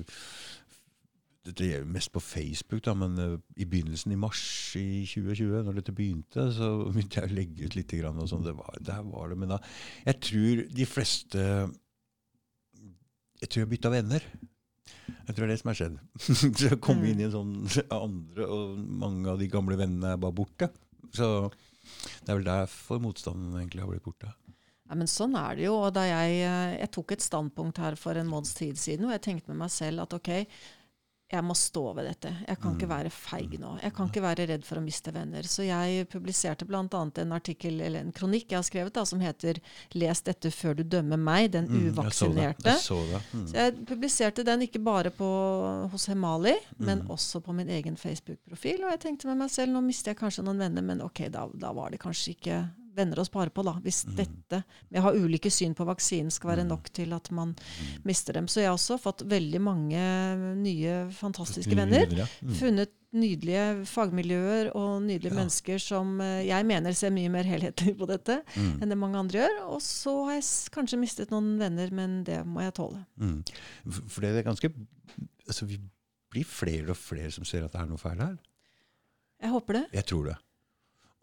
det 1.47 1.67
er 1.77 1.85
mest 1.87 2.11
på 2.11 2.19
Facebook, 2.19 2.81
da, 2.83 2.91
men 2.99 3.13
uh, 3.23 3.37
i 3.55 3.63
begynnelsen 3.63 4.11
i 4.11 4.17
mars 4.19 4.41
i 4.75 5.05
2020, 5.07 5.61
når 5.63 5.77
dette 5.77 5.93
begynte, 5.95 6.43
så 6.51 6.67
begynte 6.91 7.21
jeg 7.21 7.29
å 7.31 7.35
legge 7.37 7.69
ut 7.69 7.77
litt. 7.77 7.93
Grann, 8.01 8.19
og 8.19 8.27
sånn. 8.27 8.43
det 8.43 8.51
var, 8.57 8.75
der 8.83 9.05
var 9.07 9.31
det, 9.31 9.37
Men 9.39 9.53
da, 9.53 9.61
jeg 10.09 10.19
tror 10.27 10.61
de 10.75 10.87
fleste 10.91 11.45
Jeg 13.39 13.47
tror 13.47 13.63
jeg 13.63 13.71
bytta 13.77 13.93
venner. 13.93 14.27
Jeg 15.07 15.35
tror 15.37 15.45
det 15.45 15.47
er 15.47 15.53
det 15.53 15.59
som 15.61 15.71
har 15.71 15.79
skjedd. 15.79 15.95
så 16.57 16.67
jeg 16.67 16.81
kom 16.83 16.99
Mm. 16.99 17.07
inn 17.13 17.21
i 17.23 17.27
en 17.29 17.33
sånn 17.37 17.55
andre, 17.95 18.47
og 18.51 18.77
mange 19.05 19.31
av 19.31 19.39
de 19.39 19.47
gamle 19.51 19.79
vennene 19.79 20.13
er 20.17 20.21
bare 20.21 20.35
borte. 20.35 20.69
Så 21.15 21.29
det 21.49 22.31
er 22.31 22.37
vel 22.37 22.47
derfor 22.47 23.01
motstanden 23.03 23.55
egentlig 23.57 23.83
har 23.83 23.91
blitt 23.91 24.05
borte. 24.05 24.33
Ja, 24.87 24.95
men 24.95 25.09
sånn 25.11 25.35
er 25.35 25.57
det 25.57 25.67
jo. 25.67 25.75
Og 25.83 25.99
jeg, 25.99 26.39
eh, 26.47 26.77
jeg 26.79 26.91
tok 26.95 27.13
et 27.15 27.25
standpunkt 27.25 27.79
her 27.83 27.97
for 27.99 28.19
en 28.19 28.29
måneds 28.31 28.55
tid 28.57 28.79
siden, 28.79 29.07
og 29.07 29.15
jeg 29.17 29.25
tenkte 29.25 29.51
med 29.51 29.61
meg 29.65 29.73
selv 29.73 30.05
at 30.05 30.15
ok, 30.15 30.31
jeg 31.30 31.43
må 31.43 31.53
stå 31.53 31.93
ved 31.93 32.05
dette. 32.07 32.30
Jeg 32.47 32.57
kan 32.61 32.75
ikke 32.78 32.88
Mm. 32.88 32.89
være 32.95 33.09
feig 33.11 33.59
nå. 33.59 33.82
Jeg 33.84 33.93
kan 33.93 34.07
ikke 34.07 34.21
være 34.21 34.47
redd 34.47 34.63
for 34.63 34.78
å 34.78 34.82
miste 34.84 35.11
venner. 35.13 35.43
Så 35.43 35.65
jeg 35.67 36.07
publiserte 36.09 36.65
bl.a. 36.65 36.84
en 36.84 37.32
artikkel, 37.36 37.82
eller 37.82 37.99
en 37.99 38.13
kronikk 38.13 38.47
jeg 38.49 38.57
har 38.57 38.63
skrevet 38.63 38.93
da, 38.93 39.03
som 39.03 39.19
heter 39.19 39.59
'Les 39.93 40.21
dette 40.21 40.49
før 40.51 40.75
du 40.78 40.84
dømmer 40.84 41.17
meg, 41.19 41.51
den 41.51 41.67
Mm, 41.67 41.93
jeg 41.95 42.11
så 42.13 42.34
det. 42.34 42.55
uvaksinerte'. 42.55 42.63
Jeg 42.63 42.80
så 42.80 43.11
det. 43.11 43.21
Mm. 43.34 43.47
Så 43.47 43.53
jeg 43.53 43.86
publiserte 43.86 44.43
den 44.45 44.61
ikke 44.61 44.80
bare 44.84 45.09
på, 45.11 45.89
hos 45.91 46.05
Hemali, 46.05 46.55
men 46.80 46.99
Mm. 47.01 47.07
også 47.09 47.41
på 47.43 47.53
min 47.53 47.67
egen 47.67 47.97
Facebook-profil. 47.97 48.84
Og 48.86 48.91
jeg 48.91 48.99
tenkte 48.99 49.25
med 49.28 49.38
meg 49.38 49.49
selv, 49.49 49.73
nå 49.73 49.82
mister 49.84 50.11
jeg 50.13 50.17
kanskje 50.17 50.43
noen 50.45 50.57
venner, 50.59 50.82
men 50.82 51.01
ok, 51.01 51.28
da, 51.30 51.47
da 51.59 51.73
var 51.73 51.89
det 51.89 51.99
kanskje 51.99 52.36
ikke 52.38 52.69
venner 52.97 53.21
å 53.21 53.25
spare 53.27 53.49
på, 53.53 53.63
da. 53.63 53.73
Hvis 53.83 54.03
Mm. 54.07 54.15
dette 54.17 54.63
med 54.91 54.99
å 55.01 55.03
ha 55.07 55.11
ulike 55.13 55.51
syn 55.53 55.73
på 55.77 55.85
vaksinen 55.85 56.31
skal 56.33 56.51
være 56.55 56.63
Mm. 56.65 56.67
nok 56.73 56.89
til 56.93 57.13
at 57.13 57.31
man 57.31 57.53
Mm. 57.55 58.03
mister 58.03 58.33
dem. 58.33 58.47
Så 58.47 58.61
jeg 58.61 58.65
har 58.67 58.75
også 58.75 58.99
fått 58.99 59.21
veldig 59.27 59.61
mange 59.61 59.97
nye, 60.57 61.09
fantastiske 61.11 61.75
venner. 61.75 62.07
Mm. 62.41 62.53
Funnet 62.57 62.91
nydelige 63.13 63.85
fagmiljøer 63.87 64.71
og 64.75 65.01
nydelige 65.01 65.31
Ja. 65.31 65.37
mennesker 65.39 65.79
som 65.79 66.19
eh, 66.21 66.43
jeg 66.45 66.65
mener 66.65 66.93
ser 66.93 67.09
mye 67.09 67.29
mer 67.31 67.43
helhetlig 67.43 67.95
på 67.97 68.05
dette 68.07 68.43
Mm. 68.55 68.81
enn 68.81 68.89
det 68.89 68.97
mange 68.97 69.15
andre 69.15 69.39
gjør. 69.47 69.67
Og 69.69 69.79
så 69.81 70.25
har 70.25 70.33
jeg 70.35 70.43
kanskje 70.71 70.99
mistet 70.99 71.29
noen 71.31 71.57
venner, 71.57 71.89
men 71.91 72.23
det 72.23 72.43
må 72.45 72.59
jeg 72.61 72.73
tåle. 72.73 73.05
Mm. 73.19 73.43
For 74.09 74.21
det 74.21 74.35
er 74.45 74.51
ganske 74.51 74.73
altså 75.47 75.65
Vi 75.65 75.79
blir 76.29 76.43
flere 76.45 76.89
og 76.89 76.97
flere 76.97 77.31
som 77.31 77.45
ser 77.45 77.63
at 77.63 77.71
det 77.71 77.79
er 77.81 77.85
noe 77.87 77.97
feil 77.97 78.17
her. 78.19 78.37
Jeg 79.41 79.49
håper 79.51 79.73
det. 79.73 79.85
Jeg 79.93 80.05
tror 80.05 80.25
det. 80.25 80.37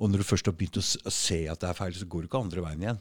Og 0.00 0.10
når 0.10 0.18
du 0.18 0.24
først 0.26 0.46
har 0.46 0.54
begynt 0.58 0.80
å 0.80 0.82
se 1.12 1.44
at 1.48 1.60
det 1.60 1.68
er 1.70 1.74
feil, 1.78 1.92
så 1.94 2.06
går 2.10 2.24
du 2.24 2.28
ikke 2.28 2.40
andre 2.42 2.64
veien 2.64 2.82
igjen. 2.82 2.98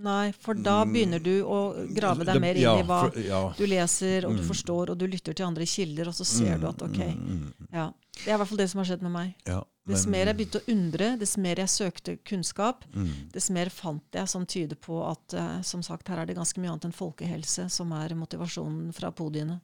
Nei, 0.00 0.32
for 0.32 0.54
da 0.56 0.82
Mm. 0.84 0.92
begynner 0.94 1.22
du 1.22 1.42
å 1.44 1.58
grave 1.94 2.24
deg 2.24 2.40
mer 2.40 2.54
inn 2.56 2.78
i 2.80 2.82
hva 2.88 3.54
du 3.56 3.66
leser, 3.66 4.24
og 4.24 4.32
du 4.36 4.42
Mm. 4.42 4.48
forstår, 4.48 4.90
og 4.90 4.96
du 4.98 5.06
lytter 5.06 5.34
til 5.36 5.44
andre 5.44 5.66
kilder, 5.66 6.08
og 6.08 6.14
så 6.14 6.24
ser 6.24 6.56
du 6.58 6.66
at 6.68 6.80
ok, 6.80 6.96
Mm, 7.14 7.52
mm. 7.52 7.66
ja. 7.72 7.92
Det 8.24 8.28
er 8.28 8.34
i 8.34 8.38
hvert 8.38 8.48
fall 8.48 8.56
det 8.58 8.70
som 8.70 8.78
har 8.78 8.86
skjedd 8.86 9.02
med 9.02 9.12
meg. 9.12 9.34
Ja, 9.46 9.62
Dess 9.86 10.06
mer 10.06 10.26
jeg 10.26 10.36
begynte 10.36 10.60
å 10.60 10.68
undre, 10.72 11.18
dess 11.18 11.36
mer 11.36 11.56
jeg 11.56 11.66
søkte 11.68 12.18
kunnskap, 12.24 12.84
dess 13.32 13.50
mer 13.50 13.66
fant 13.70 14.02
jeg 14.12 14.28
som 14.28 14.46
tyder 14.46 14.76
på 14.76 15.02
at 15.10 15.34
eh, 15.34 15.62
som 15.62 15.82
sagt, 15.82 16.08
her 16.08 16.18
er 16.18 16.26
det 16.26 16.36
ganske 16.36 16.56
mye 16.60 16.70
annet 16.70 16.84
enn 16.84 16.92
folkehelse 16.94 17.68
som 17.70 17.90
er 17.92 18.08
motivasjonen 18.14 18.94
fra 18.94 19.10
podiene. 19.10 19.60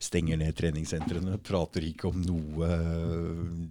stenger 0.00 0.36
ned 0.38 0.56
treningssentrene, 0.56 1.38
prater 1.38 1.80
ikke 1.82 2.08
om 2.08 2.20
noe 2.22 3.70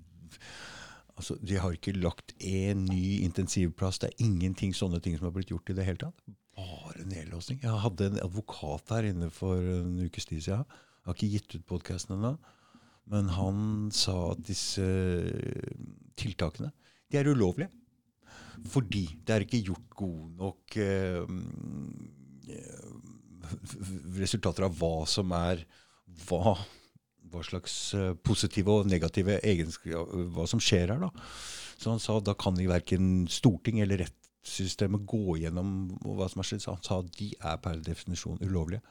altså, 1.19 1.37
De 1.43 1.57
har 1.59 1.75
ikke 1.75 1.95
lagt 1.97 2.33
én 2.39 2.85
ny 2.87 3.21
intensivplass. 3.25 3.99
Det 4.01 4.11
er 4.11 4.25
ingenting 4.25 4.73
sånne 4.75 5.01
ting 5.03 5.17
som 5.17 5.29
har 5.29 5.35
blitt 5.35 5.51
gjort 5.53 5.69
i 5.71 5.77
det 5.77 5.87
hele 5.87 6.01
tatt. 6.01 6.23
Bare 6.59 7.05
nedlåsning. 7.07 7.61
Jeg 7.63 7.83
hadde 7.85 8.09
en 8.09 8.21
advokat 8.23 8.95
her 8.95 9.09
inne 9.11 9.29
for 9.33 9.59
en 9.59 9.99
ukes 10.03 10.27
tid 10.29 10.43
siden. 10.43 10.63
Jeg 10.65 11.11
har 11.11 11.17
ikke 11.17 11.33
gitt 11.35 11.57
ut 11.57 11.67
podkasten 11.69 12.17
ennå. 12.17 12.33
Men 13.09 13.31
han 13.33 13.89
sa 13.95 14.15
at 14.33 14.41
disse 14.45 14.85
tiltakene 16.19 16.71
de 17.09 17.17
er 17.17 17.29
ulovlige. 17.31 17.71
Fordi 18.69 19.05
det 19.25 19.33
er 19.33 19.45
ikke 19.45 19.63
gjort 19.69 19.95
gode 19.97 20.27
nok 20.37 20.75
eh, 20.83 21.23
resultater 24.19 24.67
av 24.67 24.75
hva 24.77 25.07
som 25.09 25.31
er 25.37 25.63
hva, 26.27 26.57
hva 27.31 27.43
slags 27.45 27.93
eh, 27.97 28.13
positive 28.25 28.71
og 28.81 28.87
negative 28.89 29.39
egenskaper 29.43 30.29
Hva 30.35 30.47
som 30.49 30.59
skjer 30.59 30.93
her, 30.95 30.99
da. 30.99 31.09
Så 31.79 31.91
han 31.93 31.99
sa 32.03 32.19
da 32.19 32.33
kan 32.35 32.55
vi 32.59 32.65
verken 32.67 33.27
storting 33.31 33.79
eller 33.79 34.01
rettssystemet 34.03 35.05
gå 35.07 35.37
gjennom 35.39 35.69
hva 36.03 36.27
som 36.29 36.41
har 36.41 36.49
skjedd. 36.49 36.61
Så 36.65 36.73
han 36.75 36.83
sa 36.83 37.01
de 37.17 37.29
er 37.39 37.57
per 37.63 37.79
definisjon 37.85 38.39
ulovlige. 38.43 38.81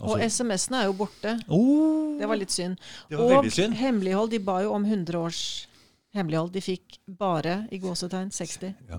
og 0.00 0.18
Altså- 0.18 0.28
SMS-ene 0.28 0.82
er 0.82 0.86
jo 0.90 0.92
borte. 1.00 1.32
oh, 1.48 2.18
Det 2.18 2.28
var 2.28 2.36
litt 2.36 2.50
synd. 2.52 2.76
var 3.10 3.38
og 3.38 3.50
synd. 3.50 3.74
hemmelighold. 3.74 4.30
De 4.30 4.38
ba 4.38 4.60
jo 4.62 4.72
om 4.74 4.84
100 4.84 5.16
års 5.18 5.66
hemmelighold. 6.14 6.52
De 6.52 6.60
fikk 6.60 6.98
bare, 7.08 7.66
i 7.72 7.78
gåsetegn, 7.78 8.30
60. 8.30 8.74
Ja. 8.88 8.98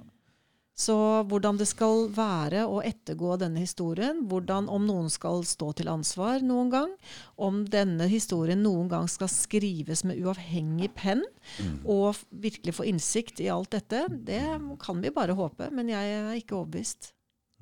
Så 0.78 0.96
hvordan 1.28 1.58
det 1.60 1.68
skal 1.68 2.08
være 2.16 2.64
å 2.66 2.80
ettergå 2.82 3.36
denne 3.38 3.60
historien, 3.62 4.24
hvordan 4.32 4.70
om 4.72 4.86
noen 4.88 5.10
skal 5.12 5.44
stå 5.46 5.74
til 5.78 5.90
ansvar 5.92 6.42
noen 6.42 6.72
gang, 6.74 6.94
om 7.38 7.66
denne 7.70 8.08
historien 8.10 8.64
noen 8.64 8.88
gang 8.90 9.10
skal 9.12 9.28
skrives 9.30 10.04
med 10.08 10.18
uavhengig 10.24 10.94
penn, 10.96 11.22
Mm. 11.60 11.86
og 11.86 12.16
virkelig 12.32 12.74
få 12.78 12.86
innsikt 12.88 13.40
i 13.42 13.50
alt 13.50 13.70
dette, 13.72 14.06
det 14.26 14.42
kan 14.80 15.02
vi 15.02 15.10
bare 15.10 15.36
håpe. 15.36 15.70
Men 15.72 15.90
jeg 15.90 16.14
er 16.18 16.34
ikke 16.40 16.56
overbevist. 16.56 17.12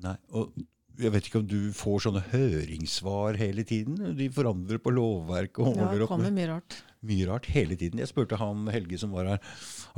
Nei, 0.03 0.15
og 0.31 0.53
jeg 0.99 1.11
vet 1.11 1.23
ikke 1.29 1.39
om 1.39 1.47
du 1.47 1.71
får 1.73 2.01
sånne 2.05 2.23
høringssvar 2.31 3.37
hele 3.39 3.63
tiden? 3.63 4.15
De 4.17 4.29
forandrer 4.29 4.77
på 4.83 4.91
lovverket 4.93 5.59
og 5.65 5.75
Ja, 5.77 5.91
det 5.91 6.01
opp 6.03 6.09
kommer 6.09 6.29
med 6.29 6.35
mye 6.39 6.47
rart. 6.53 6.83
mye 7.03 7.27
rart 7.27 7.45
hele 7.55 7.75
tiden. 7.75 7.99
Jeg 7.99 8.07
spurte 8.11 8.37
han 8.37 8.67
Helge 8.67 8.97
som 8.99 9.11
var 9.11 9.25
her, 9.25 9.39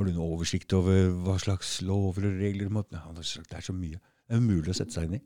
har 0.02 0.10
du 0.10 0.16
noe 0.16 0.34
oversikt 0.34 0.74
over 0.74 1.12
hva 1.22 1.36
slags 1.38 1.76
lover 1.86 2.26
og 2.26 2.40
regler 2.42 2.72
må 2.72 2.82
ja, 2.90 3.04
han 3.06 3.18
har 3.18 3.26
sagt, 3.26 3.50
Det 3.50 3.60
er 3.60 3.66
så 3.68 3.74
mye. 3.76 4.00
Det 4.26 4.34
er 4.34 4.42
umulig 4.42 4.72
å 4.72 4.76
sette 4.76 4.96
seg 4.96 5.06
inn 5.06 5.20
i. 5.20 5.22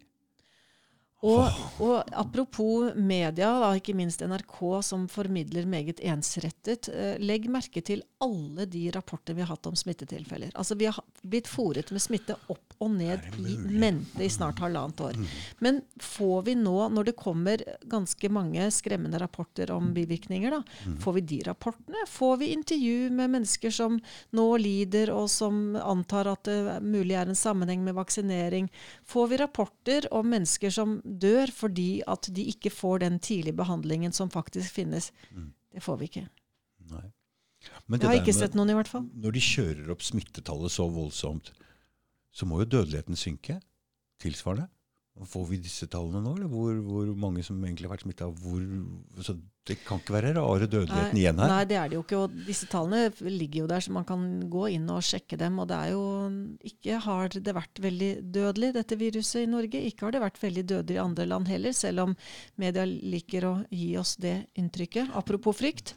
Og, 1.26 1.82
og 1.82 2.12
apropos 2.14 2.94
media, 2.94 3.48
da, 3.60 3.72
ikke 3.78 3.96
minst 3.98 4.22
NRK, 4.22 4.58
som 4.86 5.08
formidler 5.10 5.66
meget 5.66 6.00
ensrettet. 6.06 6.88
Eh, 6.92 7.16
legg 7.22 7.48
merke 7.50 7.82
til 7.84 8.04
alle 8.22 8.66
de 8.70 8.86
rapporter 8.94 9.34
vi 9.36 9.42
har 9.44 9.50
hatt 9.50 9.66
om 9.66 9.76
smittetilfeller. 9.76 10.52
Altså, 10.54 10.76
vi 10.78 10.86
har, 10.90 11.02
blitt 11.26 11.48
fòret 11.50 11.90
med 11.90 12.02
smitte 12.04 12.36
opp 12.52 12.76
og 12.78 12.92
ned 12.92 13.24
i 13.40 13.56
mente 13.56 14.22
i 14.22 14.28
snart 14.30 14.60
halvannet 14.62 15.00
år. 15.00 15.16
Mm. 15.16 15.26
Men 15.64 15.80
får 16.02 16.42
vi 16.46 16.54
nå, 16.60 16.76
når 16.92 17.08
det 17.08 17.16
kommer 17.18 17.62
ganske 17.88 18.28
mange 18.30 18.68
skremmende 18.74 19.18
rapporter 19.18 19.72
om 19.74 19.92
bivirkninger, 19.96 20.52
da, 20.52 20.62
Mm. 20.86 20.98
får 21.02 21.12
vi 21.12 21.20
de 21.20 21.38
rapportene? 21.46 22.06
Får 22.06 22.36
vi 22.36 22.52
intervju 22.52 23.10
med 23.10 23.30
mennesker 23.30 23.70
som 23.70 24.00
nå 24.36 24.46
lider, 24.60 25.10
og 25.10 25.30
som 25.30 25.76
antar 25.76 26.28
at 26.30 26.44
det 26.44 26.82
mulig 26.82 27.16
er 27.16 27.26
en 27.26 27.34
sammenheng 27.38 27.82
med 27.84 27.96
vaksinering? 27.96 28.68
Får 29.04 29.28
vi 29.28 29.36
rapporter 29.40 30.06
om 30.12 30.28
mennesker 30.28 30.70
som 30.70 31.00
dør 31.18 31.50
fordi 31.54 32.02
at 32.06 32.28
de 32.34 32.44
ikke 32.52 32.70
får 32.70 32.98
den 33.04 33.18
tidlige 33.20 33.56
behandlingen 33.56 34.12
som 34.12 34.30
faktisk 34.30 34.72
finnes? 34.78 35.10
Mm. 35.32 35.52
Det 35.72 35.82
får 35.82 35.98
vi 36.00 36.08
ikke. 36.10 36.26
Nei. 36.90 37.04
Men 37.88 38.00
Jeg 38.00 38.08
har 38.08 38.14
ikke 38.20 38.32
med- 38.34 38.40
sett 38.40 38.54
noen, 38.54 38.70
i 38.70 38.74
hvert 38.78 38.88
fall. 38.88 39.08
Når 39.14 39.32
de 39.32 39.40
kjører 39.40 39.90
opp 39.90 40.02
smittetallet 40.02 40.70
så 40.70 40.86
voldsomt, 40.92 41.52
så 42.32 42.46
må 42.46 42.60
jo 42.62 42.68
dødeligheten 42.76 43.16
synke 43.16 43.60
tilsvarende. 44.22 44.68
Får 45.24 45.44
vi 45.48 45.56
disse 45.64 45.86
tallene 45.88 46.20
nå, 46.20 46.34
eller 46.36 46.48
hvor, 46.52 46.76
hvor 46.84 47.12
mange 47.16 47.40
som 47.46 47.56
egentlig 47.64 47.86
har 47.88 47.94
vært 47.94 48.02
smitta? 48.04 48.26
Det 49.66 49.78
kan 49.86 50.02
ikke 50.02 50.12
være 50.12 50.34
rare 50.36 50.68
dødeligheten 50.68 51.16
igjen 51.16 51.40
her. 51.40 51.50
Nei, 51.54 51.62
det 51.70 51.78
er 51.80 51.88
det 51.88 51.96
jo 51.96 52.02
ikke. 52.04 52.20
Og 52.26 52.34
disse 52.44 52.68
tallene 52.68 53.30
ligger 53.32 53.62
jo 53.62 53.70
der, 53.72 53.80
så 53.80 53.94
man 53.96 54.04
kan 54.06 54.26
gå 54.52 54.66
inn 54.76 54.84
og 54.92 55.00
sjekke 55.06 55.38
dem. 55.40 55.56
Og 55.62 55.70
det 55.72 55.78
er 55.78 55.94
jo 55.94 56.04
ikke 56.68 57.00
har 57.06 57.32
det 57.32 57.56
vært 57.56 57.80
veldig 57.86 58.12
dødelig, 58.36 58.74
dette 58.76 59.00
viruset 59.00 59.46
i 59.46 59.50
Norge. 59.50 59.82
Ikke 59.88 60.06
har 60.06 60.16
det 60.18 60.24
vært 60.26 60.42
veldig 60.44 60.66
dødelig 60.74 61.00
i 61.00 61.04
andre 61.06 61.28
land 61.32 61.48
heller, 61.50 61.76
selv 61.76 62.04
om 62.04 62.16
media 62.60 62.84
liker 62.84 63.48
å 63.48 63.54
gi 63.72 63.94
oss 63.96 64.18
det 64.20 64.36
inntrykket. 64.60 65.16
Apropos 65.16 65.56
frykt. 65.56 65.96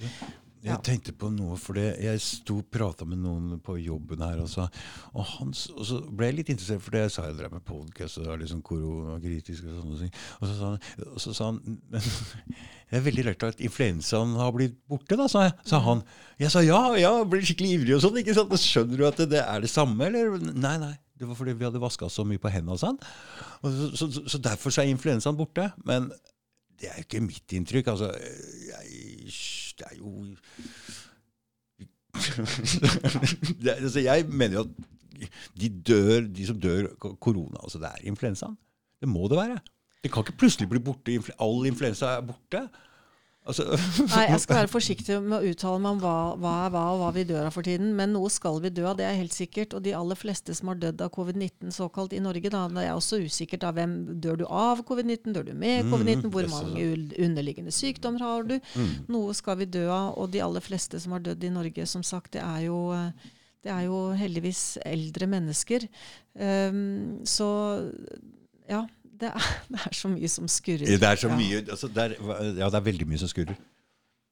Jeg 0.59 0.73
Ja. 0.73 0.77
tenkte 0.83 1.13
på 1.15 1.29
noe, 1.31 1.55
for 1.55 1.77
jeg 1.79 2.19
sto 2.19 2.57
og 2.59 2.65
prata 2.69 3.05
med 3.07 3.21
noen 3.23 3.61
på 3.63 3.77
jobben 3.79 4.19
her, 4.19 4.41
og, 4.43 4.49
så, 4.51 4.65
og, 5.13 5.23
han, 5.37 5.53
og 5.71 5.85
så 5.87 5.99
ble 6.11 6.27
jeg 6.27 6.35
litt 6.35 6.49
interessert, 6.51 6.81
for 6.83 6.91
det 6.97 7.03
sa 7.13 7.23
jeg 7.29 7.37
drev 7.37 7.53
med 7.55 7.63
podkast, 7.63 8.17
og 8.19 8.25
det 8.25 8.33
var 8.33 8.43
sånn 8.51 8.63
koronakritisk 8.67 9.69
og 9.69 9.77
sånne 9.77 9.99
ting. 10.01 10.11
Og 10.41 10.49
så 10.49 10.57
sa 10.57 10.71
han, 10.73 10.79
og 11.13 11.21
så 11.23 11.35
sa 11.37 11.47
han 11.53 11.61
men 11.63 12.01
det 12.89 12.97
er 12.99 13.05
veldig 13.05 13.25
rart 13.29 13.45
at 13.53 13.63
influensaen 13.63 14.35
har 14.35 14.51
blitt 14.51 14.75
borte, 14.91 15.15
da, 15.15 15.27
sa 15.31 15.45
jeg. 15.47 15.53
Sa 15.71 15.79
han. 15.85 16.03
Jeg 16.43 16.51
sa 16.51 16.63
ja, 16.65 16.81
ja, 16.99 17.13
ble 17.23 17.39
skikkelig 17.45 17.77
ivrig 17.77 17.95
og 17.95 18.03
sånn. 18.03 18.19
ikke 18.19 18.35
sant? 18.35 18.51
Skjønner 18.59 18.99
du 18.99 19.05
at 19.07 19.21
det, 19.23 19.29
det 19.37 19.43
er 19.45 19.63
det 19.63 19.69
samme, 19.71 20.09
eller? 20.11 20.35
Nei, 20.43 20.75
nei. 20.81 20.95
Det 21.19 21.27
var 21.27 21.35
fordi 21.35 21.53
vi 21.59 21.67
hadde 21.67 21.79
vaska 21.83 22.07
så 22.11 22.23
mye 22.27 22.39
på 22.39 22.51
hendene, 22.51 22.75
Sånn. 22.79 22.99
Og 23.63 23.71
så, 23.75 23.87
så, 23.99 24.07
så, 24.11 24.21
så 24.35 24.39
derfor 24.43 24.71
så 24.75 24.83
er 24.83 24.91
influensaen 24.91 25.35
borte. 25.39 25.65
Men 25.87 26.11
det 26.79 26.89
er 26.89 26.95
jo 26.97 27.05
ikke 27.05 27.21
mitt 27.25 27.53
inntrykk. 27.57 27.87
Altså, 27.91 28.09
jeg, 28.69 28.85
det 29.79 29.85
er 29.91 29.95
jo 29.97 30.09
det, 33.63 33.69
altså, 33.77 33.99
Jeg 33.99 34.25
mener 34.29 34.53
jo 34.59 34.61
at 34.65 34.67
de 35.61 35.69
dør, 35.83 36.21
de 36.35 36.45
som 36.47 36.59
dør 36.61 36.87
ko- 36.99 37.15
korona, 37.19 37.57
altså 37.63 37.77
det 37.81 37.87
er 37.91 38.07
influensaen. 38.07 38.57
Det 38.99 39.07
må 39.09 39.27
det 39.27 39.37
være. 39.37 39.59
Det 40.03 40.11
kan 40.11 40.23
ikke 40.23 40.37
plutselig 40.39 40.69
bli 40.71 40.79
borte. 40.79 41.17
All 41.43 41.65
influensa 41.67 42.05
er 42.17 42.21
borte. 42.27 42.61
Altså, 43.49 43.65
Nei, 44.13 44.25
jeg 44.29 44.41
skal 44.43 44.59
være 44.61 44.71
forsiktig 44.71 45.17
med 45.25 45.37
å 45.39 45.51
uttale 45.51 45.81
meg 45.81 45.95
om 45.95 46.01
hva, 46.03 46.15
hva 46.39 46.53
er 46.65 46.73
hva, 46.73 46.83
og 46.93 47.01
hva 47.01 47.09
vi 47.15 47.25
dør 47.29 47.47
av 47.49 47.55
for 47.55 47.65
tiden. 47.65 47.91
Men 47.97 48.13
noe 48.15 48.29
skal 48.33 48.61
vi 48.63 48.71
dø 48.73 48.85
av, 48.89 48.97
det 48.99 49.07
er 49.07 49.17
helt 49.17 49.35
sikkert. 49.35 49.73
Og 49.77 49.83
de 49.85 49.95
aller 49.97 50.19
fleste 50.19 50.55
som 50.57 50.71
har 50.71 50.79
dødd 50.81 51.01
av 51.05 51.11
covid-19 51.15 51.73
såkalt 51.75 52.13
i 52.13 52.21
Norge, 52.23 52.51
da, 52.53 52.65
det 52.73 52.85
er 52.85 52.93
også 52.93 53.21
usikkert 53.25 53.65
av 53.67 53.79
hvem 53.79 53.95
dør 54.21 54.39
du 54.43 54.45
av 54.47 54.83
covid-19, 54.87 55.33
dør 55.35 55.49
du 55.49 55.53
med 55.57 55.79
Mm, 55.79 55.91
covid-19, 55.93 56.29
hvor 56.33 56.47
mange 56.51 56.85
underliggende 57.23 57.73
sykdommer 57.73 58.23
har 58.25 58.47
du? 58.47 58.55
Mm. 58.75 58.93
Noe 59.13 59.35
skal 59.37 59.59
vi 59.61 59.69
dø 59.69 59.87
av. 59.89 60.13
Og 60.19 60.31
de 60.33 60.41
aller 60.43 60.63
fleste 60.63 60.99
som 61.01 61.15
har 61.15 61.23
dødd 61.25 61.43
i 61.43 61.53
Norge, 61.53 61.85
som 61.89 62.05
sagt, 62.05 62.33
det 62.37 62.43
er 62.45 62.67
jo 62.67 62.79
det 63.59 63.71
er 63.73 63.87
jo 63.89 63.97
heldigvis 64.15 64.77
eldre 64.87 65.27
mennesker. 65.27 65.83
Um, 66.39 67.19
så 67.27 67.49
ja, 68.69 68.85
det 69.19 69.31
er, 69.31 69.49
det 69.73 69.81
er 69.85 69.95
så 69.95 70.11
mye 70.11 70.29
som 70.31 70.47
skurrer. 70.51 70.85
Det 70.99 71.09
er 71.09 71.19
så 71.19 71.31
mye 71.33 71.63
altså, 71.65 71.89
det 71.91 72.05
er, 72.05 72.15
Ja, 72.59 72.69
det 72.69 72.79
er 72.79 72.87
veldig 72.87 73.07
mye 73.09 73.21
som 73.21 73.31
skurrer. 73.31 73.57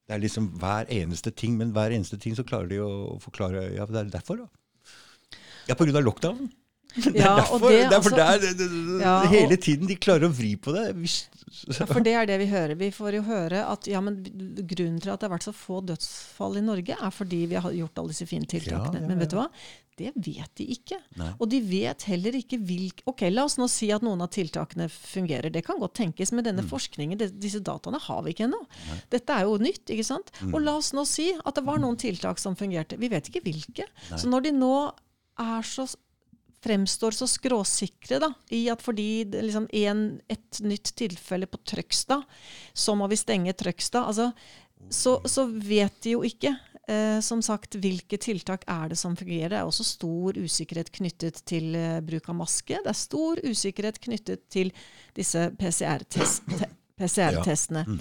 Det 0.08 0.16
er 0.16 0.24
liksom 0.24 0.48
hver 0.62 0.88
eneste 0.94 1.34
ting, 1.36 1.58
men 1.60 1.74
hver 1.76 1.92
eneste 1.92 2.18
ting 2.22 2.36
så 2.38 2.46
klarer 2.48 2.70
de 2.72 2.80
å 2.84 3.18
forklare 3.24 3.66
Ja, 3.76 3.86
det 3.90 4.00
er 4.06 4.14
derfor, 4.14 4.46
da. 4.46 4.48
Ja, 5.68 5.76
på 5.76 5.84
grunn 5.84 6.00
av 6.00 6.06
lockdown. 6.06 6.48
Det 6.98 7.14
er 7.14 7.18
Ja, 7.20 7.36
derfor, 7.38 7.54
og 7.62 7.72
det, 7.72 7.82
derfor 7.92 8.12
altså- 8.12 8.18
det 8.18 8.28
er, 8.28 8.58
det, 8.58 8.58
det, 8.58 9.02
Ja, 9.02 9.16
og- 9.22 9.28
hele 9.34 9.58
tiden 9.58 9.88
de 9.88 9.96
klarer 9.96 10.28
å 10.30 10.34
vri 10.34 10.56
på 10.58 10.74
det. 10.74 10.86
Ja, 11.68 11.86
for 11.88 12.02
det 12.04 12.14
er 12.14 12.26
det 12.28 12.38
vi 12.42 12.48
hører. 12.52 12.76
Vi 12.78 12.90
får 12.92 13.14
jo 13.20 13.22
høre 13.28 13.64
at 13.72 13.88
ja, 13.88 14.00
men 14.04 14.22
grunnen 14.68 15.00
til 15.02 15.12
at 15.14 15.20
det 15.22 15.30
har 15.30 15.38
vært 15.38 15.46
så 15.48 15.54
få 15.56 15.82
dødsfall 15.86 16.58
i 16.60 16.64
Norge, 16.66 16.96
er 16.98 17.12
fordi 17.14 17.46
vi 17.48 17.56
har 17.62 17.72
gjort 17.76 17.98
alle 18.02 18.14
disse 18.14 18.28
fine 18.30 18.46
tiltakene. 18.50 19.00
Ja, 19.00 19.02
ja, 19.06 19.08
Men 19.08 19.20
vet 19.24 19.32
du 19.32 19.38
hva? 19.40 19.48
Det 19.98 20.12
vet 20.22 20.52
de 20.60 20.66
ikke. 20.76 21.00
Nei. 21.18 21.32
Og 21.42 21.50
de 21.50 21.60
vet 21.66 22.04
heller 22.06 22.36
ikke 22.38 22.60
hvilke 22.62 23.02
Ok, 23.10 23.24
la 23.34 23.46
oss 23.48 23.56
nå 23.58 23.66
si 23.72 23.88
at 23.96 24.04
noen 24.06 24.22
av 24.22 24.30
tiltakene 24.30 24.86
fungerer. 24.94 25.50
Det 25.54 25.64
kan 25.66 25.80
godt 25.82 25.96
tenkes, 25.98 26.32
men 26.38 26.46
denne 26.46 26.62
forskningen, 26.70 27.18
det, 27.18 27.32
disse 27.42 27.64
dataene 27.66 27.98
har 28.04 28.22
vi 28.28 28.36
ikke 28.36 28.46
ennå. 28.46 28.60
Dette 29.10 29.34
er 29.34 29.48
jo 29.50 29.58
nytt, 29.58 29.86
ikke 29.90 30.06
sant? 30.06 30.30
Og 30.52 30.60
la 30.62 30.76
oss 30.78 30.92
nå 30.94 31.06
si 31.10 31.32
at 31.34 31.56
det 31.58 31.66
var 31.66 31.82
noen 31.82 31.98
tiltak 31.98 32.38
som 32.44 32.56
fungerte. 32.60 33.00
Vi 33.02 33.10
vet 33.10 33.32
ikke 33.32 33.42
hvilke. 33.48 33.88
Nei. 34.12 34.20
Så 34.22 34.30
når 34.30 34.46
de 34.50 34.54
nå 34.60 34.74
er 35.42 35.66
så 35.66 35.88
fremstår 36.68 37.16
så 37.16 37.30
skråsikre 37.32 38.20
da, 38.22 38.32
i 38.52 38.66
at 38.74 38.84
fordi 38.84 39.26
liksom 39.32 39.70
en, 39.80 40.06
et 40.28 40.62
nytt 40.64 40.92
tilfelle 41.00 41.48
på 41.48 41.62
Trøgstad, 41.64 42.28
så 42.76 42.96
må 43.00 43.08
vi 43.12 43.20
stenge 43.20 43.56
Trøgstad. 43.56 44.12
Altså, 44.12 44.32
så, 44.90 45.18
så 45.26 45.46
vet 45.48 45.96
de 46.04 46.14
jo 46.16 46.24
ikke, 46.28 46.54
eh, 46.88 47.18
som 47.26 47.42
sagt, 47.46 47.76
hvilke 47.82 48.20
tiltak 48.22 48.64
er 48.70 48.92
det 48.92 49.00
som 49.00 49.18
fungerer. 49.18 49.52
Det 49.52 49.60
er 49.60 49.68
også 49.68 49.88
stor 49.88 50.38
usikkerhet 50.38 50.92
knyttet 50.96 51.42
til 51.50 51.76
eh, 51.76 52.00
bruk 52.06 52.30
av 52.32 52.40
maske. 52.44 52.78
Det 52.84 52.94
er 52.94 53.00
stor 53.00 53.42
usikkerhet 53.44 54.00
knyttet 54.04 54.48
til 54.54 54.72
disse 55.18 55.50
PCR-testene. 55.60 56.72
PCR 56.98 57.44
ja. 57.46 57.84
Mm. 57.86 58.00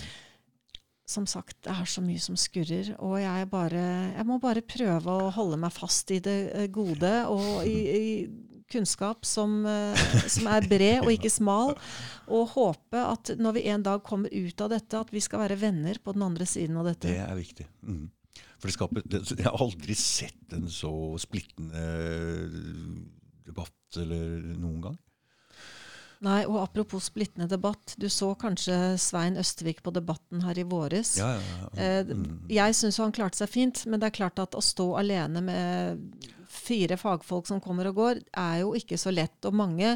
Som 1.07 1.27
sagt, 1.31 1.59
det 1.63 1.71
er 1.71 1.87
så 1.87 2.03
mye 2.03 2.19
som 2.19 2.35
skurrer, 2.41 2.89
og 2.99 3.21
jeg, 3.21 3.47
bare, 3.53 3.83
jeg 4.17 4.27
må 4.27 4.41
bare 4.43 4.65
prøve 4.67 5.13
å 5.13 5.29
holde 5.37 5.59
meg 5.63 5.75
fast 5.75 6.11
i 6.11 6.19
det 6.19 6.39
eh, 6.51 6.67
gode 6.73 7.13
og 7.31 7.67
i, 7.69 7.77
i 7.77 8.07
kunnskap 8.73 9.25
som, 9.27 9.59
eh, 9.67 9.95
som 10.35 10.49
er 10.51 10.67
bred 10.69 11.05
og 11.05 11.13
ikke 11.15 11.31
smal, 11.31 11.75
og 12.27 12.49
håpe 12.57 13.03
at 13.03 13.35
når 13.39 13.57
vi 13.59 13.65
en 13.71 13.87
dag 13.87 14.03
kommer 14.07 14.33
ut 14.33 14.61
av 14.67 14.73
dette, 14.75 14.99
at 15.01 15.13
vi 15.15 15.23
skal 15.25 15.45
være 15.45 15.61
venner 15.61 15.99
på 16.03 16.15
den 16.17 16.27
andre 16.27 16.47
siden 16.49 16.77
av 16.81 16.91
dette. 16.91 17.09
Det 17.09 17.23
er 17.23 17.39
viktig. 17.39 17.67
Mm. 17.87 18.05
For 18.57 18.69
det 18.71 18.75
skaper, 18.77 19.03
det, 19.07 19.23
jeg 19.37 19.47
har 19.47 19.63
aldri 19.63 19.95
sett 20.01 20.57
en 20.57 20.69
så 20.73 20.93
splittende 21.21 21.83
debatt 23.47 24.01
eller 24.01 24.41
noen 24.57 24.81
gang. 24.89 24.97
Nei, 26.25 26.47
og 26.49 26.57
apropos 26.63 27.11
splittende 27.11 27.45
debatt, 27.51 27.93
du 28.01 28.07
så 28.09 28.31
kanskje 28.41 28.97
Svein 29.01 29.37
Østvik 29.37 29.83
på 29.85 29.93
Debatten 29.93 30.41
her 30.47 30.57
i 30.59 30.65
våres. 30.65 31.19
Ja, 31.21 31.35
ja, 31.37 31.59
ja. 31.61 31.69
Eh, 31.77 32.05
Mm. 32.07 32.47
Jeg 32.49 32.75
syns 32.75 32.97
han 32.97 33.13
klarte 33.13 33.37
seg 33.37 33.51
fint, 33.53 33.85
men 33.87 34.01
det 34.01 34.07
er 34.09 34.17
klart 34.17 34.39
at 34.41 34.57
å 34.57 34.63
stå 34.65 34.97
alene 34.97 35.43
med 35.45 36.01
fire 36.67 36.99
fagfolk 37.01 37.47
som 37.49 37.63
kommer 37.63 37.91
og 37.91 38.01
går, 38.01 38.25
er 38.37 38.65
jo 38.65 38.75
ikke 38.79 38.99
så 39.01 39.13
lett. 39.15 39.39
Og 39.47 39.55
mange 39.57 39.95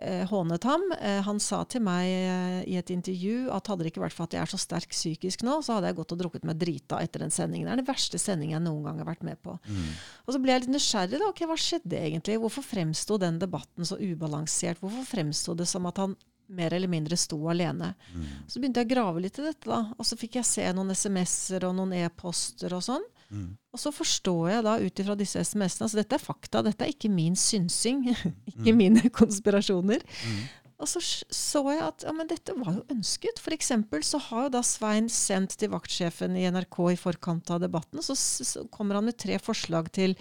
eh, 0.00 0.24
hånet 0.28 0.64
ham. 0.64 0.84
Eh, 1.00 1.20
han 1.26 1.40
sa 1.42 1.62
til 1.68 1.82
meg 1.84 2.06
eh, 2.08 2.60
i 2.72 2.76
et 2.80 2.92
intervju 2.94 3.48
at 3.54 3.70
hadde 3.70 3.84
det 3.84 3.92
ikke 3.92 4.04
vært 4.06 4.16
for 4.16 4.28
at 4.28 4.36
jeg 4.36 4.42
er 4.44 4.52
så 4.52 4.60
sterk 4.60 4.94
psykisk 4.94 5.44
nå, 5.46 5.58
så 5.64 5.76
hadde 5.76 5.90
jeg 5.90 5.98
gått 6.00 6.14
og 6.16 6.22
drukket 6.22 6.46
meg 6.48 6.60
drita 6.60 7.02
etter 7.04 7.24
den 7.24 7.34
sendingen. 7.34 7.68
Det 7.68 7.76
er 7.76 7.82
den 7.82 7.90
verste 7.90 8.20
sendingen 8.22 8.58
jeg 8.58 8.66
noen 8.68 8.88
gang 8.88 9.02
har 9.02 9.10
vært 9.10 9.26
med 9.26 9.40
på. 9.44 9.58
Mm. 9.66 9.92
Og 10.26 10.34
så 10.34 10.42
ble 10.42 10.54
jeg 10.54 10.64
litt 10.64 10.74
nysgjerrig. 10.76 11.20
da, 11.20 11.30
ok, 11.32 11.44
Hva 11.50 11.60
skjedde 11.60 12.00
egentlig? 12.00 12.40
Hvorfor 12.42 12.66
fremsto 12.66 13.20
den 13.20 13.40
debatten 13.42 13.88
så 13.88 14.00
ubalansert? 14.00 14.82
Hvorfor 14.82 15.06
fremsto 15.08 15.56
det 15.58 15.68
som 15.70 15.88
at 15.90 16.02
han 16.02 16.16
mer 16.48 16.72
eller 16.72 16.88
mindre 16.88 17.16
sto 17.20 17.40
alene? 17.50 17.92
Mm. 18.14 18.26
Så 18.48 18.60
begynte 18.60 18.84
jeg 18.84 18.88
å 18.88 18.94
grave 18.94 19.24
litt 19.24 19.38
i 19.40 19.48
dette, 19.50 19.68
da. 19.68 19.84
Og 19.98 20.06
så 20.08 20.16
fikk 20.20 20.40
jeg 20.40 20.48
se 20.48 20.66
noen 20.72 20.94
SMS-er 20.96 21.68
og 21.68 21.76
noen 21.76 21.96
e-poster 22.00 22.72
og 22.76 22.84
sånn. 22.86 23.04
Mm. 23.28 23.48
Og 23.78 23.82
så 23.86 23.92
forstår 23.94 24.44
jeg 24.56 24.64
da 24.66 24.72
ut 24.82 25.00
ifra 25.04 25.14
disse 25.14 25.38
SMS-ene 25.46 25.86
altså 25.86 26.00
Dette 26.00 26.16
er 26.18 26.22
fakta, 26.24 26.64
dette 26.66 26.82
er 26.82 26.90
ikke 26.90 27.10
min 27.14 27.36
synsing. 27.38 28.08
ikke 28.50 28.74
mine 28.74 29.04
konspirasjoner. 29.20 30.02
Mm. 30.02 30.40
Og 30.78 30.86
så 30.86 31.00
så 31.34 31.60
jeg 31.74 31.80
at 31.82 32.04
ja, 32.06 32.12
men 32.14 32.28
dette 32.30 32.54
var 32.54 32.76
jo 32.76 32.82
ønsket. 32.94 33.40
For 33.42 33.54
eksempel 33.54 34.02
så 34.06 34.18
har 34.28 34.44
jo 34.46 34.52
da 34.54 34.60
Svein 34.66 35.08
sendt 35.10 35.56
til 35.58 35.72
vaktsjefen 35.72 36.36
i 36.38 36.44
NRK 36.54 36.78
i 36.92 36.98
forkant 36.98 37.50
av 37.54 37.62
debatten, 37.64 37.98
så, 38.02 38.14
så 38.14 38.62
kommer 38.70 38.94
han 38.98 39.08
med 39.08 39.18
tre 39.18 39.40
forslag 39.42 39.90
til 39.94 40.14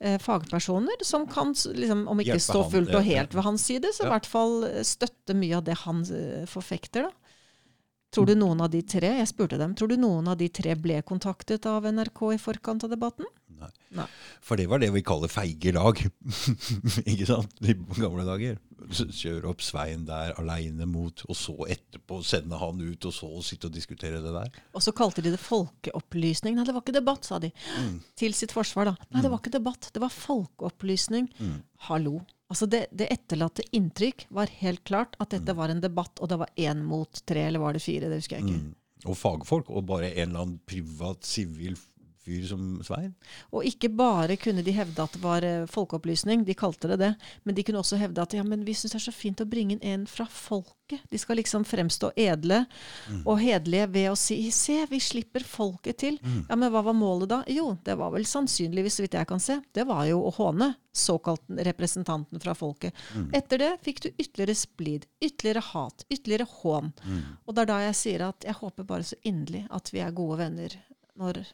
eh, 0.00 0.16
fagpersoner 0.22 1.02
som 1.06 1.28
kan, 1.30 1.54
liksom, 1.54 2.06
om 2.10 2.22
ikke 2.24 2.32
Hjelpe 2.34 2.46
stå 2.48 2.62
han, 2.64 2.72
fullt 2.74 2.90
ja, 2.90 2.98
og 2.98 3.06
helt 3.10 3.38
ved 3.38 3.46
hans 3.46 3.66
side, 3.70 3.92
så 3.94 4.02
i 4.02 4.08
Ja. 4.08 4.12
hvert 4.16 4.30
fall 4.32 4.56
eh, 4.72 4.82
støtte 4.86 5.38
mye 5.38 5.60
av 5.60 5.66
det 5.70 5.78
han 5.86 6.02
eh, 6.10 6.42
forfekter. 6.50 7.06
da. 7.06 7.14
Tror 8.10 8.26
du 8.26 8.34
noen 8.34 8.60
av 8.64 8.72
de 8.72 8.80
tre 8.82 9.12
jeg 9.20 9.30
spurte 9.30 9.58
dem, 9.60 9.76
tror 9.78 9.92
du 9.92 9.98
noen 10.00 10.26
av 10.32 10.38
de 10.40 10.48
tre 10.50 10.74
ble 10.74 10.98
kontaktet 11.06 11.66
av 11.70 11.86
NRK 11.86 12.24
i 12.34 12.40
forkant 12.42 12.86
av 12.86 12.90
debatten? 12.90 13.28
Nei. 13.60 13.68
Nei. 13.98 14.06
For 14.44 14.58
det 14.58 14.66
var 14.70 14.80
det 14.80 14.88
vi 14.94 15.02
kaller 15.04 15.30
feige 15.30 15.72
lag. 15.76 15.98
ikke 17.12 17.28
sant? 17.28 17.54
I 17.60 17.74
gamle 17.98 18.24
dager. 18.26 18.58
kjøre 18.88 19.50
opp 19.50 19.62
Svein 19.62 20.06
der 20.08 20.32
aleine 20.40 20.88
mot, 20.88 21.22
og 21.28 21.36
så 21.36 21.54
etterpå 21.70 22.22
sende 22.26 22.58
han 22.60 22.80
ut, 22.80 23.06
og 23.06 23.14
så 23.14 23.30
sitte 23.46 23.68
og 23.68 23.76
diskutere 23.76 24.22
det 24.24 24.34
der. 24.34 24.60
Og 24.74 24.84
så 24.84 24.94
kalte 24.96 25.22
de 25.22 25.34
det 25.34 25.42
folkeopplysning. 25.42 26.56
Nei, 26.56 26.66
det 26.66 26.74
var 26.74 26.86
ikke 26.86 26.96
debatt, 26.96 27.28
sa 27.28 27.38
de. 27.42 27.52
Mm. 27.78 27.96
Til 28.18 28.36
sitt 28.38 28.56
forsvar, 28.56 28.90
da. 28.90 29.10
Nei, 29.10 29.22
det 29.22 29.32
var 29.32 29.42
ikke 29.42 29.58
debatt, 29.58 29.90
det 29.94 30.02
var 30.02 30.14
folkeopplysning. 30.14 31.30
Mm. 31.38 31.58
Hallo. 31.90 32.20
Altså 32.50 32.66
det, 32.66 32.86
det 32.90 33.06
etterlatte 33.14 33.62
inntrykk 33.76 34.24
var 34.34 34.50
helt 34.60 34.82
klart 34.84 35.14
at 35.20 35.30
Mm. 35.30 35.38
dette 35.38 35.56
var 35.56 35.68
en 35.70 35.80
debatt, 35.80 36.18
og 36.20 36.28
det 36.28 36.38
var 36.38 36.48
én 36.56 36.82
mot 36.82 37.20
tre, 37.26 37.46
eller 37.46 37.60
var 37.62 37.72
det 37.72 37.82
fire? 37.82 38.08
Det 38.10 38.18
husker 38.18 38.40
jeg 38.40 38.48
ikke. 38.48 38.60
Mm. 38.60 38.74
Og 39.06 39.16
fagfolk, 39.16 39.70
og 39.70 39.86
bare 39.86 40.10
en 40.10 40.28
eller 40.28 40.40
annen 40.42 40.60
privat, 40.66 41.22
sivil 41.24 41.76
fyr 42.30 42.46
som 42.48 42.66
Svein. 42.86 43.12
Og 43.50 43.66
ikke 43.66 43.90
bare 43.92 44.38
kunne 44.40 44.62
de 44.66 44.74
hevde 44.76 45.02
at 45.02 45.16
det 45.16 45.22
var 45.24 45.46
eh, 45.46 45.66
folkeopplysning, 45.70 46.44
de 46.46 46.56
kalte 46.58 46.90
det 46.92 47.00
det, 47.02 47.12
men 47.44 47.56
de 47.58 47.64
kunne 47.66 47.82
også 47.82 47.98
hevde 48.00 48.22
at 48.22 48.36
ja, 48.38 48.44
men 48.46 48.62
vi 48.66 48.74
syns 48.78 48.94
det 48.94 49.00
er 49.02 49.06
så 49.08 49.14
fint 49.14 49.42
å 49.42 49.48
bringe 49.50 49.76
inn 49.76 49.82
en 49.90 50.06
fra 50.10 50.26
folket. 50.30 50.76
De 51.10 51.18
skal 51.22 51.38
liksom 51.38 51.62
fremstå 51.62 52.08
edle 52.18 52.64
og 53.22 53.36
hederlige 53.38 53.86
ved 53.94 54.08
å 54.10 54.16
si 54.18 54.40
se, 54.50 54.80
vi 54.90 54.98
slipper 54.98 55.44
folket 55.46 56.00
til. 56.02 56.16
Ja, 56.48 56.56
Men 56.58 56.72
hva 56.74 56.82
var 56.82 56.96
målet 56.98 57.30
da? 57.30 57.38
Jo, 57.46 57.76
det 57.86 57.94
var 58.00 58.10
vel 58.14 58.26
sannsynligvis, 58.26 58.98
så 58.98 59.04
vidt 59.04 59.14
jeg 59.14 59.28
kan 59.30 59.42
se, 59.42 59.60
det 59.70 59.86
var 59.86 60.02
jo 60.10 60.18
å 60.26 60.32
håne 60.34 60.72
såkalt 60.90 61.44
representanten 61.70 62.42
fra 62.42 62.56
folket. 62.58 62.96
Etter 63.32 63.62
det 63.62 63.70
fikk 63.86 64.02
du 64.02 64.08
ytterligere 64.16 64.58
splid, 64.58 65.06
ytterligere 65.22 65.62
hat, 65.70 66.02
ytterligere 66.10 66.48
hån. 66.50 66.90
Og 67.46 67.54
det 67.54 67.62
er 67.62 67.70
da 67.70 67.78
jeg 67.86 67.98
sier 68.00 68.26
at 68.26 68.46
jeg 68.50 68.58
håper 68.58 68.88
bare 68.90 69.06
så 69.06 69.18
inderlig 69.22 69.66
at 69.70 69.92
vi 69.94 70.02
er 70.02 70.10
gode 70.16 70.40
venner 70.42 70.74
når 71.20 71.44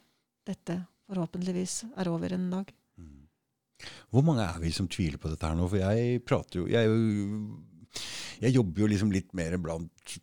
dette 0.47 0.80
forhåpentligvis 1.07 1.84
er 1.97 2.09
over 2.11 2.32
en 2.36 2.51
dag. 2.53 2.66
Hvor 4.11 4.22
mange 4.24 4.42
er 4.47 4.59
vi 4.62 4.70
som 4.72 4.88
tviler 4.88 5.18
på 5.20 5.28
dette 5.30 5.47
her 5.47 5.55
nå? 5.59 5.68
For 5.68 5.76
jeg 5.76 6.22
prater 6.24 6.59
jo 6.62 6.66
Jeg, 6.70 6.88
jeg 8.40 8.55
jobber 8.57 8.80
jo 8.82 8.86
liksom 8.88 9.12
litt 9.12 9.34
mer 9.36 9.57
blant 9.61 10.16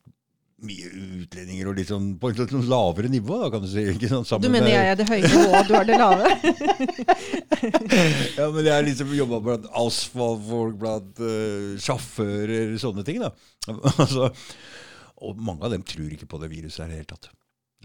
mye 0.64 0.88
utlendinger 0.88 1.68
og 1.68 1.76
litt 1.78 1.90
sånn 1.92 2.18
på 2.22 2.30
et 2.32 2.38
litt 2.40 2.52
sånn 2.54 2.70
lavere 2.72 3.10
nivå, 3.12 3.36
da, 3.42 3.50
kan 3.52 3.62
du 3.64 3.68
si. 3.68 3.82
Ikke 3.92 4.08
sånn, 4.08 4.24
Du 4.40 4.48
mener 4.52 4.70
jeg 4.72 4.88
er 4.94 4.98
det 5.00 5.08
høye 5.10 5.28
nivået, 5.28 5.56
og 5.60 5.66
du 5.68 5.74
er 5.76 5.86
det 5.90 5.98
lave? 6.00 6.26
Ja, 8.38 8.48
men 8.52 8.66
jeg 8.66 8.74
har 8.74 8.84
liksom 8.88 9.12
jobba 9.16 9.40
blant 9.44 9.66
asfaltfolk, 9.80 10.76
blant 10.80 11.20
uh, 11.24 11.76
sjåfører, 11.84 12.76
sånne 12.82 13.04
ting. 13.08 13.18
da. 13.24 13.30
altså, 13.92 14.24
og 15.24 15.30
mange 15.40 15.64
av 15.68 15.72
dem 15.76 15.84
tror 15.88 16.10
ikke 16.16 16.28
på 16.32 16.40
det 16.42 16.50
viruset 16.52 16.86
i 16.86 16.88
det 16.92 16.98
hele 17.02 17.12
tatt. 17.12 17.26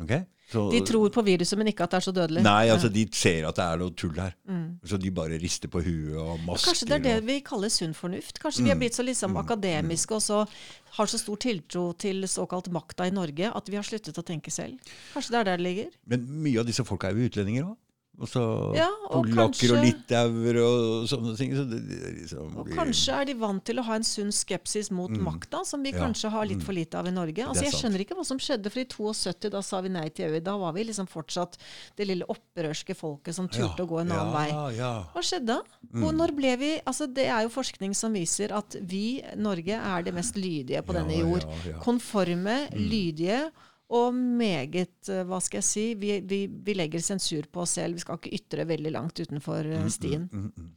Ok? 0.00 0.12
Så, 0.48 0.70
De 0.72 0.78
tror 0.80 1.10
på 1.12 1.20
viruset, 1.26 1.58
men 1.60 1.68
ikke 1.68 1.84
at 1.84 1.90
det 1.92 1.98
er 1.98 2.04
så 2.06 2.12
dødelig. 2.16 2.42
Nei, 2.42 2.68
altså 2.72 2.88
de 2.88 3.02
ser 3.12 3.44
at 3.50 3.58
det 3.58 3.64
er 3.66 3.80
noe 3.82 3.90
tull 3.92 4.14
her. 4.16 4.32
Mm. 4.48 4.78
Så 4.88 4.96
de 4.98 5.10
bare 5.12 5.36
rister 5.42 5.68
på 5.68 5.82
huet 5.84 6.16
og 6.16 6.38
masker. 6.46 6.70
Kanskje 6.70 6.86
det 6.88 6.94
er 6.96 7.02
det 7.04 7.16
og- 7.18 7.26
vi 7.26 7.40
kaller 7.44 7.68
sunn 7.68 7.92
fornuft? 7.92 8.40
Kanskje 8.40 8.64
vi 8.64 8.70
er 8.70 8.76
blitt 8.80 8.94
så 8.96 9.04
liksom 9.04 9.36
akademiske 9.36 10.10
og 10.16 10.22
så 10.24 10.48
har 10.96 11.06
så 11.06 11.18
stor 11.20 11.36
tiltro 11.36 11.92
til 11.98 12.22
såkalt 12.24 12.70
makta 12.72 13.04
i 13.06 13.10
Norge 13.10 13.52
at 13.54 13.68
vi 13.68 13.76
har 13.76 13.82
sluttet 13.84 14.16
å 14.16 14.24
tenke 14.24 14.50
selv? 14.50 14.78
Kanskje 15.12 15.30
det 15.30 15.40
er 15.40 15.44
der 15.44 15.56
det 15.58 15.66
ligger? 15.66 15.90
Men 16.06 16.24
mye 16.42 16.60
av 16.60 16.66
disse 16.66 16.82
folka 16.84 17.08
er 17.10 17.14
jo 17.14 17.28
utlendinger 17.28 17.64
òg. 17.68 17.76
Altså, 18.18 18.74
Ja, 18.74 18.88
og 19.14 19.28
Polakker 19.28 19.76
og 19.76 19.84
litauer 19.84 20.56
og 20.64 21.04
sånne 21.06 21.36
ting. 21.38 21.52
Så 21.54 21.62
det, 21.70 21.78
det 21.86 22.14
liksom 22.16 22.56
Og 22.58 22.66
blir- 22.66 22.74
kanskje 22.74 23.14
er 23.14 23.24
de 23.26 23.34
vant 23.34 23.64
til 23.64 23.76
å 23.78 23.84
ha 23.86 23.94
en 23.94 24.02
sunn 24.02 24.32
skepsis 24.34 24.90
mot 24.90 25.10
makta, 25.10 25.64
som 25.64 25.82
vi 25.82 25.92
Ja. 25.92 26.00
kanskje 26.00 26.28
har 26.30 26.44
litt 26.44 26.58
Mm. 26.58 26.62
for 26.64 26.72
lite 26.72 26.94
av 26.98 27.06
i 27.06 27.10
Norge. 27.14 27.46
Altså, 27.46 27.62
jeg 27.62 27.72
sant. 27.72 27.84
skjønner 27.84 28.00
ikke 28.04 28.16
hva 28.18 28.24
som 28.26 28.38
skjedde, 28.38 28.72
for 28.72 28.80
i 28.80 28.84
72 28.86 29.50
da 29.50 29.60
sa 29.62 29.80
vi 29.80 29.88
nei 29.88 30.08
til 30.08 30.26
EU. 30.34 30.40
Da 30.40 30.56
var 30.58 30.72
vi 30.72 30.82
liksom 30.84 31.06
fortsatt 31.06 31.56
det 31.96 32.08
lille 32.08 32.24
opprørske 32.26 32.96
folket 32.96 33.34
som 33.34 33.48
turte 33.48 33.78
å 33.78 33.88
gå 33.88 34.00
en 34.00 34.10
annen 34.10 34.32
ja, 34.32 34.32
vei. 34.34 34.48
Ja, 34.50 34.68
ja. 34.70 35.04
Hva 35.14 35.22
skjedde? 35.22 35.60
Hvor, 35.94 36.12
når 36.12 36.34
ble 36.34 36.56
vi 36.58 36.80
altså 36.86 37.06
Det 37.14 37.26
er 37.28 37.42
jo 37.46 37.48
forskning 37.50 37.94
som 37.94 38.12
viser 38.12 38.50
at 38.52 38.74
vi, 38.82 39.22
Norge, 39.36 39.78
er 39.78 40.02
det 40.02 40.12
mest 40.12 40.34
lydige 40.34 40.82
på 40.82 40.92
Ja, 40.92 41.04
denne 41.04 41.18
jord. 41.18 41.42
ja, 41.42 41.70
ja. 41.72 41.78
Konforme, 41.78 42.68
lydige 42.74 43.50
og 43.88 44.14
meget 44.14 45.08
eh, 45.08 45.24
Hva 45.28 45.38
skal 45.40 45.62
jeg 45.62 45.68
si? 45.68 45.84
Vi, 46.00 46.18
vi, 46.28 46.42
vi 46.48 46.74
legger 46.76 47.04
sensur 47.04 47.46
på 47.52 47.64
oss 47.64 47.78
selv. 47.78 47.96
Vi 47.96 48.04
skal 48.04 48.18
ikke 48.18 48.34
ytre 48.36 48.66
veldig 48.68 48.92
langt 48.92 49.20
utenfor 49.20 49.64
eh, 49.64 49.86
stien. 49.92 50.28
Mm, 50.32 50.50
mm. 50.52 50.74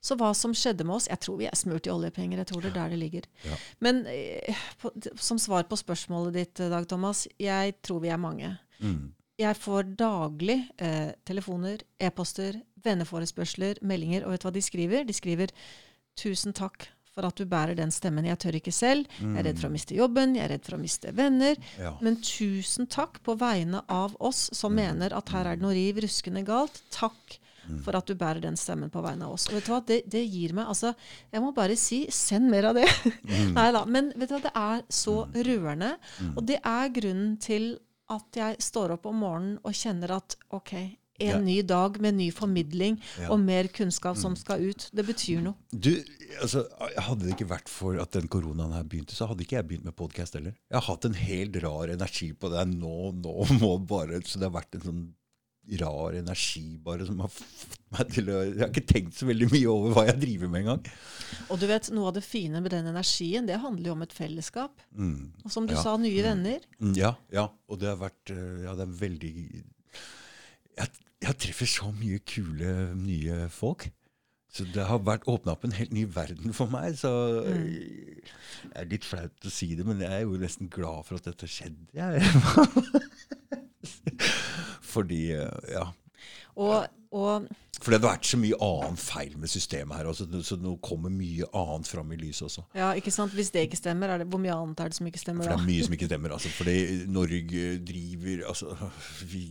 Så 0.00 0.16
hva 0.16 0.30
som 0.34 0.54
skjedde 0.56 0.86
med 0.88 0.96
oss 0.96 1.10
Jeg 1.10 1.20
tror 1.20 1.36
vi 1.42 1.46
er 1.46 1.58
smurt 1.58 1.86
i 1.86 1.92
oljepenger. 1.92 2.40
Jeg 2.40 2.50
tror 2.50 2.64
det 2.64 2.72
er 2.72 2.78
der 2.78 2.94
det 2.94 3.00
ligger. 3.02 3.30
Ja. 3.46 3.60
Men 3.86 4.02
eh, 4.10 4.66
på, 4.82 4.92
som 5.20 5.38
svar 5.38 5.68
på 5.70 5.78
spørsmålet 5.78 6.38
ditt, 6.40 6.64
Dag 6.72 6.88
Thomas, 6.90 7.26
jeg 7.38 7.76
tror 7.86 8.02
vi 8.02 8.10
er 8.10 8.20
mange. 8.20 8.54
Mm. 8.80 9.12
Jeg 9.40 9.56
får 9.56 9.94
daglig 10.00 10.58
eh, 10.82 11.12
telefoner, 11.24 11.84
e-poster, 12.02 12.58
venneforespørsler, 12.84 13.78
meldinger. 13.86 14.26
Og 14.26 14.34
vet 14.34 14.42
du 14.42 14.48
hva 14.48 14.56
de 14.56 14.64
skriver? 14.64 15.06
De 15.06 15.16
skriver 15.16 15.54
'Tusen 16.18 16.52
takk 16.52 16.90
for 17.14 17.26
at 17.26 17.36
du 17.40 17.44
bærer 17.50 17.74
den 17.78 17.90
stemmen. 17.94 18.28
Jeg 18.28 18.38
tør 18.42 18.58
ikke 18.60 18.74
selv. 18.74 19.10
Jeg 19.18 19.36
er 19.40 19.48
redd 19.50 19.60
for 19.60 19.70
å 19.70 19.74
miste 19.74 19.96
jobben. 19.98 20.36
Jeg 20.38 20.46
er 20.46 20.52
redd 20.54 20.66
for 20.66 20.78
å 20.78 20.80
miste 20.82 21.12
venner. 21.16 21.58
Ja. 21.80 21.94
Men 22.04 22.20
tusen 22.24 22.88
takk 22.90 23.20
på 23.26 23.36
vegne 23.40 23.82
av 23.90 24.16
oss 24.22 24.48
som 24.56 24.76
mener 24.78 25.14
at 25.16 25.32
her 25.34 25.50
er 25.50 25.58
det 25.58 25.66
noe 25.66 25.76
riv 25.76 26.02
ruskende 26.04 26.44
galt. 26.46 26.82
Takk 26.94 27.38
for 27.84 27.94
at 27.94 28.08
du 28.08 28.16
bærer 28.18 28.40
den 28.42 28.56
stemmen 28.58 28.90
på 28.90 29.02
vegne 29.04 29.28
av 29.28 29.36
oss. 29.36 29.46
Og 29.50 29.58
vet 29.58 29.68
du 29.68 29.72
hva, 29.74 29.82
det, 29.86 30.00
det 30.10 30.22
gir 30.24 30.54
meg 30.56 30.70
altså 30.72 30.90
Jeg 31.30 31.42
må 31.44 31.52
bare 31.54 31.76
si 31.78 32.00
send 32.14 32.50
mer 32.50 32.70
av 32.70 32.80
det. 32.80 32.86
Nei 33.58 33.68
da. 33.76 33.84
Men 33.86 34.10
vet 34.16 34.32
du 34.32 34.36
hva, 34.36 34.42
det 34.46 34.54
er 34.58 34.82
så 34.90 35.16
rørende. 35.34 35.92
Og 36.34 36.42
det 36.48 36.58
er 36.66 36.94
grunnen 36.96 37.36
til 37.42 37.72
at 38.10 38.34
jeg 38.40 38.56
står 38.64 38.96
opp 38.96 39.04
om 39.06 39.20
morgenen 39.22 39.58
og 39.62 39.76
kjenner 39.76 40.16
at 40.16 40.34
OK, 40.56 40.72
en 41.20 41.28
Ja. 41.28 41.38
ny 41.40 41.62
dag 41.62 42.00
med 42.00 42.14
ny 42.14 42.30
formidling 42.32 42.98
Ja. 43.20 43.30
og 43.30 43.40
mer 43.40 43.64
kunnskap 43.68 44.16
som 44.16 44.34
skal 44.36 44.60
ut. 44.70 44.88
Det 44.94 45.04
betyr 45.06 45.42
noe. 45.42 45.54
Du, 45.72 45.92
altså, 46.42 46.66
Hadde 46.96 47.26
det 47.26 47.36
ikke 47.36 47.48
vært 47.50 47.68
for 47.68 47.98
at 48.00 48.10
den 48.12 48.28
koronaen 48.28 48.72
her 48.72 48.82
begynte, 48.84 49.14
så 49.14 49.26
hadde 49.28 49.42
ikke 49.44 49.56
jeg 49.60 49.68
begynt 49.68 49.84
med 49.84 49.96
podkast 49.96 50.34
heller. 50.34 50.54
Jeg 50.70 50.80
har 50.80 50.86
hatt 50.94 51.04
en 51.04 51.14
helt 51.14 51.56
rar 51.62 51.88
energi 51.88 52.32
på 52.32 52.50
det. 52.50 52.66
Nå, 52.74 53.12
nå 53.20 53.46
må 53.60 53.76
bare 53.86 54.20
Så 54.24 54.38
det 54.38 54.50
har 54.50 54.60
vært 54.62 54.74
en 54.74 54.80
sånn 54.88 55.08
rar 55.78 56.14
energi 56.18 56.78
bare 56.82 57.04
som 57.06 57.20
har 57.20 57.28
fått 57.30 57.76
meg 57.92 58.08
til 58.10 58.26
å 58.32 58.38
Jeg 58.48 58.58
har 58.58 58.70
ikke 58.72 58.86
tenkt 58.90 59.14
så 59.14 59.26
veldig 59.28 59.50
mye 59.52 59.66
over 59.70 59.92
hva 59.94 60.06
jeg 60.08 60.18
driver 60.20 60.48
med 60.50 60.62
engang. 60.64 60.80
Og 61.50 61.60
du 61.60 61.66
vet, 61.70 61.90
noe 61.94 62.08
av 62.08 62.14
det 62.16 62.24
fine 62.24 62.60
med 62.64 62.72
den 62.72 62.86
energien, 62.90 63.46
det 63.46 63.60
handler 63.60 63.86
jo 63.86 63.92
om 63.92 64.02
et 64.02 64.12
fellesskap. 64.16 64.80
Mm. 64.96 65.30
Og 65.44 65.52
som 65.52 65.66
du 65.68 65.74
Ja. 65.74 65.82
sa, 65.82 65.96
nye 65.96 66.22
venner. 66.24 66.58
Mm, 66.80 66.96
Ja, 66.96 67.14
ja. 67.30 67.48
Og 67.68 67.78
det 67.78 67.88
har 67.92 68.00
vært 68.00 68.30
eh, 68.34 68.64
Ja, 68.64 68.74
det 68.74 68.88
er 68.88 68.98
veldig 69.06 69.64
Jeg, 70.78 70.88
jeg 71.24 71.34
treffer 71.46 71.66
så 71.70 71.90
mye 71.96 72.18
kule, 72.26 72.74
nye 72.98 73.46
folk. 73.52 73.88
Så 74.50 74.64
det 74.74 74.82
har 74.88 74.98
vært 75.06 75.28
åpna 75.30 75.52
opp 75.54 75.62
en 75.64 75.72
helt 75.76 75.92
ny 75.94 76.02
verden 76.10 76.50
for 76.56 76.66
meg. 76.72 76.96
Så 76.98 77.10
jeg 77.46 78.24
er 78.74 78.88
litt 78.90 79.04
flaut 79.06 79.46
å 79.46 79.50
si 79.52 79.76
det, 79.78 79.84
men 79.86 80.00
jeg 80.02 80.10
er 80.10 80.24
jo 80.26 80.34
nesten 80.40 80.66
glad 80.72 81.04
for 81.06 81.14
at 81.20 81.28
dette 81.30 81.46
skjedde. 81.46 81.86
Jeg. 81.94 82.20
Fordi 84.94 85.24
eh, 85.38 85.58
Ja. 85.70 85.86
Og, 86.60 86.82
og 87.14 87.46
For 87.80 87.92
det 87.92 88.00
hadde 88.00 88.08
vært 88.10 88.26
så 88.28 88.36
mye 88.42 88.56
annet 88.60 89.00
feil 89.00 89.36
med 89.40 89.48
systemet 89.48 89.96
her. 89.96 90.08
Også, 90.10 90.26
så 90.44 90.56
nå 90.60 90.74
kommer 90.84 91.08
mye 91.14 91.46
annet 91.56 91.88
fram 91.88 92.10
i 92.12 92.18
lyset 92.20 92.48
også. 92.50 92.64
ja, 92.76 92.90
ikke 92.98 93.12
sant? 93.14 93.32
hvis 93.38 93.52
det 93.54 93.62
ikke 93.68 93.78
stemmer, 93.78 94.10
er 94.10 94.24
det, 94.24 94.28
hvor 94.28 94.42
mye 94.42 94.52
annet 94.52 94.82
er 94.82 94.90
det 94.90 94.98
som 94.98 95.06
ikke 95.08 95.22
stemmer 95.22 95.46
For 95.46 95.54
det 95.54 95.62
er 95.62 95.70
mye 95.70 95.86
som 95.86 95.94
ikke 95.96 96.10
stemmer. 96.10 96.34
Altså, 96.36 96.50
fordi 96.58 96.74
Norge 97.08 97.62
driver 97.86 98.42
altså, 98.50 98.74
vi, 99.30 99.46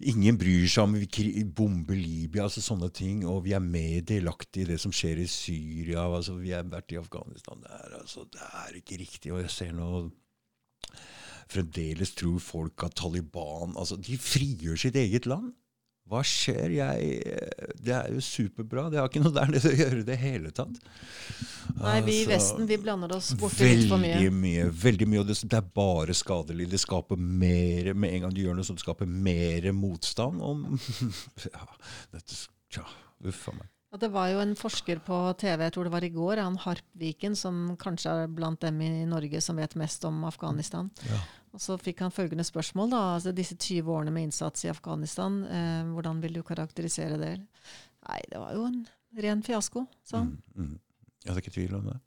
Ingen 0.00 0.38
bryr 0.40 0.64
seg 0.70 0.86
om 0.86 0.94
vi 0.96 1.42
bomber 1.44 1.98
Libya, 1.98 2.46
altså 2.46 2.62
sånne 2.64 2.88
ting. 2.96 3.26
Og 3.28 3.42
vi 3.44 3.52
er 3.56 3.60
mer 3.60 4.00
delaktige 4.08 4.64
i 4.64 4.70
det 4.72 4.78
som 4.80 4.94
skjer 4.96 5.20
i 5.20 5.28
Syria. 5.28 6.06
Altså, 6.06 6.38
vi 6.40 6.54
har 6.56 6.64
vært 6.72 6.94
i 6.94 7.00
Afghanistan. 7.00 7.60
Det 7.60 7.74
er, 7.76 7.96
altså, 8.00 8.24
det 8.32 8.46
er 8.46 8.78
ikke 8.80 9.00
riktig. 9.02 9.34
Og 9.34 9.42
jeg 9.44 9.52
ser 9.52 9.76
nå 9.76 10.08
Fremdeles 11.50 12.12
tror 12.14 12.38
folk 12.38 12.84
at 12.86 12.94
Taliban 12.94 13.72
altså, 13.74 13.96
De 13.98 14.14
frigjør 14.22 14.78
sitt 14.78 14.96
eget 14.96 15.26
land. 15.26 15.50
Hva 16.10 16.20
skjer? 16.26 16.72
Jeg, 16.74 17.20
det 17.78 17.94
er 17.94 18.10
jo 18.16 18.22
superbra. 18.24 18.88
Det 18.90 18.98
har 18.98 19.10
ikke 19.10 19.22
noe 19.22 19.34
der 19.36 19.52
nede 19.54 19.70
å 19.70 19.76
gjøre 19.78 20.00
i 20.02 20.06
det 20.08 20.18
hele 20.18 20.50
tatt. 20.54 20.80
Nei, 21.78 22.00
vi 22.02 22.16
i 22.16 22.24
Altså, 22.24 22.30
Vesten 22.32 22.66
vi 22.66 22.78
blander 22.82 23.14
oss 23.14 23.30
borti 23.38 23.68
litt 23.68 23.86
for 23.86 24.02
mye. 24.02 24.16
Veldig 24.18 24.32
mye. 24.34 24.64
veldig 24.82 25.06
mye, 25.12 25.22
og 25.22 25.28
det, 25.30 25.36
det 25.46 25.60
er 25.60 25.68
bare 25.80 26.16
skadelig. 26.18 26.66
Det 26.72 26.80
skaper 26.82 27.20
mer 27.20 27.92
Med 27.94 28.16
en 28.16 28.26
gang 28.26 28.34
du 28.34 28.42
gjør 28.42 28.58
noe 28.58 28.66
sånt, 28.66 28.82
skaper 28.82 29.06
mer 29.06 29.70
motstand. 29.76 30.42
Om, 30.42 30.64
ja, 31.46 31.68
dette, 32.16 32.40
tja, 32.74 32.86
uff 33.30 33.46
a 33.52 33.60
meg. 33.60 33.70
Ja, 33.90 33.98
det 33.98 34.12
var 34.14 34.28
jo 34.30 34.38
en 34.38 34.52
forsker 34.54 35.00
på 35.02 35.16
TV, 35.40 35.64
jeg 35.66 35.74
tror 35.74 35.88
det 35.88 35.92
var 35.92 36.04
i 36.06 36.12
går, 36.14 36.38
han 36.38 36.58
Harpviken, 36.62 37.34
som 37.34 37.72
kanskje 37.80 38.12
er 38.22 38.30
blant 38.30 38.60
dem 38.62 38.78
i 38.86 38.90
Norge 39.10 39.40
som 39.42 39.58
vet 39.58 39.74
mest 39.80 40.04
om 40.06 40.22
Afghanistan. 40.28 40.92
Ja. 41.08 41.18
Og 41.50 41.62
så 41.64 41.74
fikk 41.80 42.04
han 42.04 42.14
følgende 42.14 42.46
spørsmål, 42.46 42.92
da. 42.92 43.00
Altså, 43.16 43.32
disse 43.34 43.56
20 43.58 43.90
årene 43.90 44.14
med 44.14 44.28
innsats 44.28 44.62
i 44.64 44.70
Afghanistan, 44.70 45.40
eh, 45.42 45.90
hvordan 45.90 46.22
vil 46.22 46.38
du 46.38 46.44
karakterisere 46.46 47.18
det? 47.18 47.32
Nei, 48.06 48.20
det 48.30 48.38
var 48.38 48.54
jo 48.54 48.68
en 48.68 48.78
ren 49.26 49.42
fiasko, 49.42 49.82
sa 50.06 50.22
han. 50.22 50.36
Mm, 50.54 50.70
mm. 50.70 50.78
Jeg 51.24 51.34
er 51.34 51.42
ikke 51.42 51.56
tvil 51.58 51.74
om 51.80 51.90
det. 51.90 51.98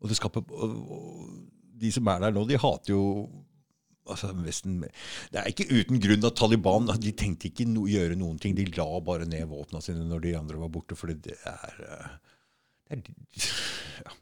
Og 0.00 0.12
det 0.12 0.20
skaper 0.20 0.46
og, 0.46 0.78
og, 0.94 1.34
De 1.76 1.90
som 1.92 2.06
er 2.08 2.22
der 2.22 2.32
nå, 2.32 2.46
de 2.48 2.56
hater 2.56 2.94
jo 2.94 3.02
altså 4.06 4.30
Vesten 4.44 4.78
Det 4.82 5.40
er 5.40 5.50
ikke 5.50 5.66
uten 5.70 6.00
grunn 6.02 6.24
at 6.28 6.36
Taliban 6.38 6.86
de 7.02 7.12
tenkte 7.12 7.50
ikke 7.50 7.66
no, 7.68 7.86
gjøre 7.90 8.16
noen 8.18 8.38
ting. 8.42 8.54
De 8.56 8.66
la 8.76 8.88
bare 9.00 9.26
ned 9.28 9.46
våpnene 9.50 9.82
sine 9.84 10.06
når 10.06 10.24
de 10.26 10.34
andre 10.38 10.62
var 10.62 10.72
borte, 10.72 10.96
fordi 10.98 11.18
det 11.28 11.36
er, 11.44 11.76
eh, 11.90 12.08
det 12.90 13.00
er 13.02 14.06
ja. 14.06 14.16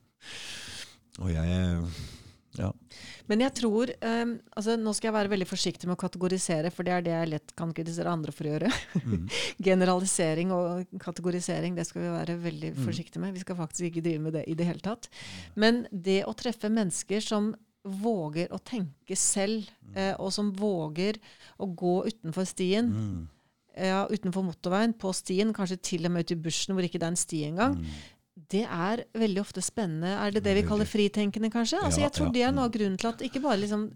Og 1.22 1.30
jeg 1.35 1.82
Ja. 2.59 2.68
Men 3.26 3.41
jeg 3.43 3.51
tror 3.59 3.91
um, 4.05 4.35
altså 4.55 4.76
Nå 4.78 4.93
skal 4.95 5.09
jeg 5.09 5.14
være 5.16 5.30
veldig 5.32 5.47
forsiktig 5.51 5.89
med 5.89 5.97
å 5.97 6.03
kategorisere, 6.05 6.70
for 6.70 6.87
det 6.87 6.93
er 6.95 7.03
det 7.03 7.11
jeg 7.11 7.30
lett 7.32 7.55
kan 7.59 7.72
kritisere 7.74 8.12
andre 8.12 8.30
for 8.30 8.47
å 8.47 8.53
gjøre. 8.53 8.70
Mm. 9.03 9.24
Generalisering 9.68 10.53
og 10.55 10.85
kategorisering, 11.03 11.74
det 11.74 11.87
skal 11.89 12.05
vi 12.05 12.12
være 12.14 12.37
veldig 12.45 12.70
Mm. 12.76 12.85
forsiktige 12.87 13.20
med. 13.24 13.35
Vi 13.35 13.43
skal 13.43 13.59
faktisk 13.59 13.89
ikke 13.91 14.05
drive 14.07 14.22
med 14.22 14.37
det 14.39 14.45
i 14.47 14.55
det 14.55 14.66
hele 14.68 14.78
tatt. 14.85 15.09
Men 15.59 15.87
det 15.91 16.20
å 16.30 16.35
treffe 16.39 16.70
mennesker 16.70 17.20
som 17.26 17.55
våger 17.85 18.49
å 18.49 18.59
tenke 18.64 19.16
selv, 19.16 19.68
eh, 19.95 20.14
og 20.18 20.32
som 20.32 20.53
våger 20.57 21.18
å 21.61 21.68
gå 21.76 22.07
utenfor 22.09 22.47
stien, 22.49 22.91
Mm. 22.91 23.28
ja, 23.76 24.07
utenfor 24.09 24.45
motorveien, 24.45 24.95
på 24.97 25.12
stien, 25.14 25.53
kanskje 25.53 25.80
til 25.82 26.07
og 26.07 26.12
med 26.12 26.24
ut 26.24 26.32
i 26.32 26.41
bushen 26.41 26.74
hvor 26.74 26.85
ikke 26.85 26.99
det 26.99 27.03
er 27.03 27.14
en 27.14 27.16
sti 27.16 27.45
engang, 27.45 27.76
Mm. 27.76 27.85
det 28.49 28.64
er 28.64 29.05
veldig 29.14 29.41
ofte 29.41 29.61
spennende. 29.62 30.07
Er 30.18 30.30
det 30.30 30.45
det 30.45 30.55
vi 30.62 30.68
kaller 30.68 30.85
fritenkende, 30.87 31.51
kanskje? 31.51 31.82
Altså, 31.82 32.01
jeg 32.01 32.12
tror 32.12 32.26
ja, 32.26 32.32
det 32.32 32.43
er 32.43 32.53
noe 32.53 32.64
mm. 32.64 32.68
av 32.68 32.72
grunnen 32.72 32.99
til 32.99 33.09
at 33.09 33.18
ikke 33.20 33.43
bare 33.43 33.61
liksom 33.61 33.91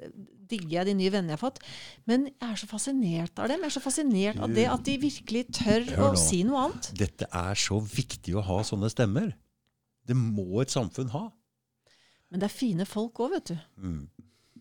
digger 0.49 0.69
jeg 0.69 0.87
de 0.87 0.95
nye 0.95 1.11
vennene 1.11 1.35
jeg 1.35 1.39
har 1.39 1.51
fått, 1.51 1.59
men 2.07 2.25
jeg 2.27 2.49
er 2.51 2.57
så 2.57 2.67
fascinert 2.67 3.39
av 3.39 3.49
dem. 3.49 3.61
Jeg 3.61 3.69
er 3.69 3.81
så 3.81 3.85
fascinert 3.85 4.39
av 4.41 4.55
det 4.55 4.67
at 4.67 4.83
de 4.85 4.99
virkelig 4.99 5.47
tør 5.53 5.85
å 5.99 6.17
si 6.17 6.43
noe 6.43 6.69
annet. 6.69 6.93
Dette 6.97 7.27
er 7.31 7.55
så 7.55 7.81
viktig 7.85 8.35
å 8.35 8.43
ha 8.43 8.63
sånne 8.63 8.89
stemmer. 8.91 9.35
Det 10.07 10.17
må 10.17 10.63
et 10.63 10.69
samfunn 10.73 11.11
ha. 11.11 11.31
Men 12.31 12.41
det 12.41 12.49
er 12.51 12.57
fine 12.59 12.85
folk 12.87 13.15
òg, 13.25 13.31
vet 13.39 13.53
du. 13.55 13.59
Mm. 13.81 14.01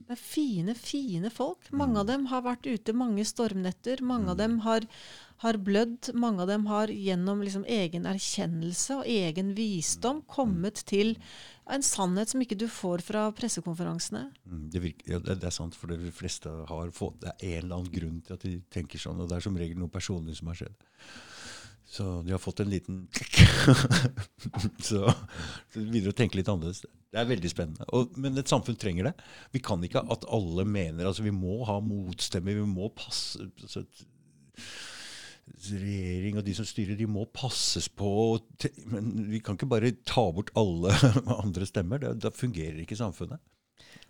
Det 0.07 0.15
er 0.15 0.20
fine, 0.24 0.74
fine 0.80 1.30
folk. 1.36 1.65
Mange 1.76 1.99
av 1.99 2.05
dem 2.07 2.26
har 2.32 2.41
vært 2.45 2.63
ute 2.70 2.93
mange 2.95 3.26
stormnetter. 3.28 3.99
Mange 4.01 4.24
Mm. 4.24 4.30
av 4.32 4.38
dem 4.38 4.53
har, 4.63 4.86
har 5.43 5.57
blødd. 5.59 6.13
Mange 6.15 6.39
av 6.45 6.47
dem 6.47 6.65
har 6.68 6.88
gjennom 6.88 7.41
liksom 7.43 7.65
egen 7.68 8.05
erkjennelse 8.07 9.01
og 9.01 9.05
egen 9.05 9.53
visdom 9.57 10.22
kommet 10.32 10.76
til 10.88 11.18
en 11.68 11.82
sannhet 11.84 12.30
som 12.32 12.39
ikke 12.39 12.55
du 12.57 12.68
får 12.72 13.01
fra 13.03 13.26
pressekonferansene. 13.36 14.32
Mm, 14.47 14.70
Det, 14.72 14.82
virker, 14.82 15.11
ja, 15.11 15.20
det, 15.20 15.39
det 15.41 15.47
er 15.51 15.57
sant, 15.57 15.76
for 15.76 15.88
de 15.91 16.09
fleste 16.11 16.47
har 16.70 16.89
fått 16.95 17.20
Det 17.20 17.34
er 17.43 17.57
en 17.57 17.63
eller 17.65 17.76
annen 17.76 17.91
grunn 17.91 18.22
til 18.24 18.34
at 18.34 18.39
de 18.47 18.61
tenker 18.72 18.97
sånn, 18.97 19.20
og 19.20 19.28
det 19.28 19.36
er 19.41 19.41
som 19.41 19.57
regel 19.57 19.78
noe 19.78 19.89
personlig 19.91 20.38
som 20.38 20.47
har 20.47 20.55
skjedd. 20.55 20.76
Så 21.88 22.21
de 22.25 22.33
har 22.33 22.41
fått 22.43 22.59
en 22.59 22.69
liten 22.69 23.07
så, 24.88 25.05
så 25.07 25.79
de 25.79 25.85
begynner 25.85 26.11
å 26.11 26.17
tenke 26.17 26.35
litt 26.39 26.49
annerledes. 26.51 26.83
Det 26.83 27.21
er 27.21 27.29
veldig 27.29 27.51
spennende. 27.51 27.88
Og, 27.95 28.17
men 28.19 28.35
et 28.39 28.51
samfunn 28.51 28.77
trenger 28.79 29.07
det. 29.09 29.13
Vi 29.55 29.61
kan 29.63 29.83
ikke 29.83 30.03
at 30.11 30.27
alle 30.33 30.67
mener 30.67 31.07
altså 31.07 31.23
Vi 31.23 31.33
må 31.35 31.61
ha 31.69 31.79
motstemmer. 31.83 32.59
Vi 32.59 32.67
må 32.67 32.91
passe 32.95 33.47
altså, 33.47 33.85
Regjering 35.47 36.41
og 36.41 36.43
de 36.43 36.53
som 36.57 36.67
styrer, 36.67 36.97
de 36.99 37.07
må 37.07 37.23
passes 37.31 37.88
på. 37.88 38.09
Men 38.91 39.29
vi 39.31 39.39
kan 39.39 39.55
ikke 39.55 39.69
bare 39.71 39.93
ta 40.03 40.25
bort 40.35 40.51
alle 40.59 40.91
andre 41.39 41.69
stemmer. 41.69 42.03
Da 42.19 42.33
fungerer 42.35 42.83
ikke 42.83 42.99
samfunnet. 42.99 43.39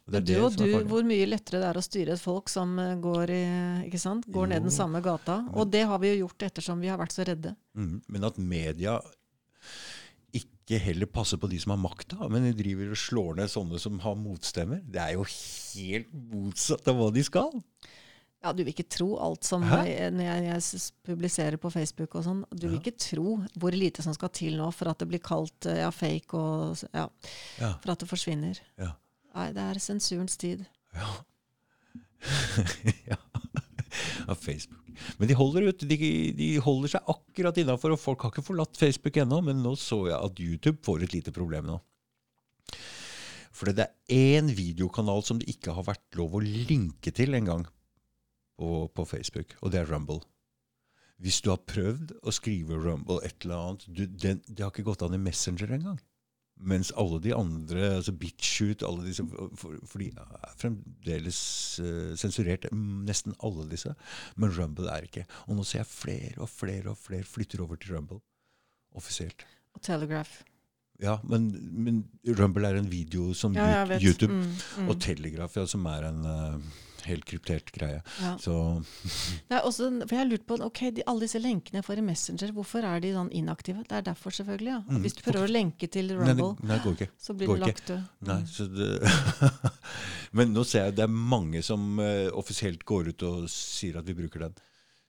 Det 0.08 0.22
Du 0.24 0.34
og 0.40 0.56
du, 0.56 0.66
hvor 0.88 1.04
mye 1.04 1.28
lettere 1.28 1.60
det 1.60 1.68
er 1.68 1.80
å 1.80 1.84
styre 1.84 2.16
et 2.16 2.22
folk 2.24 2.48
som 2.52 2.78
eh, 2.80 2.94
går, 3.04 3.34
i, 3.36 3.92
går 4.32 4.48
ned 4.54 4.68
den 4.70 4.72
samme 4.74 5.02
gata. 5.04 5.42
Og 5.54 5.68
det 5.74 5.84
har 5.90 6.00
vi 6.00 6.14
jo 6.14 6.22
gjort 6.26 6.48
ettersom 6.48 6.80
vi 6.80 6.88
har 6.92 7.00
vært 7.02 7.16
så 7.16 7.26
redde. 7.28 7.52
Mm, 7.76 7.98
men 8.08 8.28
at 8.30 8.40
media 8.40 9.02
ikke 10.38 10.80
heller 10.84 11.08
passer 11.12 11.40
på 11.40 11.48
de 11.52 11.60
som 11.60 11.74
har 11.74 11.80
makta, 11.80 12.28
men 12.32 12.44
de 12.48 12.56
driver 12.56 12.92
og 12.92 13.00
slår 13.00 13.38
ned 13.40 13.52
sånne 13.52 13.80
som 13.80 14.00
har 14.04 14.18
motstemmer, 14.20 14.82
det 14.84 15.00
er 15.04 15.14
jo 15.16 15.24
helt 15.28 16.12
motsatt 16.32 16.88
av 16.92 17.00
hva 17.00 17.08
de 17.16 17.24
skal. 17.28 17.54
Ja, 18.44 18.52
Du 18.54 18.62
vil 18.62 18.70
ikke 18.72 18.86
tro 18.88 19.16
alt 19.20 19.48
som 19.48 19.64
jeg, 19.66 20.12
når 20.14 20.28
jeg, 20.28 20.44
jeg 20.46 20.82
publiserer 21.08 21.58
på 21.60 21.72
Facebook 21.74 22.16
og 22.20 22.24
sånn. 22.28 22.44
Du 22.54 22.68
vil 22.68 22.78
ikke 22.80 22.94
tro 23.00 23.40
hvor 23.58 23.76
lite 23.76 24.06
som 24.06 24.14
skal 24.16 24.30
til 24.36 24.60
nå 24.60 24.70
for 24.76 24.92
at 24.92 25.02
det 25.02 25.08
blir 25.10 25.24
kalt 25.26 25.68
eh, 25.68 25.82
ja, 25.82 25.90
fake 25.92 26.38
og 26.38 26.84
ja, 26.94 27.08
Ja, 27.60 27.72
for 27.82 27.96
at 27.96 28.04
det 28.04 28.08
forsvinner. 28.12 28.62
ja, 28.78 28.92
Nei, 29.38 29.52
det 29.54 29.64
er 29.64 29.80
sensurens 29.82 30.38
tid. 30.42 30.64
ja. 30.98 31.10
ja. 33.12 33.18
Facebook. 34.34 34.82
Men 35.22 35.30
de 35.30 35.36
holder, 35.38 35.68
ut, 35.70 35.84
de, 35.86 35.98
de 36.38 36.48
holder 36.64 36.96
seg 36.96 37.12
akkurat 37.14 37.60
innafor, 37.62 37.94
og 37.94 38.02
folk 38.02 38.26
har 38.26 38.34
ikke 38.34 38.48
forlatt 38.48 38.80
Facebook 38.80 39.20
ennå, 39.22 39.44
men 39.46 39.62
nå 39.62 39.76
så 39.78 40.08
jeg 40.10 40.18
at 40.18 40.42
YouTube 40.42 40.82
får 40.86 41.06
et 41.06 41.14
lite 41.20 41.34
problem 41.36 41.70
nå. 41.70 41.78
For 43.58 43.74
det 43.74 43.88
er 43.88 44.34
én 44.38 44.50
videokanal 44.54 45.24
som 45.26 45.40
det 45.42 45.50
ikke 45.54 45.74
har 45.78 45.86
vært 45.86 46.18
lov 46.18 46.38
å 46.38 46.44
linke 46.44 47.14
til 47.14 47.38
engang 47.38 47.66
på, 48.58 48.90
på 48.90 49.06
Facebook, 49.06 49.54
og 49.62 49.74
det 49.74 49.84
er 49.84 49.90
Rumble. 49.90 50.22
Hvis 51.22 51.40
du 51.42 51.50
har 51.50 51.64
prøvd 51.66 52.14
å 52.22 52.34
skrive 52.34 52.78
Rumble 52.78 53.22
et 53.26 53.46
eller 53.46 53.58
annet 53.58 53.86
du, 53.90 54.04
den, 54.06 54.44
Det 54.46 54.62
har 54.62 54.70
ikke 54.70 54.86
gått 54.86 55.02
an 55.06 55.18
i 55.18 55.22
Messenger 55.22 55.74
engang. 55.74 55.98
Mens 56.60 56.90
alle 56.98 57.20
de 57.22 57.36
andre, 57.36 57.84
altså 58.00 58.12
Bitchute, 58.18 58.86
alle 58.88 59.06
disse, 59.06 59.24
for, 59.56 59.76
for 59.86 60.02
de 60.02 60.08
er 60.10 60.56
fremdeles 60.58 61.40
uh, 61.84 62.16
sensurert, 62.18 62.66
mm, 62.72 63.04
nesten 63.06 63.36
alle 63.46 63.68
disse. 63.70 63.94
Men 64.36 64.56
Rumble 64.58 64.90
er 64.90 65.06
ikke. 65.06 65.28
Og 65.46 65.60
nå 65.60 65.66
ser 65.68 65.84
jeg 65.84 65.92
flere 65.92 66.42
og 66.42 66.50
flere 66.50 66.90
og 66.96 66.98
flere 66.98 67.24
flytter 67.30 67.62
over 67.62 67.78
til 67.78 67.94
Rumble. 67.96 68.20
Offisielt. 68.98 69.46
Og 69.78 69.84
Telegraph. 69.86 70.40
Ja, 70.98 71.20
men, 71.30 71.52
men 71.78 72.02
Rumble 72.40 72.68
er 72.68 72.80
en 72.80 72.90
video 72.90 73.34
som 73.38 73.54
Ja. 73.54 73.86
YouTube. 74.02 74.34
Mm, 74.34 74.56
mm. 74.82 74.90
Og 74.90 75.00
Telegraph, 75.02 75.58
ja, 75.60 75.66
som 75.70 75.86
er 75.86 76.08
en 76.10 76.26
eh, 76.26 76.72
helt 77.06 77.26
kryptert 77.30 77.72
greie. 77.76 78.02
Ja. 78.22 78.34
Så 78.42 78.54
Det 79.50 79.58
er 79.58 79.66
også, 79.68 79.90
for 80.08 80.16
jeg 80.18 80.30
lurt 80.30 80.46
på, 80.50 80.58
ok, 80.66 80.82
de, 80.98 81.04
Alle 81.08 81.28
disse 81.28 81.42
lenkene 81.42 81.82
jeg 81.82 81.88
får 81.88 82.02
i 82.02 82.06
Messenger, 82.08 82.54
hvorfor 82.56 82.88
er 82.88 83.04
de 83.04 83.14
sånn 83.16 83.32
inaktive? 83.36 83.84
Det 83.88 84.00
er 84.00 84.08
derfor, 84.10 84.34
selvfølgelig. 84.36 84.72
ja. 84.74 84.80
Mm, 84.88 85.02
Hvis 85.06 85.18
du 85.18 85.22
prøver 85.26 85.46
å 85.48 85.52
lenke 85.52 85.92
til 85.92 86.14
Rumble, 86.16 86.54
nei, 86.62 86.72
nei, 86.72 86.80
går 86.84 86.98
ikke. 86.98 87.10
så 87.22 87.36
blir 87.38 87.52
går 87.52 87.62
du 87.62 87.66
lagt 87.68 87.92
død. 87.92 88.08
Nei, 88.32 88.40
det, 88.78 88.90
men 90.40 90.56
nå 90.56 90.66
ser 90.68 90.88
jeg 90.88 90.98
det 90.98 91.06
er 91.06 91.14
mange 91.36 91.62
som 91.66 92.02
uh, 92.02 92.28
offisielt 92.38 92.84
går 92.88 93.14
ut 93.14 93.28
og 93.28 93.48
sier 93.52 94.00
at 94.02 94.08
vi 94.08 94.18
bruker 94.18 94.48
den. 94.48 94.58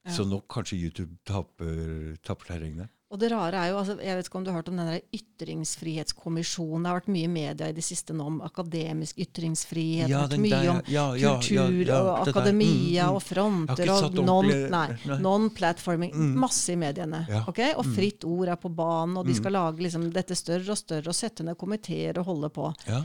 Ja. 0.04 0.14
Så 0.16 0.24
nå 0.28 0.40
kanskje 0.50 0.78
YouTube 0.78 1.18
taper, 1.28 2.16
taper 2.24 2.54
terrenget. 2.54 2.92
Og 3.08 3.16
det 3.22 3.30
rare 3.32 3.56
er 3.56 3.70
jo, 3.70 3.78
altså, 3.80 3.94
jeg 4.04 4.16
vet 4.18 4.26
ikke 4.28 4.36
om 4.36 4.44
du 4.44 4.50
har 4.50 4.58
hørt 4.58 4.66
om 4.68 4.76
den 4.76 4.88
der 4.90 5.00
ytringsfrihetskommisjonen. 5.16 6.82
Det 6.84 6.90
har 6.90 6.98
vært 6.98 7.10
mye 7.14 7.24
i 7.24 7.30
media 7.32 7.68
i 7.70 7.72
det 7.76 7.84
siste 7.86 8.12
nå 8.16 8.26
om 8.28 8.40
akademisk 8.44 9.16
ytringsfrihet. 9.24 10.08
det 10.08 10.12
Ja, 10.12 10.18
har 10.26 10.28
vært 10.28 10.42
mye 10.42 10.50
der, 10.58 10.68
om 10.74 10.80
ja, 10.92 11.04
ja, 11.16 11.32
kultur 11.40 11.92
og 11.96 12.28
akademia 12.28 13.06
Mm, 13.06 13.08
mm. 13.08 13.16
og 13.16 13.22
fronter 13.24 13.92
og 13.94 14.14
non, 14.26 14.46
nei, 14.70 14.86
nei. 15.08 15.18
non-platforming. 15.24 16.12
Mm. 16.12 16.34
Masse 16.38 16.72
i 16.72 16.76
mediene. 16.76 17.22
Ja. 17.30 17.44
ok? 17.48 17.60
Og 17.78 17.86
fritt 17.96 18.24
ord 18.28 18.48
er 18.48 18.56
på 18.60 18.68
banen, 18.74 19.16
og 19.16 19.24
de 19.26 19.32
Mm. 19.32 19.36
skal 19.40 19.52
lage 19.52 19.78
liksom, 19.82 20.10
dette 20.12 20.34
større 20.36 20.70
og 20.70 20.76
større 20.78 21.08
og 21.08 21.14
sette 21.14 21.42
ned 21.44 21.56
komiteer 21.56 22.18
og 22.18 22.26
holde 22.26 22.50
på. 22.50 22.74
Ja. 22.86 23.02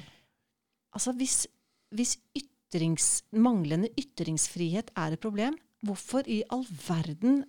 Altså 0.94 1.14
hvis, 1.16 1.48
hvis 1.96 2.18
ytrings, 2.36 3.24
manglende 3.32 3.88
ytringsfrihet 3.98 4.92
er 4.98 5.14
et 5.14 5.22
problem, 5.22 5.56
hvorfor 5.86 6.28
i 6.28 6.44
all 6.50 6.66
verden 6.88 7.46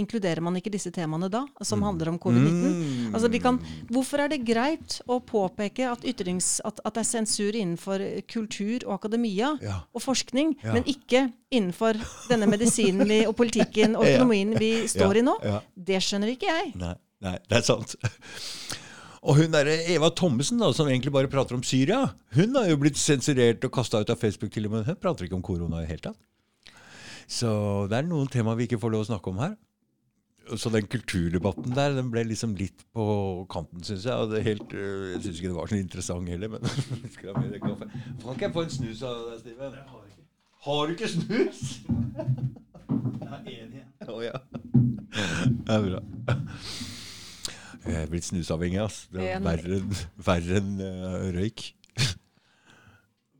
inkluderer 0.00 0.40
man 0.44 0.56
ikke 0.58 0.70
disse 0.72 0.90
temaene 0.94 1.28
da, 1.32 1.42
som 1.66 1.82
handler 1.84 2.12
om 2.12 2.18
covid-19? 2.22 2.76
Mm. 2.78 3.14
Altså 3.14 3.30
vi 3.32 3.40
kan, 3.44 3.58
hvorfor 3.90 4.22
er 4.24 4.32
det 4.32 4.40
greit 4.48 4.98
å 5.10 5.18
påpeke 5.24 5.88
at, 5.90 6.06
ytrings, 6.08 6.58
at, 6.68 6.80
at 6.86 6.94
det 6.96 7.02
er 7.04 7.08
sensur 7.10 7.58
innenfor 7.58 8.04
kultur 8.30 8.86
og 8.88 8.96
akademia 9.00 9.54
Ja. 9.64 9.80
og 9.94 10.02
forskning, 10.04 10.54
Ja. 10.64 10.72
men 10.78 10.84
ikke 10.88 11.26
innenfor 11.50 11.98
denne 12.28 12.46
medisinen 12.50 13.06
vi, 13.08 13.22
og 13.26 13.36
politikken 13.38 13.96
og 13.98 14.06
økonomien 14.10 14.54
vi 14.58 14.72
står 14.90 15.20
i 15.20 15.26
nå? 15.26 15.36
Det 15.74 16.00
skjønner 16.04 16.34
ikke 16.34 16.48
jeg. 16.50 16.74
Nei, 16.80 16.94
nei, 17.24 17.36
det 17.48 17.60
er 17.62 17.66
sant. 17.66 17.96
Og 19.28 19.34
hun 19.40 19.50
der, 19.50 19.66
Eva 19.90 20.12
Thommessen, 20.14 20.60
da, 20.62 20.68
som 20.72 20.86
egentlig 20.86 21.10
bare 21.12 21.28
prater 21.30 21.56
om 21.56 21.62
Syria, 21.66 22.04
hun 22.36 22.54
har 22.54 22.68
jo 22.70 22.76
blitt 22.80 22.96
sensurert 23.00 23.64
og 23.66 23.72
kasta 23.74 23.98
ut 24.04 24.12
av 24.14 24.20
Facebook 24.20 24.52
til 24.54 24.68
og 24.68 24.76
med. 24.76 24.86
Hun 24.86 24.96
prater 25.02 25.26
ikke 25.26 25.34
om 25.36 25.42
korona 25.44 25.80
i 25.82 25.86
det 25.88 25.90
hele 25.90 26.04
tatt. 26.06 26.20
Så 27.28 27.50
det 27.90 27.98
er 27.98 28.06
noen 28.08 28.30
tema 28.32 28.54
vi 28.56 28.64
ikke 28.68 28.78
får 28.80 28.94
lov 28.94 29.02
å 29.04 29.08
snakke 29.10 29.32
om 29.32 29.40
her. 29.42 29.56
Så 30.56 30.70
den 30.72 30.86
kulturdebatten 30.88 31.74
der, 31.76 31.92
den 31.98 32.08
ble 32.10 32.22
liksom 32.24 32.54
litt 32.56 32.84
på 32.96 33.04
kanten, 33.52 33.82
syns 33.84 34.06
jeg. 34.08 34.14
Og 34.16 34.30
det 34.32 34.42
helt, 34.46 34.72
øh, 34.72 35.12
jeg 35.12 35.22
syns 35.26 35.36
ikke 35.42 35.50
det 35.52 35.56
var 35.58 35.66
så 35.72 35.76
interessant 35.76 36.28
heller, 36.32 36.48
men 36.54 36.64
skal 37.14 37.34
ha 37.34 37.42
mer 37.42 37.58
kaffe? 37.60 37.88
Kan 38.22 38.32
ikke 38.32 38.46
jeg 38.48 38.54
få 38.54 38.62
en 38.64 38.70
snus 38.78 39.02
av 39.04 39.14
deg, 39.28 39.38
Steven? 39.42 39.72
Har 40.68 40.86
du 40.88 40.94
ikke 40.96 41.10
snus? 41.12 41.60
Jeg 43.18 43.28
har 43.28 43.42
én 43.44 43.72
igjen. 43.76 43.90
Å 44.08 44.20
ja. 44.24 44.36
Det 45.12 45.74
er 45.74 45.84
bra. 45.84 46.00
Jeg 47.88 47.96
er 48.02 48.08
blitt 48.10 48.26
snusavhengig, 48.26 48.80
ass. 48.82 49.02
Det 49.12 49.20
er 49.24 49.36
En- 49.38 49.44
verre 49.46 49.78
enn 49.78 49.92
verre 50.26 50.58
enn, 50.62 50.72
øh, 50.80 51.28
røyk. 51.36 51.60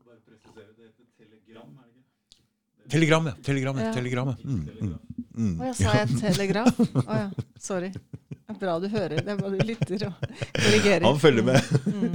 Bare 0.05 0.19
presisere, 0.25 0.71
det 0.77 0.87
heter 0.87 1.05
telegram, 1.19 1.69
er 1.83 1.89
det 1.89 2.78
Telegram, 2.89 3.25
ja. 3.29 3.33
Telegrammet. 3.45 3.83
Ja. 3.85 3.91
telegrammet. 3.93 4.39
Mm, 4.43 4.65
mm, 4.81 4.93
mm. 5.37 5.59
Å 5.61 5.63
jeg 5.69 5.75
sa 5.79 5.91
jeg 5.99 6.07
telegram? 6.23 6.71
Å 7.05 7.13
ja, 7.19 7.27
sorry. 7.61 7.89
Det 7.93 8.55
er 8.55 8.59
bra 8.63 8.73
du 8.81 8.87
hører. 8.89 9.17
Det 9.21 9.29
er 9.33 9.37
bra 9.39 9.49
du 9.53 9.57
lytter 9.61 9.99
og 10.07 10.13
korrigerer. 10.57 11.05
Han 11.05 11.19
følger 11.21 11.43
med. 11.45 11.59
Mm. 11.85 12.13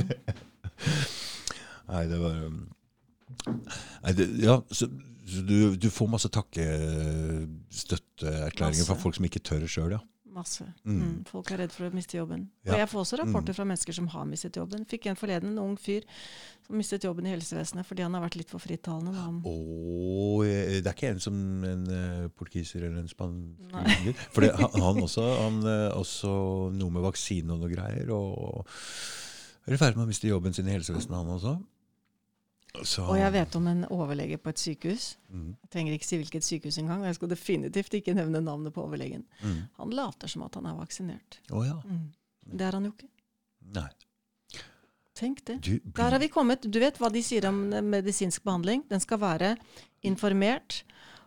Nei, 1.89 2.03
det 2.11 2.19
var 2.19 2.35
um, 2.49 2.59
Nei, 4.03 4.13
det, 4.19 4.25
Ja, 4.43 4.57
så, 4.73 4.89
så 5.29 5.41
du, 5.47 5.77
du 5.77 5.89
får 5.93 6.09
masse 6.11 6.29
takkestøtteerklæringer 6.33 8.85
fra 8.89 8.97
folk 8.99 9.15
som 9.19 9.25
ikke 9.29 9.41
tør 9.45 9.67
sjøl, 9.71 9.93
ja. 9.99 10.03
Masse. 10.35 10.65
Mm. 10.83 10.97
Mm. 10.99 11.19
Folk 11.31 11.47
er 11.55 11.59
redd 11.63 11.71
for 11.71 11.87
å 11.87 11.95
miste 11.95 12.17
jobben. 12.19 12.49
Ja. 12.67 12.73
Og 12.75 12.79
jeg 12.83 12.89
får 12.91 13.01
også 13.05 13.17
rapporter 13.21 13.53
Mm. 13.55 13.59
fra 13.61 13.67
mennesker 13.71 13.95
som 13.95 14.09
har 14.11 14.25
mistet 14.27 14.57
jobben. 14.59 14.83
Fikk 14.91 15.07
en 15.07 15.15
forleden 15.21 15.53
en 15.53 15.61
ung 15.63 15.77
fyr 15.79 16.03
som 16.65 16.79
mistet 16.81 17.05
jobben 17.05 17.27
i 17.29 17.33
helsevesenet 17.35 17.85
fordi 17.87 18.05
han 18.07 18.15
har 18.17 18.25
vært 18.25 18.39
litt 18.41 18.53
for 18.53 18.63
frittalende. 18.63 19.13
eh, 20.49 20.79
det 20.81 20.89
er 20.89 20.97
ikke 20.97 21.11
en 21.13 21.21
som 21.21 21.37
en 21.69 21.85
uh, 21.91 22.25
portugiser 22.39 22.87
eller 22.87 23.03
en 23.03 23.11
spansk. 23.11 24.25
For 24.33 24.47
det, 24.47 24.55
han, 24.57 24.81
han 24.81 25.03
også, 25.05 25.27
han 25.43 25.61
eh, 25.69 25.91
også 25.93 26.33
noe 26.79 26.95
med 26.95 27.05
vaksine 27.05 27.53
og 27.53 27.61
noe 27.65 27.73
greier. 27.73 28.11
Og 28.17 28.65
er 29.67 29.77
i 29.77 29.81
ferd 29.81 29.99
med 29.99 30.07
å 30.07 30.11
miste 30.11 30.29
jobben 30.31 30.57
sin 30.57 30.69
i 30.69 30.77
helsevesenet, 30.77 31.17
han 31.21 31.37
også. 31.37 31.55
Så, 32.83 33.05
Og 33.07 33.15
jeg 33.21 33.31
vet 33.37 33.55
om 33.55 33.69
en 33.71 33.85
overlege 33.95 34.37
på 34.43 34.51
et 34.51 34.59
sykehus. 34.59 35.05
Mm, 35.31 35.53
Jeg 35.63 35.71
trenger 35.71 35.95
ikke 35.95 36.09
si 36.09 36.17
hvilket 36.19 36.47
sykehus 36.47 36.79
engang. 36.83 37.05
og 37.05 37.07
Jeg 37.07 37.19
skal 37.21 37.31
definitivt 37.31 37.95
ikke 38.01 38.17
nevne 38.19 38.41
navnet 38.43 38.75
på 38.75 38.83
overlegen. 38.83 39.23
mm. 39.45 39.61
Han 39.79 39.95
later 39.95 40.33
som 40.33 40.43
at 40.43 40.57
han 40.59 40.67
er 40.67 40.75
vaksinert. 40.81 41.39
Oh, 41.53 41.63
ja. 41.67 41.77
Mm. 41.87 42.09
Det 42.51 42.67
er 42.67 42.73
han 42.73 42.89
jo 42.89 42.93
ikke. 42.97 43.09
Nei. 43.77 43.89
Tenk 45.15 45.45
det. 45.47 45.61
Du, 45.63 45.79
Der 45.79 46.11
har 46.11 46.19
vi 46.19 46.29
kommet. 46.29 46.67
Du 46.67 46.81
vet 46.83 46.99
hva 46.99 47.11
de 47.13 47.23
sier 47.23 47.47
om 47.47 47.69
eh, 47.73 47.85
medisinsk 47.85 48.43
behandling? 48.43 48.83
Den 48.91 49.03
skal 49.03 49.21
være 49.23 49.53
informert, 50.03 50.81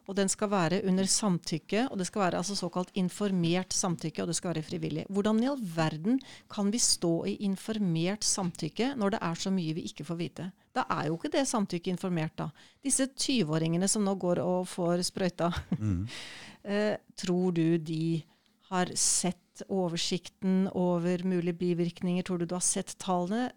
og 0.08 0.18
den 0.20 0.28
skal 0.32 0.50
være 0.52 0.82
under 0.88 1.08
samtykke. 1.08 1.86
Og 1.88 2.00
det 2.00 2.10
skal 2.10 2.26
være 2.26 2.42
altså 2.42 2.56
såkalt 2.60 2.92
informert 3.00 3.76
samtykke, 3.76 4.22
og 4.22 4.28
det 4.28 4.36
skal 4.36 4.52
være 4.52 4.66
frivillig. 4.68 5.06
Hvordan 5.08 5.40
i 5.44 5.48
all 5.48 5.64
verden 5.76 6.20
kan 6.52 6.72
vi 6.74 6.82
stå 6.84 7.14
i 7.32 7.38
informert 7.48 8.28
samtykke 8.28 8.94
når 9.00 9.16
det 9.16 9.22
er 9.30 9.40
så 9.40 9.52
mye 9.56 9.76
vi 9.78 9.86
ikke 9.88 10.08
får 10.08 10.20
vite? 10.20 10.48
Da 10.76 10.84
er 10.94 11.08
jo 11.08 11.16
ikke 11.16 11.32
det 11.34 11.46
samtykke 11.48 11.94
informert, 11.94 12.36
da. 12.38 12.50
Disse 12.84 13.08
20-åringene 13.08 13.88
som 13.88 14.04
nå 14.04 14.18
går 14.20 14.42
og 14.44 14.68
får 14.68 15.06
sprøyta, 15.08 15.48
mm. 15.80 16.02
eh, 16.76 16.98
tror 17.16 17.56
du 17.56 17.80
de 17.80 18.20
har 18.68 18.92
sett 19.00 19.64
oversikten 19.72 20.68
over 20.76 21.24
mulige 21.24 21.56
bivirkninger? 21.56 22.28
Tror 22.28 22.44
du 22.44 22.46
du 22.46 22.58
har 22.58 22.68
sett 22.68 22.92
tallene? 23.00 23.48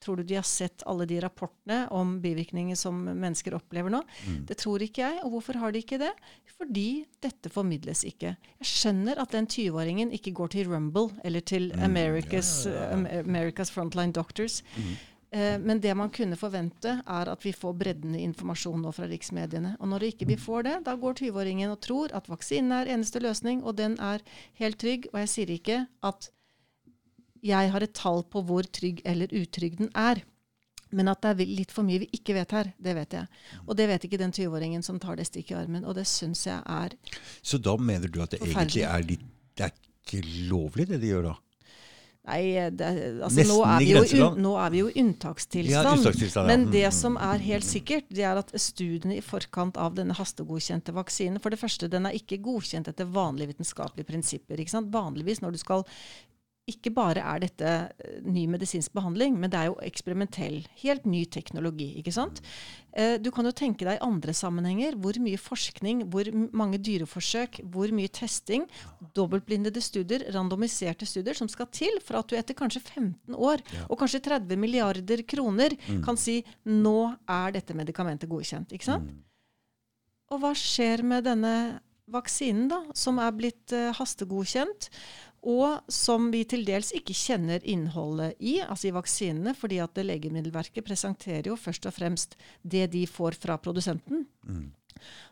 Tror 0.00 0.20
du 0.20 0.22
de 0.22 0.36
har 0.38 0.46
sett 0.46 0.82
alle 0.86 1.06
de 1.10 1.18
rapportene 1.24 1.80
om 1.94 2.16
bivirkninger 2.22 2.76
som 2.78 3.00
mennesker 3.08 3.56
opplever 3.58 3.90
nå? 3.90 4.02
Mm. 4.28 4.40
Det 4.46 4.58
tror 4.60 4.82
ikke 4.84 5.02
jeg. 5.02 5.20
Og 5.24 5.32
hvorfor 5.34 5.58
har 5.58 5.74
de 5.74 5.82
ikke 5.82 5.98
det? 5.98 6.12
Fordi 6.58 7.04
dette 7.24 7.50
formidles 7.50 8.04
ikke. 8.06 8.36
Jeg 8.62 8.70
skjønner 8.70 9.18
at 9.22 9.34
den 9.34 9.46
20-åringen 9.50 10.12
ikke 10.14 10.32
går 10.38 10.54
til 10.54 10.70
Rumble 10.70 11.10
eller 11.24 11.40
til 11.42 11.68
Mm, 11.74 11.84
America's, 11.84 12.66
ja, 12.66 12.72
ja, 12.72 12.98
ja. 13.18 13.22
America's 13.22 13.70
Frontline 13.74 14.12
Doctors. 14.12 14.62
Mm. 14.76 14.96
Eh, 15.30 15.58
men 15.60 15.80
det 15.80 15.92
man 15.96 16.08
kunne 16.10 16.36
forvente, 16.40 16.94
er 17.06 17.28
at 17.28 17.44
vi 17.44 17.52
får 17.52 17.74
breddende 17.76 18.20
informasjon 18.24 18.80
nå 18.82 18.92
fra 18.96 19.04
riksmediene. 19.10 19.74
Og 19.80 19.88
når 19.90 20.06
ikke 20.12 20.26
vi 20.30 20.38
får 20.40 20.62
det, 20.64 20.76
da 20.86 20.94
går 20.96 21.18
20-åringen 21.20 21.70
og 21.74 21.80
tror 21.84 22.14
at 22.16 22.30
vaksinen 22.30 22.72
er 22.72 22.88
eneste 22.94 23.20
løsning, 23.20 23.60
og 23.64 23.76
den 23.76 23.98
er 24.00 24.24
helt 24.62 24.78
trygg. 24.80 25.10
Og 25.12 25.20
jeg 25.20 25.28
sier 25.34 25.52
ikke 25.58 25.82
at 26.02 26.30
jeg 27.48 27.72
har 27.74 27.84
et 27.84 27.94
tall 27.96 28.22
på 28.28 28.42
hvor 28.46 28.68
trygg 28.78 29.00
eller 29.08 29.32
utrygg 29.34 29.78
den 29.80 29.90
er. 29.96 30.22
Men 30.94 31.10
at 31.12 31.20
det 31.20 31.34
er 31.34 31.50
litt 31.58 31.72
for 31.74 31.84
mye 31.84 32.00
vi 32.00 32.08
ikke 32.16 32.32
vet 32.38 32.52
her, 32.56 32.70
det 32.80 32.94
vet 32.96 33.16
jeg. 33.18 33.28
Og 33.66 33.76
det 33.76 33.88
vet 33.90 34.06
ikke 34.08 34.20
den 34.20 34.32
20-åringen 34.32 34.84
som 34.84 35.00
tar 35.02 35.18
det 35.20 35.26
stikket 35.28 35.52
i 35.52 35.58
armen. 35.60 35.84
Og 35.84 35.98
det 35.98 36.06
syns 36.08 36.46
jeg 36.48 36.62
er 36.64 36.96
Så 37.42 37.60
da 37.60 37.76
mener 37.76 38.08
du 38.08 38.22
at 38.24 38.32
det 38.32 38.40
egentlig 38.46 38.86
er 38.88 39.04
litt 39.04 39.26
Det 39.58 39.66
er 39.66 39.74
ikke 39.74 40.22
lovlig, 40.48 40.86
det 40.88 41.00
de 41.02 41.12
gjør 41.12 41.28
da? 41.32 41.34
Nei, 42.28 42.68
det, 42.76 42.88
altså, 43.24 43.44
nå, 43.48 43.56
er 43.64 43.80
i 43.80 43.86
vi 43.88 44.18
jo, 44.18 44.26
nå 44.36 44.50
er 44.60 44.72
vi 44.74 44.80
jo 44.82 44.88
i 44.90 45.00
unntakstilstand. 45.00 46.10
Ja. 46.12 46.42
Men 46.48 46.66
det 46.68 46.84
Mm. 46.84 46.92
som 46.92 47.16
er 47.16 47.38
helt 47.40 47.64
sikkert, 47.64 48.04
det 48.12 48.24
er 48.28 48.36
at 48.36 48.52
studiene 48.60 49.16
i 49.16 49.24
forkant 49.24 49.78
av 49.80 49.94
denne 49.96 50.12
hastegodkjente 50.12 50.92
vaksinen 50.92 51.40
For 51.40 51.50
det 51.50 51.58
første, 51.58 51.88
den 51.88 52.04
er 52.06 52.12
ikke 52.12 52.40
godkjent 52.44 52.88
etter 52.88 53.08
vanlige 53.08 53.54
vitenskapelige 53.54 54.06
prinsipper. 54.06 54.60
ikke 54.60 54.76
sant? 54.76 54.92
Vanligvis 54.92 55.40
når 55.40 55.52
du 55.56 55.58
skal 55.58 55.84
ikke 56.68 56.92
bare 56.94 57.22
er 57.24 57.40
dette 57.42 57.68
eh, 57.68 58.18
ny 58.24 58.44
medisinsk 58.50 58.92
behandling, 58.96 59.38
men 59.40 59.50
det 59.52 59.58
er 59.60 59.70
jo 59.70 59.78
eksperimentell, 59.86 60.60
helt 60.82 61.06
ny 61.08 61.24
teknologi. 61.32 61.88
ikke 62.00 62.12
sant? 62.14 62.42
Eh, 62.92 63.16
Du 63.18 63.30
kan 63.34 63.44
jo 63.48 63.52
tenke 63.52 63.86
deg 63.86 63.98
i 63.98 64.04
andre 64.04 64.34
sammenhenger 64.36 64.96
hvor 65.00 65.16
mye 65.22 65.40
forskning, 65.40 66.04
hvor 66.12 66.28
mange 66.52 66.78
dyreforsøk, 66.78 67.60
hvor 67.72 67.92
mye 67.94 68.08
testing, 68.12 68.66
dobbeltblindede 69.16 69.80
studier, 69.82 70.26
randomiserte 70.34 71.06
studier, 71.08 71.34
som 71.34 71.48
skal 71.48 71.66
til 71.72 72.00
for 72.04 72.20
at 72.20 72.28
du 72.28 72.36
etter 72.36 72.54
kanskje 72.58 72.84
15 72.84 73.34
år 73.34 73.64
og 73.88 73.98
kanskje 74.00 74.22
30 74.28 74.56
milliarder 74.60 75.22
kroner 75.28 75.74
kan 76.04 76.16
si 76.20 76.40
nå 76.66 76.98
er 77.28 77.52
dette 77.56 77.74
medikamentet 77.76 78.28
godkjent. 78.30 78.72
ikke 78.72 78.84
sant? 78.92 79.08
Mm. 79.08 79.24
Og 80.28 80.40
hva 80.42 80.50
skjer 80.56 81.00
med 81.08 81.24
denne 81.24 81.52
vaksinen, 82.08 82.68
da, 82.70 82.82
som 82.96 83.18
er 83.20 83.32
blitt 83.36 83.72
eh, 83.76 83.90
hastegodkjent, 83.96 84.88
og 85.46 85.92
som 85.92 86.30
vi 86.32 86.42
til 86.48 86.64
dels 86.66 86.90
ikke 86.96 87.14
kjenner 87.16 87.62
innholdet 87.62 88.38
i, 88.40 88.58
altså 88.64 88.88
i 88.90 88.94
vaksinene, 88.96 89.54
fordi 89.54 89.78
at 89.82 90.00
Legemiddelverket 90.02 90.86
presenterer 90.86 91.52
jo 91.52 91.58
først 91.58 91.86
og 91.86 91.94
fremst 91.94 92.38
det 92.62 92.88
de 92.94 93.04
får 93.06 93.38
fra 93.38 93.58
produsenten. 93.62 94.26
Mm. 94.48 94.70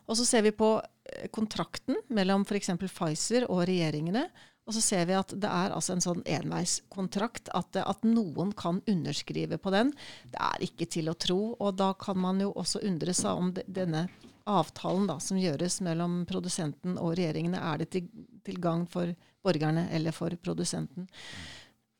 Og 0.07 0.19
så 0.19 0.25
ser 0.25 0.45
vi 0.47 0.55
på 0.55 0.77
eh, 0.79 1.27
kontrakten 1.33 1.99
mellom 2.07 2.45
f.eks. 2.47 2.71
Pfizer 2.87 3.49
og 3.51 3.65
regjeringene. 3.67 4.27
Og 4.67 4.75
så 4.75 4.83
ser 4.83 5.05
vi 5.07 5.15
at 5.15 5.31
det 5.31 5.47
er 5.47 5.71
altså 5.75 5.95
en 5.95 6.03
sånn 6.03 6.23
enveiskontrakt, 6.27 7.51
at, 7.55 7.77
at 7.79 8.07
noen 8.07 8.51
kan 8.55 8.81
underskrive 8.87 9.59
på 9.63 9.71
den. 9.71 9.93
Det 10.27 10.41
er 10.43 10.65
ikke 10.67 10.89
til 10.91 11.11
å 11.11 11.15
tro. 11.15 11.39
Og 11.55 11.77
da 11.79 11.93
kan 11.99 12.19
man 12.19 12.43
jo 12.43 12.51
også 12.51 12.83
undre 12.87 13.15
seg 13.15 13.43
om 13.43 13.53
denne 13.55 14.07
avtalen 14.47 15.07
da, 15.09 15.19
som 15.23 15.37
gjøres 15.37 15.79
mellom 15.85 16.21
produsenten 16.29 16.97
og 16.97 17.15
regjeringene, 17.19 17.59
er 17.59 17.83
det 17.83 17.89
til, 17.93 18.09
til 18.47 18.59
gagn 18.63 18.87
for 18.89 19.13
borgerne 19.43 19.87
eller 19.91 20.15
for 20.15 20.33
produsenten. 20.41 21.07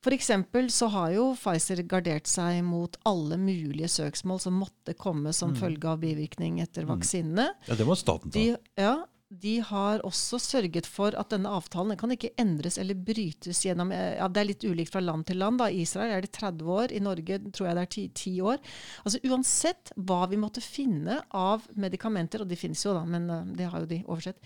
Eksempel 0.08 0.70
så 0.72 0.88
har 0.88 1.10
jo 1.12 1.24
Pfizer 1.36 1.82
gardert 1.84 2.30
seg 2.32 2.62
mot 2.64 2.93
alle 3.10 3.36
mulige 3.41 3.89
søksmål 3.91 4.39
som 4.39 4.56
måtte 4.62 4.93
komme 4.95 5.34
som 5.36 5.52
Mm. 5.52 5.58
følge 5.60 5.89
av 5.91 6.00
bivirkning 6.00 6.62
etter 6.64 6.86
vaksinene. 6.88 7.50
Ja, 7.68 7.76
det 7.76 7.86
må 7.86 7.98
staten 8.00 8.32
ta. 8.32 8.39
De, 8.39 8.56
ja, 8.80 8.93
de 9.28 9.58
har 9.60 10.00
også 10.08 10.38
sørget 10.40 10.88
for 10.88 11.16
at 11.20 11.34
denne 11.34 11.52
avtalen 11.52 11.98
kan 12.00 12.14
ikke 12.14 12.32
endres 12.40 12.78
eller 12.80 12.96
brytes 12.96 13.60
gjennom 13.66 13.92
eh, 13.92 14.16
ja, 14.16 14.30
Det 14.32 14.40
er 14.40 14.48
litt 14.48 14.64
ulikt 14.64 14.94
fra 14.94 15.02
land 15.04 15.28
til 15.28 15.42
land. 15.42 15.60
I 15.68 15.84
Israel 15.84 16.14
er 16.16 16.24
det 16.24 16.32
30 16.38 16.72
år, 16.72 16.94
i 16.96 17.04
Norge 17.04 17.42
tror 17.52 17.68
jeg 17.68 17.76
det 17.76 17.84
er 17.84 17.92
10, 17.92 18.06
10 18.16 18.36
år. 18.54 18.64
Altså 19.04 19.22
Uansett 19.28 19.92
hva 20.00 20.22
vi 20.32 20.40
måtte 20.40 20.64
finne 20.64 21.20
av 21.36 21.68
medikamenter, 21.76 22.44
og 22.44 22.48
de 22.48 22.60
finnes 22.60 22.86
jo 22.86 22.96
da, 22.96 23.04
men 23.04 23.28
eh, 23.30 23.54
det 23.60 23.68
har 23.68 23.84
jo 23.84 23.92
de 23.92 24.04
oversett 24.08 24.40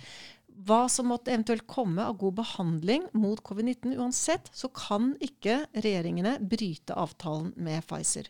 hva 0.68 0.84
som 0.92 1.08
måtte 1.10 1.32
eventuelt 1.32 1.64
komme 1.70 2.04
av 2.04 2.18
god 2.22 2.36
behandling 2.42 3.06
mot 3.18 3.40
covid-19, 3.42 3.96
uansett, 3.98 4.50
så 4.54 4.70
kan 4.76 5.14
ikke 5.24 5.62
regjeringene 5.74 6.36
bryte 6.44 6.98
avtalen 6.98 7.54
med 7.56 7.86
Pfizer. 7.88 8.28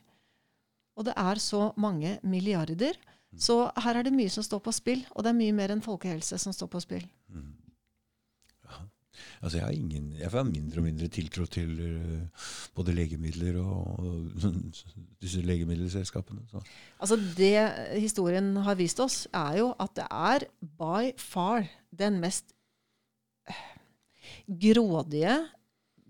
Og 0.99 1.07
det 1.07 1.15
er 1.17 1.41
så 1.41 1.71
mange 1.81 2.17
milliarder. 2.27 2.99
Så 3.39 3.55
her 3.83 3.97
er 3.97 4.03
det 4.03 4.13
mye 4.13 4.31
som 4.31 4.43
står 4.43 4.59
på 4.63 4.73
spill, 4.75 5.05
og 5.15 5.23
det 5.23 5.31
er 5.31 5.39
mye 5.39 5.55
mer 5.55 5.71
enn 5.71 5.83
folkehelse 5.83 6.39
som 6.41 6.55
står 6.55 6.67
på 6.73 6.81
spill. 6.83 7.05
Mm. 7.31 7.53
Ja. 8.67 8.79
Altså 9.39 9.57
jeg, 9.57 9.65
har 9.65 9.75
ingen, 9.75 10.09
jeg 10.19 10.31
får 10.33 10.49
mindre 10.49 10.81
og 10.81 10.87
mindre 10.89 11.07
tiltro 11.07 11.45
til 11.45 11.79
eh, 11.85 12.47
både 12.75 12.95
legemidler 12.97 13.61
og, 13.63 13.99
og 14.03 14.57
disse 15.23 15.43
legemiddelselskapene. 15.47 16.43
Så. 16.51 16.63
Altså 16.99 17.19
Det 17.37 18.01
historien 18.01 18.55
har 18.67 18.75
vist 18.75 18.99
oss, 18.99 19.23
er 19.33 19.61
jo 19.61 19.71
at 19.79 19.95
det 19.95 20.09
er 20.11 20.47
by 20.61 21.15
far 21.17 21.69
den 22.03 22.19
mest 22.19 22.51
eh, 23.47 23.63
grådige 24.47 25.39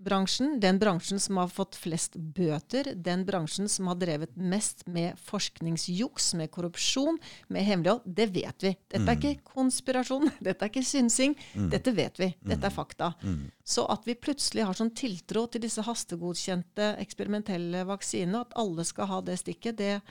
bransjen. 0.03 0.59
Den 0.61 0.79
bransjen 0.81 1.19
som 1.21 1.37
har 1.37 1.47
fått 1.51 1.75
flest 1.79 2.15
bøter. 2.17 2.91
Den 2.95 3.23
bransjen 3.27 3.69
som 3.69 3.87
har 3.91 3.95
drevet 4.01 4.35
mest 4.37 4.85
med 4.87 5.17
forskningsjuks, 5.27 6.33
med 6.39 6.51
korrupsjon, 6.51 7.19
med 7.49 7.63
hemmelighold. 7.67 8.01
Det 8.05 8.27
vet 8.33 8.63
vi. 8.65 8.73
Dette 8.89 9.01
er 9.01 9.15
Mm. 9.15 9.21
ikke 9.21 9.43
konspirasjon. 9.53 10.31
Dette 10.41 10.65
er 10.65 10.69
ikke 10.73 10.83
synsing. 10.85 11.35
Mm. 11.55 11.69
Dette 11.71 11.93
vet 11.95 12.17
vi. 12.19 12.31
Dette 12.41 12.65
er 12.67 12.71
Mm. 12.71 12.77
fakta. 12.77 13.13
Mm. 13.23 13.51
Så 13.63 13.85
at 13.89 14.05
vi 14.05 14.15
plutselig 14.15 14.65
har 14.65 14.73
sånn 14.73 14.93
tiltro 14.95 15.47
til 15.47 15.61
disse 15.61 15.81
hastegodkjente 15.81 16.97
eksperimentelle 16.99 17.85
vaksinene, 17.85 18.41
at 18.41 18.53
alle 18.55 18.83
skal 18.85 19.07
ha 19.07 19.21
det 19.21 19.37
stikket, 19.39 19.77
det, 19.77 20.01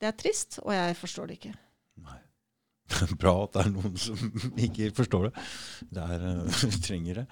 det 0.00 0.08
er 0.08 0.12
trist, 0.18 0.58
og 0.62 0.72
jeg 0.72 0.96
forstår 0.96 1.28
det 1.28 1.38
ikke. 1.40 1.54
Nei. 2.02 2.18
Bra 3.22 3.44
at 3.44 3.52
det 3.54 3.62
er 3.66 3.70
noen 3.72 3.96
som 3.96 4.18
ikke 4.58 4.90
forstår 4.92 5.30
det. 5.30 5.44
Det 5.94 6.02
er, 6.02 6.24
eh, 6.32 6.78
trenger 6.86 7.14
det. 7.22 7.26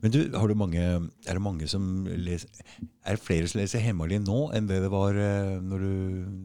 Men 0.00 0.10
du, 0.14 0.18
har 0.38 0.48
du 0.48 0.54
mange, 0.54 0.80
er 0.80 1.34
det 1.36 1.42
mange 1.42 1.66
som 1.68 2.06
leser 2.06 2.48
Er 3.04 3.16
det 3.16 3.20
flere 3.24 3.48
som 3.50 3.58
leser 3.60 3.82
Hemmelig 3.82 4.20
nå 4.24 4.52
enn 4.56 4.66
det 4.70 4.78
det 4.80 4.88
var 4.92 5.12
eh, 5.18 5.58
når 5.60 5.78
du, 5.84 5.92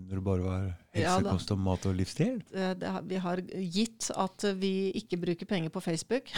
når 0.09 0.15
du 0.19 0.21
bare 0.25 0.43
var 0.43 0.65
helsekost 0.97 1.31
helse, 1.45 1.53
og 1.53 1.59
mat 1.61 1.85
og 1.85 1.95
livsstil? 1.95 2.41
Eh, 2.51 2.73
Det, 2.73 2.89
har- 2.89 3.05
vi 3.07 3.15
har 3.21 3.37
gitt 3.77 4.09
at 4.17 4.47
vi 4.59 4.71
ikke 4.99 5.19
bruker 5.21 5.45
penger 5.45 5.69
på 5.69 5.81
Facebook, 5.85 6.31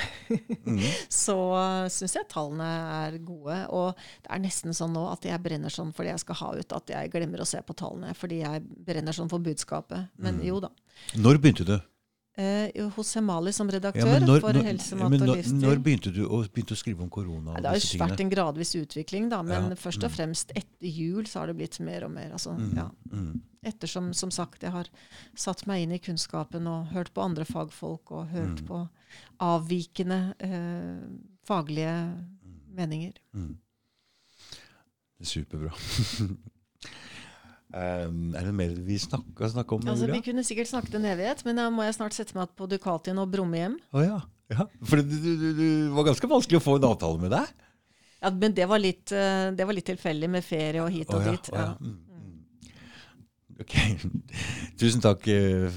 Mm. 0.70 0.84
så 1.10 1.34
uh, 1.56 1.88
syns 1.90 2.14
jeg 2.20 2.28
tallene 2.30 2.66
er 3.08 3.16
gode. 3.26 3.56
Og 3.74 3.96
det 4.22 4.30
er 4.36 4.42
nesten 4.44 4.76
sånn 4.76 4.92
nå 4.94 5.08
at 5.12 5.24
jeg 5.26 5.42
brenner 5.42 5.72
sånn 5.74 5.90
fordi 5.96 6.12
jeg 6.12 6.22
skal 6.22 6.36
ha 6.44 6.50
ut, 6.60 6.76
at 6.78 6.92
jeg 6.94 7.10
glemmer 7.16 7.42
å 7.42 7.48
se 7.50 7.62
på 7.66 7.74
tallene. 7.80 8.12
Fordi 8.18 8.42
jeg 8.44 8.62
brenner 8.86 9.16
sånn 9.16 9.32
for 9.32 9.40
budskapet. 9.42 10.10
Men 10.18 10.38
Mm. 10.38 10.46
jo 10.52 10.60
da. 10.68 10.70
Når 11.18 11.40
begynte 11.42 11.66
du? 11.66 11.80
Eh, 12.40 12.86
hos 12.96 13.10
Hemali 13.18 13.52
som 13.52 13.68
redaktør 13.68 14.14
ja, 14.14 14.20
når, 14.24 14.40
for 14.40 14.56
Helsemat 14.64 15.16
og 15.18 15.32
livsstil. 15.34 15.58
når 15.60 15.80
begynte 15.84 16.12
du 16.16 16.22
å, 16.24 16.38
begynte 16.48 16.72
å 16.76 16.80
skrive 16.80 17.04
om 17.04 17.10
korona? 17.12 17.58
Det 17.60 17.68
har 17.68 17.80
jo 17.82 18.00
vært 18.00 18.22
en 18.24 18.32
gradvis 18.32 18.72
utvikling, 18.80 19.28
da, 19.34 19.42
men 19.44 19.74
Ja, 19.74 19.80
først 19.82 20.06
og 20.06 20.12
mm. 20.12 20.16
fremst 20.16 20.54
etter 20.56 20.88
jul 20.88 21.28
så 21.28 21.42
har 21.42 21.52
det 21.52 21.58
blitt 21.60 21.80
mer 21.84 22.06
og 22.08 22.14
mer. 22.16 22.32
Altså, 22.38 22.54
Mm, 22.56 22.72
ja. 22.78 22.88
mm, 23.12 23.42
Ettersom 23.70 24.14
som 24.16 24.32
sagt, 24.32 24.64
jeg 24.64 24.72
har 24.72 24.88
satt 25.36 25.66
meg 25.68 25.84
inn 25.84 25.92
i 25.92 26.00
kunnskapen 26.00 26.68
og 26.72 26.94
hørt 26.94 27.12
på 27.14 27.22
andre 27.26 27.44
fagfolk 27.44 28.12
og 28.16 28.30
hørt 28.32 28.62
Mm. 28.62 28.68
på 28.70 28.90
avvikende 29.44 30.20
eh, 30.40 31.02
faglige 31.44 31.98
meninger. 32.72 33.14
mm. 33.34 33.58
Det 35.20 35.26
er 35.28 35.34
superbra. 35.34 35.76
um, 37.76 38.34
er 38.36 38.50
det 38.50 38.54
mer 38.56 38.76
vi 38.86 38.98
snakker, 39.02 39.52
snakker 39.54 39.78
om? 39.78 39.88
Altså, 39.92 40.10
vi 40.12 40.22
kunne 40.26 40.44
sikkert 40.48 40.72
snakket 40.72 41.00
en 41.00 41.08
evighet, 41.12 41.46
men 41.48 41.62
da 41.62 41.70
må 41.74 41.86
jeg 41.88 41.98
snart 42.00 42.18
sette 42.18 42.38
meg 42.38 42.52
på 42.58 42.68
Ducatien 42.72 43.22
og 43.22 43.32
brumme 43.32 43.62
hjem. 43.62 43.80
Oh, 43.94 44.04
ja. 44.04 44.20
ja. 44.54 44.68
For 44.84 45.02
det, 45.02 45.10
du, 45.10 45.32
du, 45.40 45.50
du 45.58 45.66
var 45.98 46.10
ganske 46.12 46.32
vanskelig 46.32 46.62
å 46.62 46.66
få 46.66 46.78
en 46.80 46.90
avtale 46.90 47.22
med 47.22 47.36
deg? 47.38 47.56
Ja, 48.20 48.32
men 48.36 48.56
det 48.56 48.68
var 48.68 48.82
litt, 48.84 49.12
eh, 49.16 49.48
det 49.56 49.66
var 49.66 49.76
litt 49.76 49.88
tilfeldig 49.88 50.30
med 50.32 50.44
ferie 50.44 50.84
og 50.84 50.92
hit 50.92 51.12
og 51.14 51.22
oh, 51.22 51.28
ja, 51.28 51.36
dit. 51.38 51.52
ja. 51.54 51.66
Ja. 51.66 51.76
Mm, 51.80 51.96
mm. 51.96 52.00
Ok. 53.64 53.76
Tusen 54.80 55.04
takk 55.04 55.28
eh, 55.32 55.70